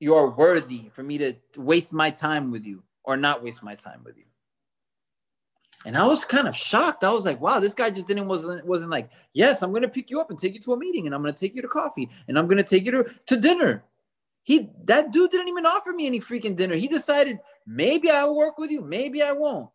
you 0.00 0.14
are 0.14 0.30
worthy 0.30 0.90
for 0.92 1.02
me 1.02 1.18
to 1.18 1.34
waste 1.56 1.92
my 1.92 2.10
time 2.10 2.50
with 2.50 2.64
you 2.64 2.82
or 3.04 3.16
not 3.16 3.42
waste 3.42 3.62
my 3.62 3.74
time 3.74 4.02
with 4.04 4.16
you. 4.16 4.24
And 5.86 5.98
I 5.98 6.06
was 6.06 6.24
kind 6.24 6.48
of 6.48 6.56
shocked. 6.56 7.04
I 7.04 7.12
was 7.12 7.26
like, 7.26 7.40
wow, 7.40 7.60
this 7.60 7.74
guy 7.74 7.90
just 7.90 8.06
didn't 8.06 8.26
wasn't 8.26 8.64
wasn't 8.64 8.90
like, 8.90 9.10
yes, 9.34 9.62
I'm 9.62 9.72
gonna 9.72 9.88
pick 9.88 10.08
you 10.08 10.18
up 10.18 10.30
and 10.30 10.38
take 10.38 10.54
you 10.54 10.60
to 10.60 10.72
a 10.72 10.78
meeting, 10.78 11.04
and 11.04 11.14
I'm 11.14 11.20
gonna 11.20 11.34
take 11.34 11.54
you 11.54 11.60
to 11.60 11.68
coffee, 11.68 12.08
and 12.26 12.38
I'm 12.38 12.48
gonna 12.48 12.62
take 12.62 12.86
you 12.86 12.90
to, 12.92 13.04
to 13.26 13.36
dinner. 13.36 13.84
He 14.44 14.70
that 14.84 15.10
dude 15.10 15.30
didn't 15.30 15.48
even 15.48 15.66
offer 15.66 15.90
me 15.92 16.06
any 16.06 16.20
freaking 16.20 16.54
dinner. 16.54 16.76
He 16.76 16.86
decided 16.86 17.40
maybe 17.66 18.10
I'll 18.10 18.36
work 18.36 18.58
with 18.58 18.70
you, 18.70 18.82
maybe 18.82 19.22
I 19.22 19.32
won't. 19.32 19.70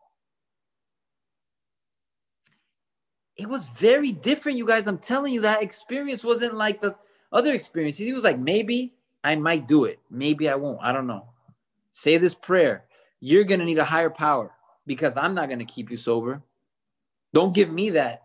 It 3.36 3.50
was 3.50 3.66
very 3.66 4.12
different, 4.12 4.58
you 4.58 4.66
guys. 4.66 4.86
I'm 4.86 5.00
telling 5.00 5.34
you, 5.34 5.42
that 5.42 5.64
experience 5.64 6.24
wasn't 6.24 6.56
like 6.56 6.82
the 6.82 6.96
other 7.32 7.54
experiences. 7.54 8.06
He 8.06 8.14
was 8.14 8.24
like, 8.24 8.38
maybe 8.38 8.94
I 9.24 9.36
might 9.36 9.68
do 9.68 9.86
it, 9.86 10.00
maybe 10.10 10.48
I 10.48 10.56
won't. 10.56 10.80
I 10.82 10.92
don't 10.92 11.08
know. 11.08 11.26
Say 11.92 12.18
this 12.18 12.36
prayer. 12.36 12.86
You're 13.20 13.46
gonna 13.46 13.66
need 13.66 13.80
a 13.80 13.86
higher 13.86 14.12
power 14.12 14.52
because 14.86 15.18
I'm 15.18 15.34
not 15.34 15.50
to 15.50 15.66
keep 15.66 15.90
you 15.90 15.98
sober. 15.98 16.44
Don't 17.34 17.54
give 17.54 17.72
me 17.72 17.90
that 17.92 18.22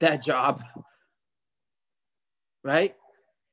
that 0.00 0.24
job. 0.24 0.62
right? 2.64 2.96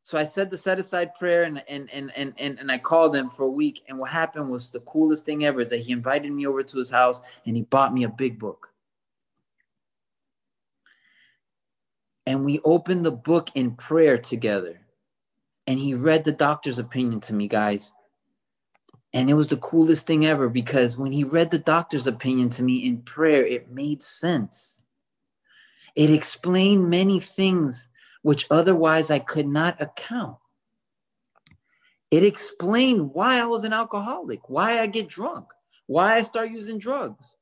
So 0.04 0.18
I 0.18 0.26
said 0.26 0.50
the 0.50 0.58
set 0.58 0.80
aside 0.80 1.16
prayer 1.16 1.44
and 1.44 1.64
and 1.68 1.90
and 1.92 2.12
and 2.16 2.34
and, 2.38 2.60
and 2.60 2.72
I 2.72 2.78
called 2.78 3.16
him 3.16 3.30
for 3.30 3.44
a 3.44 3.50
week. 3.50 3.84
And 3.88 3.98
what 3.98 4.12
happened 4.12 4.50
was 4.50 4.70
the 4.70 4.82
coolest 4.82 5.26
thing 5.26 5.46
ever 5.46 5.62
is 5.62 5.70
that 5.70 5.80
he 5.80 5.94
invited 5.94 6.32
me 6.32 6.46
over 6.46 6.62
to 6.62 6.78
his 6.78 6.90
house 6.90 7.22
and 7.46 7.56
he 7.56 7.64
bought 7.64 7.94
me 7.94 8.04
a 8.04 8.10
big 8.10 8.38
book. 8.38 8.70
And 12.26 12.46
we 12.46 12.60
opened 12.64 13.06
the 13.06 13.12
book 13.12 13.50
in 13.56 13.72
prayer 13.72 14.18
together. 14.18 14.82
And 15.66 15.80
he 15.80 15.94
read 15.94 16.26
the 16.26 16.34
doctor's 16.34 16.80
opinion 16.80 17.22
to 17.22 17.34
me, 17.34 17.48
guys. 17.48 17.94
And 19.14 19.30
it 19.30 19.36
was 19.36 19.48
the 19.48 19.58
coolest 19.58 20.06
thing 20.06 20.26
ever 20.26 20.50
because 20.50 20.98
when 20.98 21.12
he 21.12 21.24
read 21.24 21.52
the 21.52 21.60
doctor's 21.60 22.08
opinion 22.08 22.50
to 22.52 22.64
me 22.64 22.86
in 22.86 23.02
prayer, 23.04 23.46
it 23.46 23.72
made 23.72 24.04
sense. 24.04 24.82
It 25.96 26.10
explained 26.10 26.90
many 26.90 27.20
things 27.20 27.88
which 28.24 28.48
otherwise 28.50 29.12
I 29.12 29.20
could 29.20 29.48
not 29.48 29.82
account. 29.82 30.38
It 32.10 32.24
explained 32.24 33.14
why 33.14 33.40
I 33.40 33.46
was 33.46 33.64
an 33.64 33.74
alcoholic, 33.74 34.50
why 34.50 34.80
I 34.80 34.88
get 34.88 35.08
drunk, 35.08 35.46
why 35.86 36.16
I 36.16 36.24
start 36.24 36.52
using 36.52 36.80
drugs. 36.80 37.36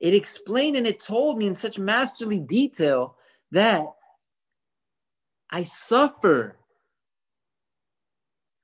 It 0.00 0.14
explained 0.14 0.76
and 0.76 0.86
it 0.86 1.00
told 1.00 1.38
me 1.38 1.46
in 1.46 1.56
such 1.56 1.78
masterly 1.78 2.40
detail 2.40 3.16
that 3.52 3.86
I 5.50 5.64
suffer. 5.64 6.56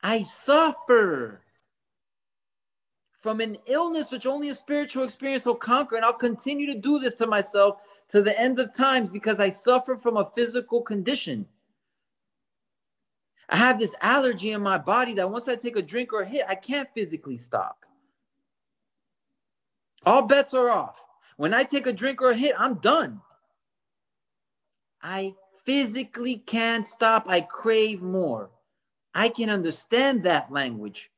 I 0.03 0.23
suffer 0.23 1.43
from 3.21 3.41
an 3.41 3.59
illness 3.67 4.11
which 4.11 4.27
only 4.27 4.49
a 4.49 4.55
spiritual 4.55 5.05
experience 5.05 5.45
will 5.45 5.55
conquer. 5.55 5.97
And 5.97 6.05
I'll 6.05 6.13
continue 6.13 6.67
to 6.67 6.81
do 6.81 6.99
this 6.99 7.15
to 7.17 7.27
myself 7.27 7.77
to 8.11 8.23
the 8.23 8.39
end 8.39 8.59
of 8.61 8.75
times 8.75 9.09
because 9.11 9.41
I 9.41 9.51
suffer 9.51 9.97
from 9.97 10.17
a 10.17 10.31
physical 10.37 10.83
condition. 10.83 11.47
I 13.49 13.57
have 13.57 13.79
this 13.79 13.95
allergy 14.01 14.51
in 14.51 14.63
my 14.63 14.79
body 14.79 15.15
that 15.15 15.31
once 15.31 15.49
I 15.49 15.57
take 15.57 15.77
a 15.77 15.83
drink 15.83 16.13
or 16.13 16.23
a 16.23 16.29
hit, 16.29 16.45
I 16.49 16.55
can't 16.55 16.89
physically 16.95 17.39
stop. 17.39 17.85
All 20.05 20.23
bets 20.23 20.55
are 20.55 20.71
off. 20.71 20.97
When 21.37 21.55
I 21.55 21.65
take 21.65 21.87
a 21.87 21.93
drink 21.93 22.21
or 22.23 22.31
a 22.31 22.37
hit, 22.37 22.55
I'm 22.59 22.75
done. 22.75 23.21
I 25.03 25.35
physically 25.65 26.37
can't 26.37 26.87
stop. 26.87 27.25
I 27.29 27.41
crave 27.41 28.03
more. 28.03 28.51
I 29.15 29.29
can 29.29 29.51
understand 29.51 30.25
that 30.25 30.53
language. 30.53 31.11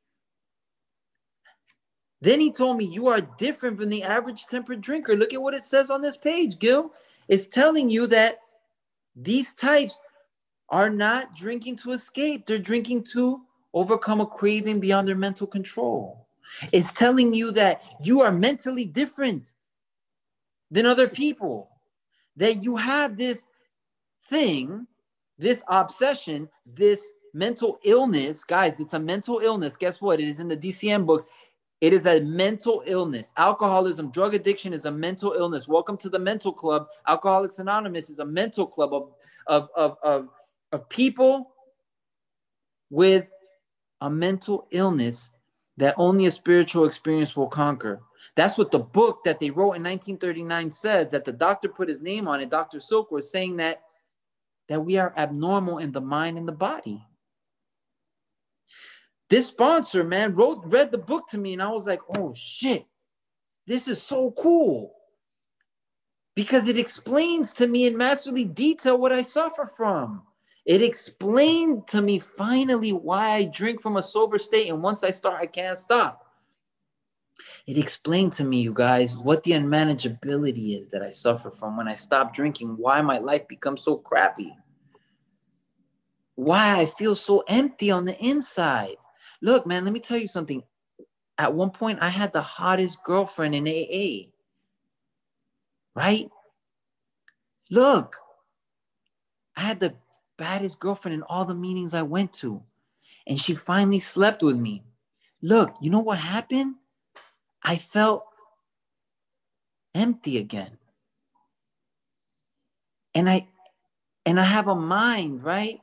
Then 2.23 2.39
he 2.39 2.53
told 2.53 2.77
me, 2.77 2.85
You 2.85 3.07
are 3.07 3.19
different 3.19 3.77
from 3.77 3.89
the 3.89 4.01
average 4.01 4.45
temperate 4.45 4.79
drinker. 4.79 5.13
Look 5.13 5.33
at 5.33 5.41
what 5.41 5.53
it 5.53 5.63
says 5.63 5.91
on 5.91 6.01
this 6.01 6.15
page, 6.15 6.57
Gil. 6.57 6.93
It's 7.27 7.47
telling 7.47 7.89
you 7.89 8.07
that 8.07 8.39
these 9.13 9.53
types 9.53 9.99
are 10.69 10.89
not 10.89 11.35
drinking 11.35 11.75
to 11.77 11.91
escape, 11.91 12.45
they're 12.45 12.59
drinking 12.59 13.03
to 13.11 13.41
overcome 13.73 14.21
a 14.21 14.25
craving 14.25 14.79
beyond 14.79 15.09
their 15.09 15.17
mental 15.17 15.45
control. 15.45 16.25
It's 16.71 16.93
telling 16.93 17.33
you 17.33 17.51
that 17.51 17.83
you 18.01 18.21
are 18.21 18.31
mentally 18.31 18.85
different 18.85 19.51
than 20.71 20.85
other 20.85 21.09
people, 21.09 21.71
that 22.37 22.63
you 22.63 22.77
have 22.77 23.17
this 23.17 23.43
thing, 24.29 24.87
this 25.37 25.61
obsession, 25.67 26.47
this 26.65 27.03
mental 27.33 27.79
illness. 27.83 28.45
Guys, 28.45 28.79
it's 28.79 28.93
a 28.93 28.99
mental 28.99 29.39
illness. 29.39 29.75
Guess 29.75 29.99
what? 29.99 30.21
It 30.21 30.29
is 30.29 30.39
in 30.39 30.47
the 30.47 30.55
DCM 30.55 31.05
books. 31.05 31.25
It 31.83 31.91
is 31.91 32.05
a 32.05 32.21
mental 32.21 32.81
illness. 32.85 33.33
Alcoholism, 33.35 34.09
drug 34.09 34.33
addiction 34.33 34.71
is 34.71 34.85
a 34.85 34.91
mental 34.91 35.33
illness. 35.33 35.67
Welcome 35.67 35.97
to 35.97 36.07
the 36.07 36.17
mental 36.17 36.53
club. 36.53 36.87
Alcoholics 37.05 37.59
Anonymous 37.59 38.09
is 38.09 38.19
a 38.19 38.25
mental 38.25 38.65
club 38.65 38.93
of, 38.93 39.11
of, 39.47 39.67
of, 39.75 39.97
of, 40.01 40.29
of 40.71 40.87
people 40.87 41.51
with 42.89 43.27
a 43.99 44.09
mental 44.09 44.65
illness 44.71 45.31
that 45.75 45.93
only 45.97 46.25
a 46.25 46.31
spiritual 46.31 46.85
experience 46.85 47.35
will 47.35 47.49
conquer. 47.49 48.01
That's 48.37 48.57
what 48.57 48.71
the 48.71 48.79
book 48.79 49.25
that 49.25 49.41
they 49.41 49.49
wrote 49.49 49.73
in 49.73 49.83
1939 49.83 50.71
says 50.71 51.11
that 51.11 51.25
the 51.25 51.33
doctor 51.33 51.67
put 51.67 51.89
his 51.89 52.01
name 52.01 52.29
on 52.29 52.39
it, 52.39 52.49
Dr. 52.49 52.77
Silkworth, 52.77 53.25
saying 53.25 53.57
that 53.57 53.81
that 54.69 54.79
we 54.79 54.95
are 54.95 55.13
abnormal 55.17 55.79
in 55.79 55.91
the 55.91 55.99
mind 55.99 56.37
and 56.37 56.47
the 56.47 56.53
body. 56.53 57.03
This 59.33 59.47
sponsor, 59.47 60.03
man, 60.03 60.35
wrote 60.35 60.61
read 60.63 60.91
the 60.91 60.99
book 60.99 61.27
to 61.29 61.39
me, 61.39 61.53
and 61.53 61.63
I 61.63 61.69
was 61.69 61.87
like, 61.87 62.01
oh 62.15 62.35
shit, 62.35 62.85
this 63.65 63.87
is 63.87 63.99
so 63.99 64.29
cool. 64.29 64.93
Because 66.35 66.67
it 66.67 66.77
explains 66.77 67.51
to 67.53 67.65
me 67.65 67.87
in 67.87 67.97
masterly 67.97 68.45
detail 68.45 68.95
what 68.95 69.11
I 69.11 69.23
suffer 69.23 69.65
from. 69.65 70.21
It 70.67 70.83
explained 70.83 71.87
to 71.87 71.99
me 71.99 72.19
finally 72.19 72.93
why 72.93 73.31
I 73.31 73.45
drink 73.45 73.81
from 73.81 73.97
a 73.97 74.03
sober 74.03 74.37
state, 74.37 74.69
and 74.69 74.83
once 74.83 75.03
I 75.03 75.09
start, 75.09 75.41
I 75.41 75.47
can't 75.47 75.79
stop. 75.79 76.27
It 77.65 77.79
explained 77.79 78.33
to 78.33 78.43
me, 78.43 78.61
you 78.61 78.71
guys, 78.71 79.17
what 79.17 79.41
the 79.41 79.53
unmanageability 79.53 80.79
is 80.79 80.89
that 80.89 81.01
I 81.01 81.09
suffer 81.09 81.49
from 81.49 81.75
when 81.75 81.87
I 81.87 81.95
stop 81.95 82.35
drinking, 82.35 82.77
why 82.77 83.01
my 83.01 83.17
life 83.17 83.47
becomes 83.47 83.81
so 83.81 83.97
crappy, 83.97 84.55
why 86.35 86.81
I 86.81 86.85
feel 86.85 87.15
so 87.15 87.43
empty 87.47 87.89
on 87.89 88.05
the 88.05 88.15
inside. 88.23 88.97
Look, 89.43 89.67
man, 89.67 89.83
let 89.83 89.93
me 89.93 89.99
tell 89.99 90.17
you 90.17 90.27
something. 90.27 90.63
At 91.37 91.53
one 91.53 91.69
point, 91.69 91.99
I 92.01 92.07
had 92.07 92.31
the 92.31 92.41
hottest 92.41 93.03
girlfriend 93.03 93.53
in 93.53 93.67
AA. 93.67 94.29
Right? 95.93 96.29
Look, 97.69 98.15
I 99.57 99.61
had 99.61 99.81
the 99.81 99.95
baddest 100.37 100.79
girlfriend 100.79 101.15
in 101.15 101.23
all 101.23 101.43
the 101.43 101.53
meetings 101.53 101.93
I 101.93 102.03
went 102.03 102.31
to. 102.35 102.63
And 103.27 103.39
she 103.39 103.53
finally 103.53 103.99
slept 103.99 104.41
with 104.41 104.55
me. 104.55 104.83
Look, 105.41 105.75
you 105.81 105.89
know 105.89 105.99
what 105.99 106.19
happened? 106.19 106.75
I 107.61 107.75
felt 107.75 108.25
empty 109.93 110.37
again. 110.37 110.77
And 113.13 113.29
I 113.29 113.47
and 114.25 114.39
I 114.39 114.43
have 114.43 114.69
a 114.69 114.75
mind, 114.75 115.43
right? 115.43 115.81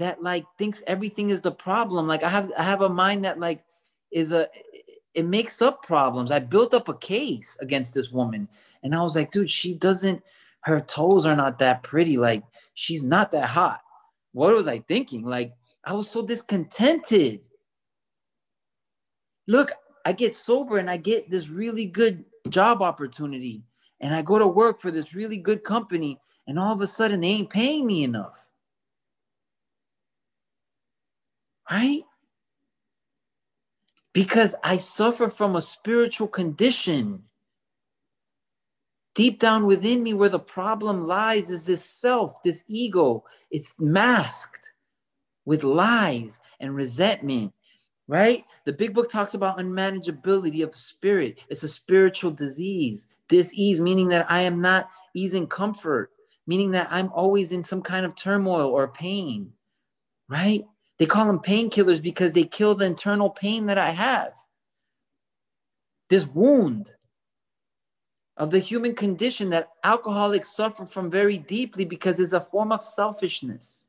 That 0.00 0.22
like 0.22 0.44
thinks 0.58 0.82
everything 0.86 1.30
is 1.30 1.42
the 1.42 1.52
problem. 1.52 2.08
Like 2.08 2.22
I 2.22 2.28
have 2.28 2.50
I 2.58 2.62
have 2.62 2.80
a 2.80 2.88
mind 2.88 3.24
that 3.24 3.38
like 3.38 3.62
is 4.10 4.32
a 4.32 4.48
it 5.14 5.24
makes 5.24 5.60
up 5.60 5.82
problems. 5.82 6.30
I 6.30 6.38
built 6.38 6.74
up 6.74 6.88
a 6.88 6.96
case 6.96 7.56
against 7.60 7.94
this 7.94 8.10
woman 8.10 8.48
and 8.82 8.94
I 8.94 9.02
was 9.02 9.14
like, 9.14 9.30
dude, 9.30 9.50
she 9.50 9.74
doesn't 9.74 10.22
her 10.62 10.80
toes 10.80 11.26
are 11.26 11.36
not 11.36 11.58
that 11.58 11.82
pretty. 11.82 12.16
Like 12.16 12.42
she's 12.74 13.04
not 13.04 13.32
that 13.32 13.50
hot. 13.50 13.80
What 14.32 14.54
was 14.54 14.68
I 14.68 14.78
thinking? 14.80 15.24
Like 15.24 15.52
I 15.84 15.92
was 15.92 16.10
so 16.10 16.26
discontented. 16.26 17.40
Look, 19.46 19.72
I 20.06 20.12
get 20.12 20.34
sober 20.34 20.78
and 20.78 20.90
I 20.90 20.96
get 20.96 21.30
this 21.30 21.50
really 21.50 21.86
good 21.86 22.24
job 22.48 22.80
opportunity 22.80 23.64
and 24.00 24.14
I 24.14 24.22
go 24.22 24.38
to 24.38 24.46
work 24.46 24.80
for 24.80 24.90
this 24.90 25.14
really 25.14 25.36
good 25.36 25.62
company 25.62 26.18
and 26.46 26.58
all 26.58 26.72
of 26.72 26.80
a 26.80 26.86
sudden 26.86 27.20
they 27.20 27.28
ain't 27.28 27.50
paying 27.50 27.86
me 27.86 28.04
enough. 28.04 28.46
Right? 31.70 32.02
Because 34.12 34.56
I 34.64 34.76
suffer 34.76 35.28
from 35.28 35.54
a 35.54 35.62
spiritual 35.62 36.28
condition. 36.28 37.24
Deep 39.14 39.38
down 39.38 39.66
within 39.66 40.02
me, 40.02 40.14
where 40.14 40.28
the 40.28 40.38
problem 40.38 41.06
lies, 41.06 41.50
is 41.50 41.64
this 41.64 41.84
self, 41.84 42.42
this 42.42 42.64
ego. 42.68 43.24
It's 43.50 43.74
masked 43.78 44.72
with 45.44 45.64
lies 45.64 46.40
and 46.60 46.74
resentment, 46.74 47.52
right? 48.08 48.44
The 48.64 48.72
big 48.72 48.94
book 48.94 49.10
talks 49.10 49.34
about 49.34 49.58
unmanageability 49.58 50.62
of 50.62 50.76
spirit. 50.76 51.38
It's 51.48 51.62
a 51.62 51.68
spiritual 51.68 52.30
disease. 52.30 53.08
Disease, 53.28 53.80
meaning 53.80 54.08
that 54.08 54.30
I 54.30 54.42
am 54.42 54.60
not 54.60 54.90
ease 55.14 55.34
in 55.34 55.46
comfort, 55.46 56.10
meaning 56.46 56.72
that 56.72 56.88
I'm 56.90 57.12
always 57.12 57.52
in 57.52 57.62
some 57.62 57.82
kind 57.82 58.04
of 58.04 58.14
turmoil 58.14 58.68
or 58.68 58.88
pain, 58.88 59.52
right? 60.28 60.64
They 61.00 61.06
call 61.06 61.24
them 61.26 61.38
painkillers 61.38 62.02
because 62.02 62.34
they 62.34 62.44
kill 62.44 62.74
the 62.74 62.84
internal 62.84 63.30
pain 63.30 63.64
that 63.66 63.78
I 63.78 63.90
have. 63.90 64.34
This 66.10 66.26
wound 66.26 66.92
of 68.36 68.50
the 68.50 68.58
human 68.58 68.94
condition 68.94 69.48
that 69.50 69.70
alcoholics 69.82 70.54
suffer 70.54 70.84
from 70.84 71.10
very 71.10 71.38
deeply 71.38 71.86
because 71.86 72.20
it's 72.20 72.34
a 72.34 72.40
form 72.40 72.70
of 72.70 72.84
selfishness. 72.84 73.86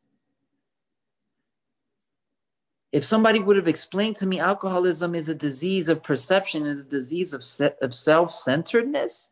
If 2.94 3.04
somebody 3.04 3.40
would 3.40 3.58
have 3.58 3.68
explained 3.68 4.16
to 4.18 4.26
me 4.26 4.40
alcoholism 4.40 5.14
is 5.14 5.28
a 5.28 5.36
disease 5.36 5.90
of 5.90 6.04
perception, 6.04 6.66
is 6.66 6.86
a 6.86 6.90
disease 6.90 7.34
of, 7.34 7.44
se- 7.44 7.76
of 7.82 7.94
self 7.94 8.32
centeredness, 8.32 9.32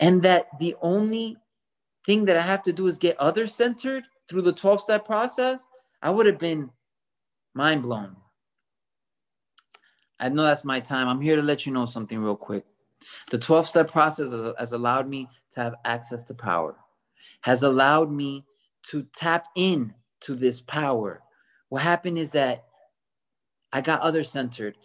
and 0.00 0.22
that 0.22 0.48
the 0.58 0.74
only 0.82 1.36
thing 2.04 2.24
that 2.24 2.36
I 2.36 2.42
have 2.42 2.64
to 2.64 2.72
do 2.72 2.88
is 2.88 2.98
get 2.98 3.16
other 3.20 3.46
centered 3.46 4.02
through 4.28 4.42
the 4.42 4.52
12 4.52 4.80
step 4.80 5.06
process, 5.06 5.68
I 6.04 6.10
would 6.10 6.26
have 6.26 6.38
been 6.38 6.70
mind 7.54 7.82
blown. 7.82 8.16
I 10.20 10.28
know 10.28 10.44
that's 10.44 10.64
my 10.64 10.80
time. 10.80 11.08
I'm 11.08 11.22
here 11.22 11.36
to 11.36 11.42
let 11.42 11.64
you 11.64 11.72
know 11.72 11.86
something 11.86 12.18
real 12.18 12.36
quick. 12.36 12.66
The 13.30 13.38
12 13.38 13.66
step 13.66 13.90
process 13.90 14.32
has 14.58 14.72
allowed 14.72 15.08
me 15.08 15.30
to 15.52 15.60
have 15.60 15.74
access 15.84 16.22
to 16.24 16.34
power, 16.34 16.76
has 17.40 17.62
allowed 17.62 18.12
me 18.12 18.44
to 18.90 19.06
tap 19.16 19.46
in 19.56 19.94
to 20.20 20.34
this 20.34 20.60
power. 20.60 21.22
What 21.70 21.82
happened 21.82 22.18
is 22.18 22.32
that 22.32 22.64
I 23.72 23.80
got 23.80 24.02
other 24.02 24.24
centered. 24.24 24.76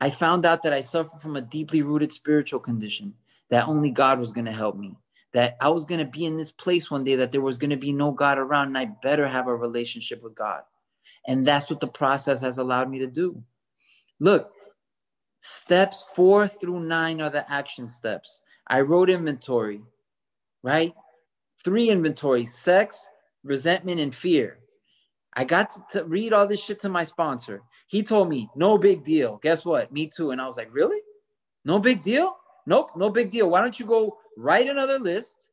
I 0.00 0.10
found 0.10 0.44
out 0.44 0.64
that 0.64 0.72
I 0.72 0.80
suffered 0.80 1.20
from 1.20 1.36
a 1.36 1.40
deeply 1.40 1.82
rooted 1.82 2.12
spiritual 2.12 2.58
condition, 2.58 3.14
that 3.48 3.68
only 3.68 3.90
God 3.90 4.18
was 4.18 4.32
going 4.32 4.46
to 4.46 4.52
help 4.52 4.76
me, 4.76 4.96
that 5.34 5.56
I 5.60 5.68
was 5.68 5.84
going 5.84 5.98
to 5.98 6.10
be 6.10 6.24
in 6.24 6.36
this 6.36 6.50
place 6.50 6.90
one 6.90 7.04
day 7.04 7.16
that 7.16 7.32
there 7.32 7.40
was 7.42 7.58
going 7.58 7.70
to 7.70 7.76
be 7.76 7.92
no 7.92 8.12
God 8.12 8.38
around, 8.38 8.68
and 8.68 8.78
I 8.78 8.86
better 9.02 9.28
have 9.28 9.46
a 9.46 9.54
relationship 9.54 10.22
with 10.22 10.34
God. 10.34 10.62
And 11.26 11.44
that's 11.44 11.68
what 11.68 11.80
the 11.80 11.86
process 11.86 12.40
has 12.40 12.58
allowed 12.58 12.90
me 12.90 13.00
to 13.00 13.06
do. 13.06 13.42
Look, 14.20 14.50
Steps 15.46 16.06
four 16.14 16.48
through 16.48 16.80
nine 16.80 17.20
are 17.20 17.28
the 17.28 17.44
action 17.52 17.90
steps. 17.90 18.40
I 18.66 18.80
wrote 18.80 19.10
inventory, 19.10 19.82
right? 20.62 20.94
Three 21.62 21.90
inventory 21.90 22.46
sex, 22.46 23.06
resentment, 23.42 24.00
and 24.00 24.14
fear. 24.14 24.60
I 25.34 25.44
got 25.44 25.68
to, 25.70 25.98
to, 25.98 26.04
read 26.06 26.32
all 26.32 26.46
this 26.46 26.64
shit 26.64 26.80
to 26.80 26.88
my 26.88 27.04
sponsor. 27.04 27.60
He 27.88 28.02
told 28.02 28.30
me, 28.30 28.48
no 28.56 28.78
big 28.78 29.04
deal. 29.04 29.38
Guess 29.42 29.66
what? 29.66 29.92
Me 29.92 30.06
too. 30.06 30.30
And 30.30 30.40
I 30.40 30.46
was 30.46 30.56
like, 30.56 30.72
really? 30.72 31.00
No 31.66 31.78
big 31.78 32.02
deal? 32.02 32.38
Nope, 32.66 32.92
no 32.96 33.10
big 33.10 33.30
deal. 33.30 33.50
Why 33.50 33.60
don't 33.60 33.78
you 33.78 33.84
go 33.84 34.16
write 34.36 34.68
another 34.68 34.98
list? 34.98 35.48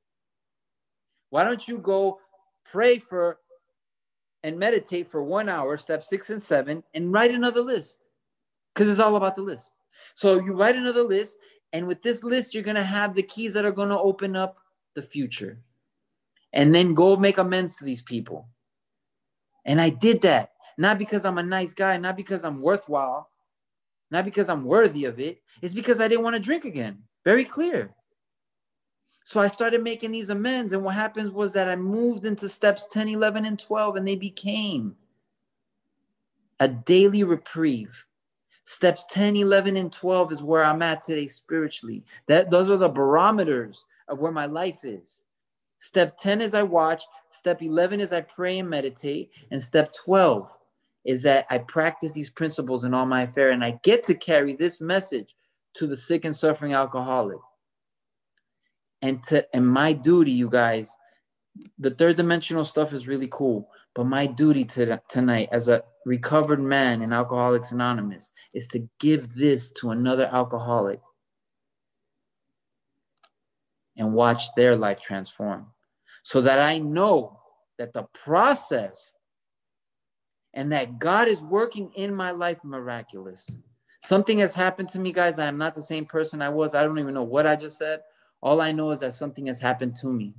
Why 1.30 1.44
don't 1.44 1.68
you 1.68 1.78
go 1.78 2.20
pray 2.66 3.00
for 3.00 3.40
and 4.44 4.58
meditate 4.58 5.10
for 5.10 5.22
one 5.24 5.50
hour, 5.50 5.78
step 5.78 6.04
six 6.04 6.30
and 6.30 6.42
seven, 6.42 6.84
and 6.94 7.14
write 7.14 7.32
another 7.32 7.62
list? 7.62 8.08
Because 8.74 8.90
it's 8.90 9.00
all 9.00 9.16
about 9.16 9.36
the 9.36 9.42
list. 9.42 9.76
So 10.16 10.40
you 10.40 10.54
write 10.54 10.76
another 10.76 11.04
list, 11.04 11.38
and 11.74 11.88
with 11.88 12.02
this 12.02 12.24
list, 12.24 12.54
you're 12.54 12.64
gonna 12.64 12.84
have 12.84 13.16
the 13.16 13.24
keys 13.24 13.54
that 13.54 13.66
are 13.66 13.72
gonna 13.72 14.00
open 14.00 14.36
up 14.36 14.58
the 14.96 15.02
future. 15.02 15.60
And 16.54 16.76
then 16.76 16.94
go 16.94 17.16
make 17.16 17.38
amends 17.38 17.78
to 17.78 17.86
these 17.86 18.02
people. 18.02 18.50
And 19.64 19.80
I 19.80 19.90
did 19.90 20.22
that, 20.24 20.52
not 20.78 20.98
because 20.98 21.24
I'm 21.24 21.38
a 21.38 21.44
nice 21.44 21.74
guy, 21.74 21.98
not 21.98 22.18
because 22.18 22.44
I'm 22.44 22.62
worthwhile, 22.62 23.30
not 24.10 24.26
because 24.26 24.50
I'm 24.50 24.66
worthy 24.66 25.06
of 25.06 25.20
it. 25.20 25.42
It's 25.62 25.74
because 25.74 26.02
I 26.02 26.08
didn't 26.08 26.24
want 26.24 26.36
to 26.36 26.42
drink 26.42 26.66
again. 26.66 27.04
Very 27.24 27.46
clear. 27.46 27.94
So 29.32 29.40
I 29.40 29.48
started 29.48 29.82
making 29.82 30.12
these 30.12 30.30
amends. 30.30 30.74
And 30.74 30.84
what 30.84 30.96
happens 30.96 31.32
was 31.32 31.54
that 31.54 31.70
I 31.70 31.78
moved 31.78 32.26
into 32.26 32.50
steps 32.50 32.88
10, 32.92 33.08
11, 33.08 33.46
and 33.46 33.58
12, 33.58 33.96
and 33.96 34.06
they 34.06 34.18
became 34.18 34.98
a 36.60 36.68
daily 36.68 37.24
reprieve 37.24 38.06
Steps 38.66 39.06
10, 39.10 39.38
11, 39.38 39.78
and 39.78 39.92
12 39.92 40.34
is 40.34 40.44
where 40.44 40.66
I'm 40.66 40.82
at 40.82 41.02
today 41.06 41.28
spiritually. 41.28 42.04
That 42.28 42.50
those 42.50 42.70
are 42.70 42.76
the 42.76 42.90
barometers 42.90 43.86
of 44.10 44.20
where 44.20 44.34
my 44.34 44.48
life 44.48 44.84
is. 44.84 45.24
Step 45.80 46.18
10 46.18 46.42
is 46.42 46.54
I 46.54 46.64
watch, 46.64 47.02
step 47.30 47.62
11 47.62 48.02
is 48.02 48.12
I 48.12 48.22
pray 48.22 48.60
and 48.60 48.70
meditate, 48.70 49.32
and 49.50 49.64
step 49.64 49.94
12 49.94 50.50
is 51.06 51.22
that 51.22 51.48
I 51.50 51.60
practice 51.60 52.12
these 52.12 52.30
principles 52.30 52.84
in 52.84 52.94
all 52.94 53.06
my 53.06 53.22
affair 53.24 53.52
and 53.52 53.64
I 53.64 53.80
get 53.82 54.06
to 54.08 54.14
carry 54.14 54.58
this 54.58 54.82
message 54.82 55.36
to 55.76 55.88
the 55.88 55.96
sick 55.96 56.26
and 56.26 56.36
suffering 56.36 56.74
alcoholic. 56.74 57.40
And 59.02 59.24
to 59.28 59.46
and 59.56 59.68
my 59.68 59.94
duty, 59.94 60.32
you 60.32 60.50
guys, 60.50 60.96
the 61.80 61.92
third 61.92 62.18
dimensional 62.18 62.66
stuff 62.66 62.94
is 62.94 63.08
really 63.08 63.30
cool, 63.32 63.70
but 63.96 64.06
my 64.06 64.26
duty 64.26 64.64
to, 64.66 65.02
tonight 65.10 65.50
as 65.52 65.70
a 65.70 65.84
recovered 66.06 66.62
man 66.62 67.02
in 67.02 67.14
Alcoholics 67.14 67.72
Anonymous 67.72 68.32
is 68.54 68.68
to 68.70 68.88
give 69.00 69.36
this 69.36 69.72
to 69.74 69.92
another 69.92 70.30
alcoholic 70.32 71.02
and 73.98 74.14
watch 74.14 74.54
their 74.56 74.76
life 74.76 75.02
transform 75.02 75.68
so 76.24 76.42
that 76.42 76.60
I 76.60 76.78
know 76.78 77.40
that 77.78 77.94
the 77.94 78.08
process 78.14 79.14
and 80.54 80.72
that 80.72 81.00
God 81.00 81.28
is 81.28 81.42
working 81.42 81.92
in 81.96 82.14
my 82.14 82.32
life 82.32 82.60
miraculous. 82.64 83.58
Something 84.04 84.40
has 84.40 84.54
happened 84.54 84.90
to 84.90 85.00
me, 85.00 85.12
guys. 85.12 85.40
I 85.40 85.48
am 85.48 85.58
not 85.58 85.76
the 85.76 85.84
same 85.84 86.06
person 86.06 86.42
I 86.42 86.50
was. 86.50 86.74
I 86.74 86.84
don't 86.84 87.00
even 87.00 87.14
know 87.14 87.24
what 87.24 87.48
I 87.48 87.56
just 87.56 87.78
said. 87.78 88.02
All 88.42 88.60
I 88.60 88.72
know 88.72 88.92
is 88.92 89.02
that 89.02 89.14
something 89.14 89.46
has 89.46 89.62
happened 89.62 89.96
to 89.98 90.12
me. 90.12 90.34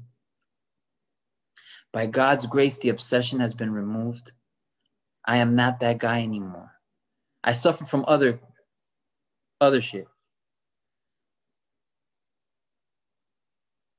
By 1.92 2.06
God's 2.06 2.46
grace, 2.46 2.78
the 2.78 2.88
obsession 2.88 3.40
has 3.40 3.54
been 3.54 3.72
removed. 3.72 4.32
I 5.24 5.36
am 5.36 5.54
not 5.54 5.80
that 5.80 5.98
guy 5.98 6.22
anymore. 6.22 6.72
I 7.44 7.52
suffer 7.52 7.84
from 7.84 8.04
other 8.08 8.40
other 9.60 9.80
shit. 9.80 10.08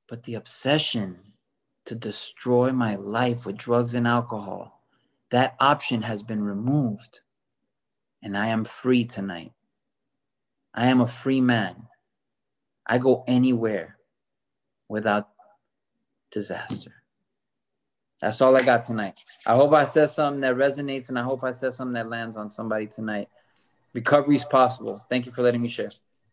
But 0.08 0.24
the 0.24 0.34
obsession 0.34 1.32
to 1.86 1.94
destroy 1.94 2.72
my 2.72 2.96
life 2.96 3.46
with 3.46 3.56
drugs 3.56 3.94
and 3.94 4.06
alcohol, 4.06 4.82
that 5.30 5.56
option 5.58 6.02
has 6.02 6.22
been 6.22 6.42
removed. 6.42 7.20
And 8.22 8.36
I 8.36 8.48
am 8.48 8.64
free 8.64 9.04
tonight. 9.04 9.52
I 10.74 10.86
am 10.86 11.00
a 11.00 11.06
free 11.06 11.40
man. 11.40 11.88
I 12.86 12.98
go 12.98 13.24
anywhere 13.26 13.93
without 14.88 15.28
disaster. 16.30 16.92
That's 18.20 18.40
all 18.40 18.56
I 18.56 18.64
got 18.64 18.84
tonight. 18.84 19.18
I 19.46 19.54
hope 19.54 19.72
I 19.74 19.84
said 19.84 20.10
something 20.10 20.40
that 20.40 20.56
resonates 20.56 21.08
and 21.08 21.18
I 21.18 21.22
hope 21.22 21.44
I 21.44 21.50
said 21.50 21.74
something 21.74 21.94
that 21.94 22.08
lands 22.08 22.36
on 22.36 22.50
somebody 22.50 22.86
tonight. 22.86 23.28
Recovery 23.92 24.36
is 24.36 24.44
possible. 24.44 24.98
Thank 25.10 25.26
you 25.26 25.32
for 25.32 25.42
letting 25.42 25.62
me 25.62 25.68
share. 25.68 25.90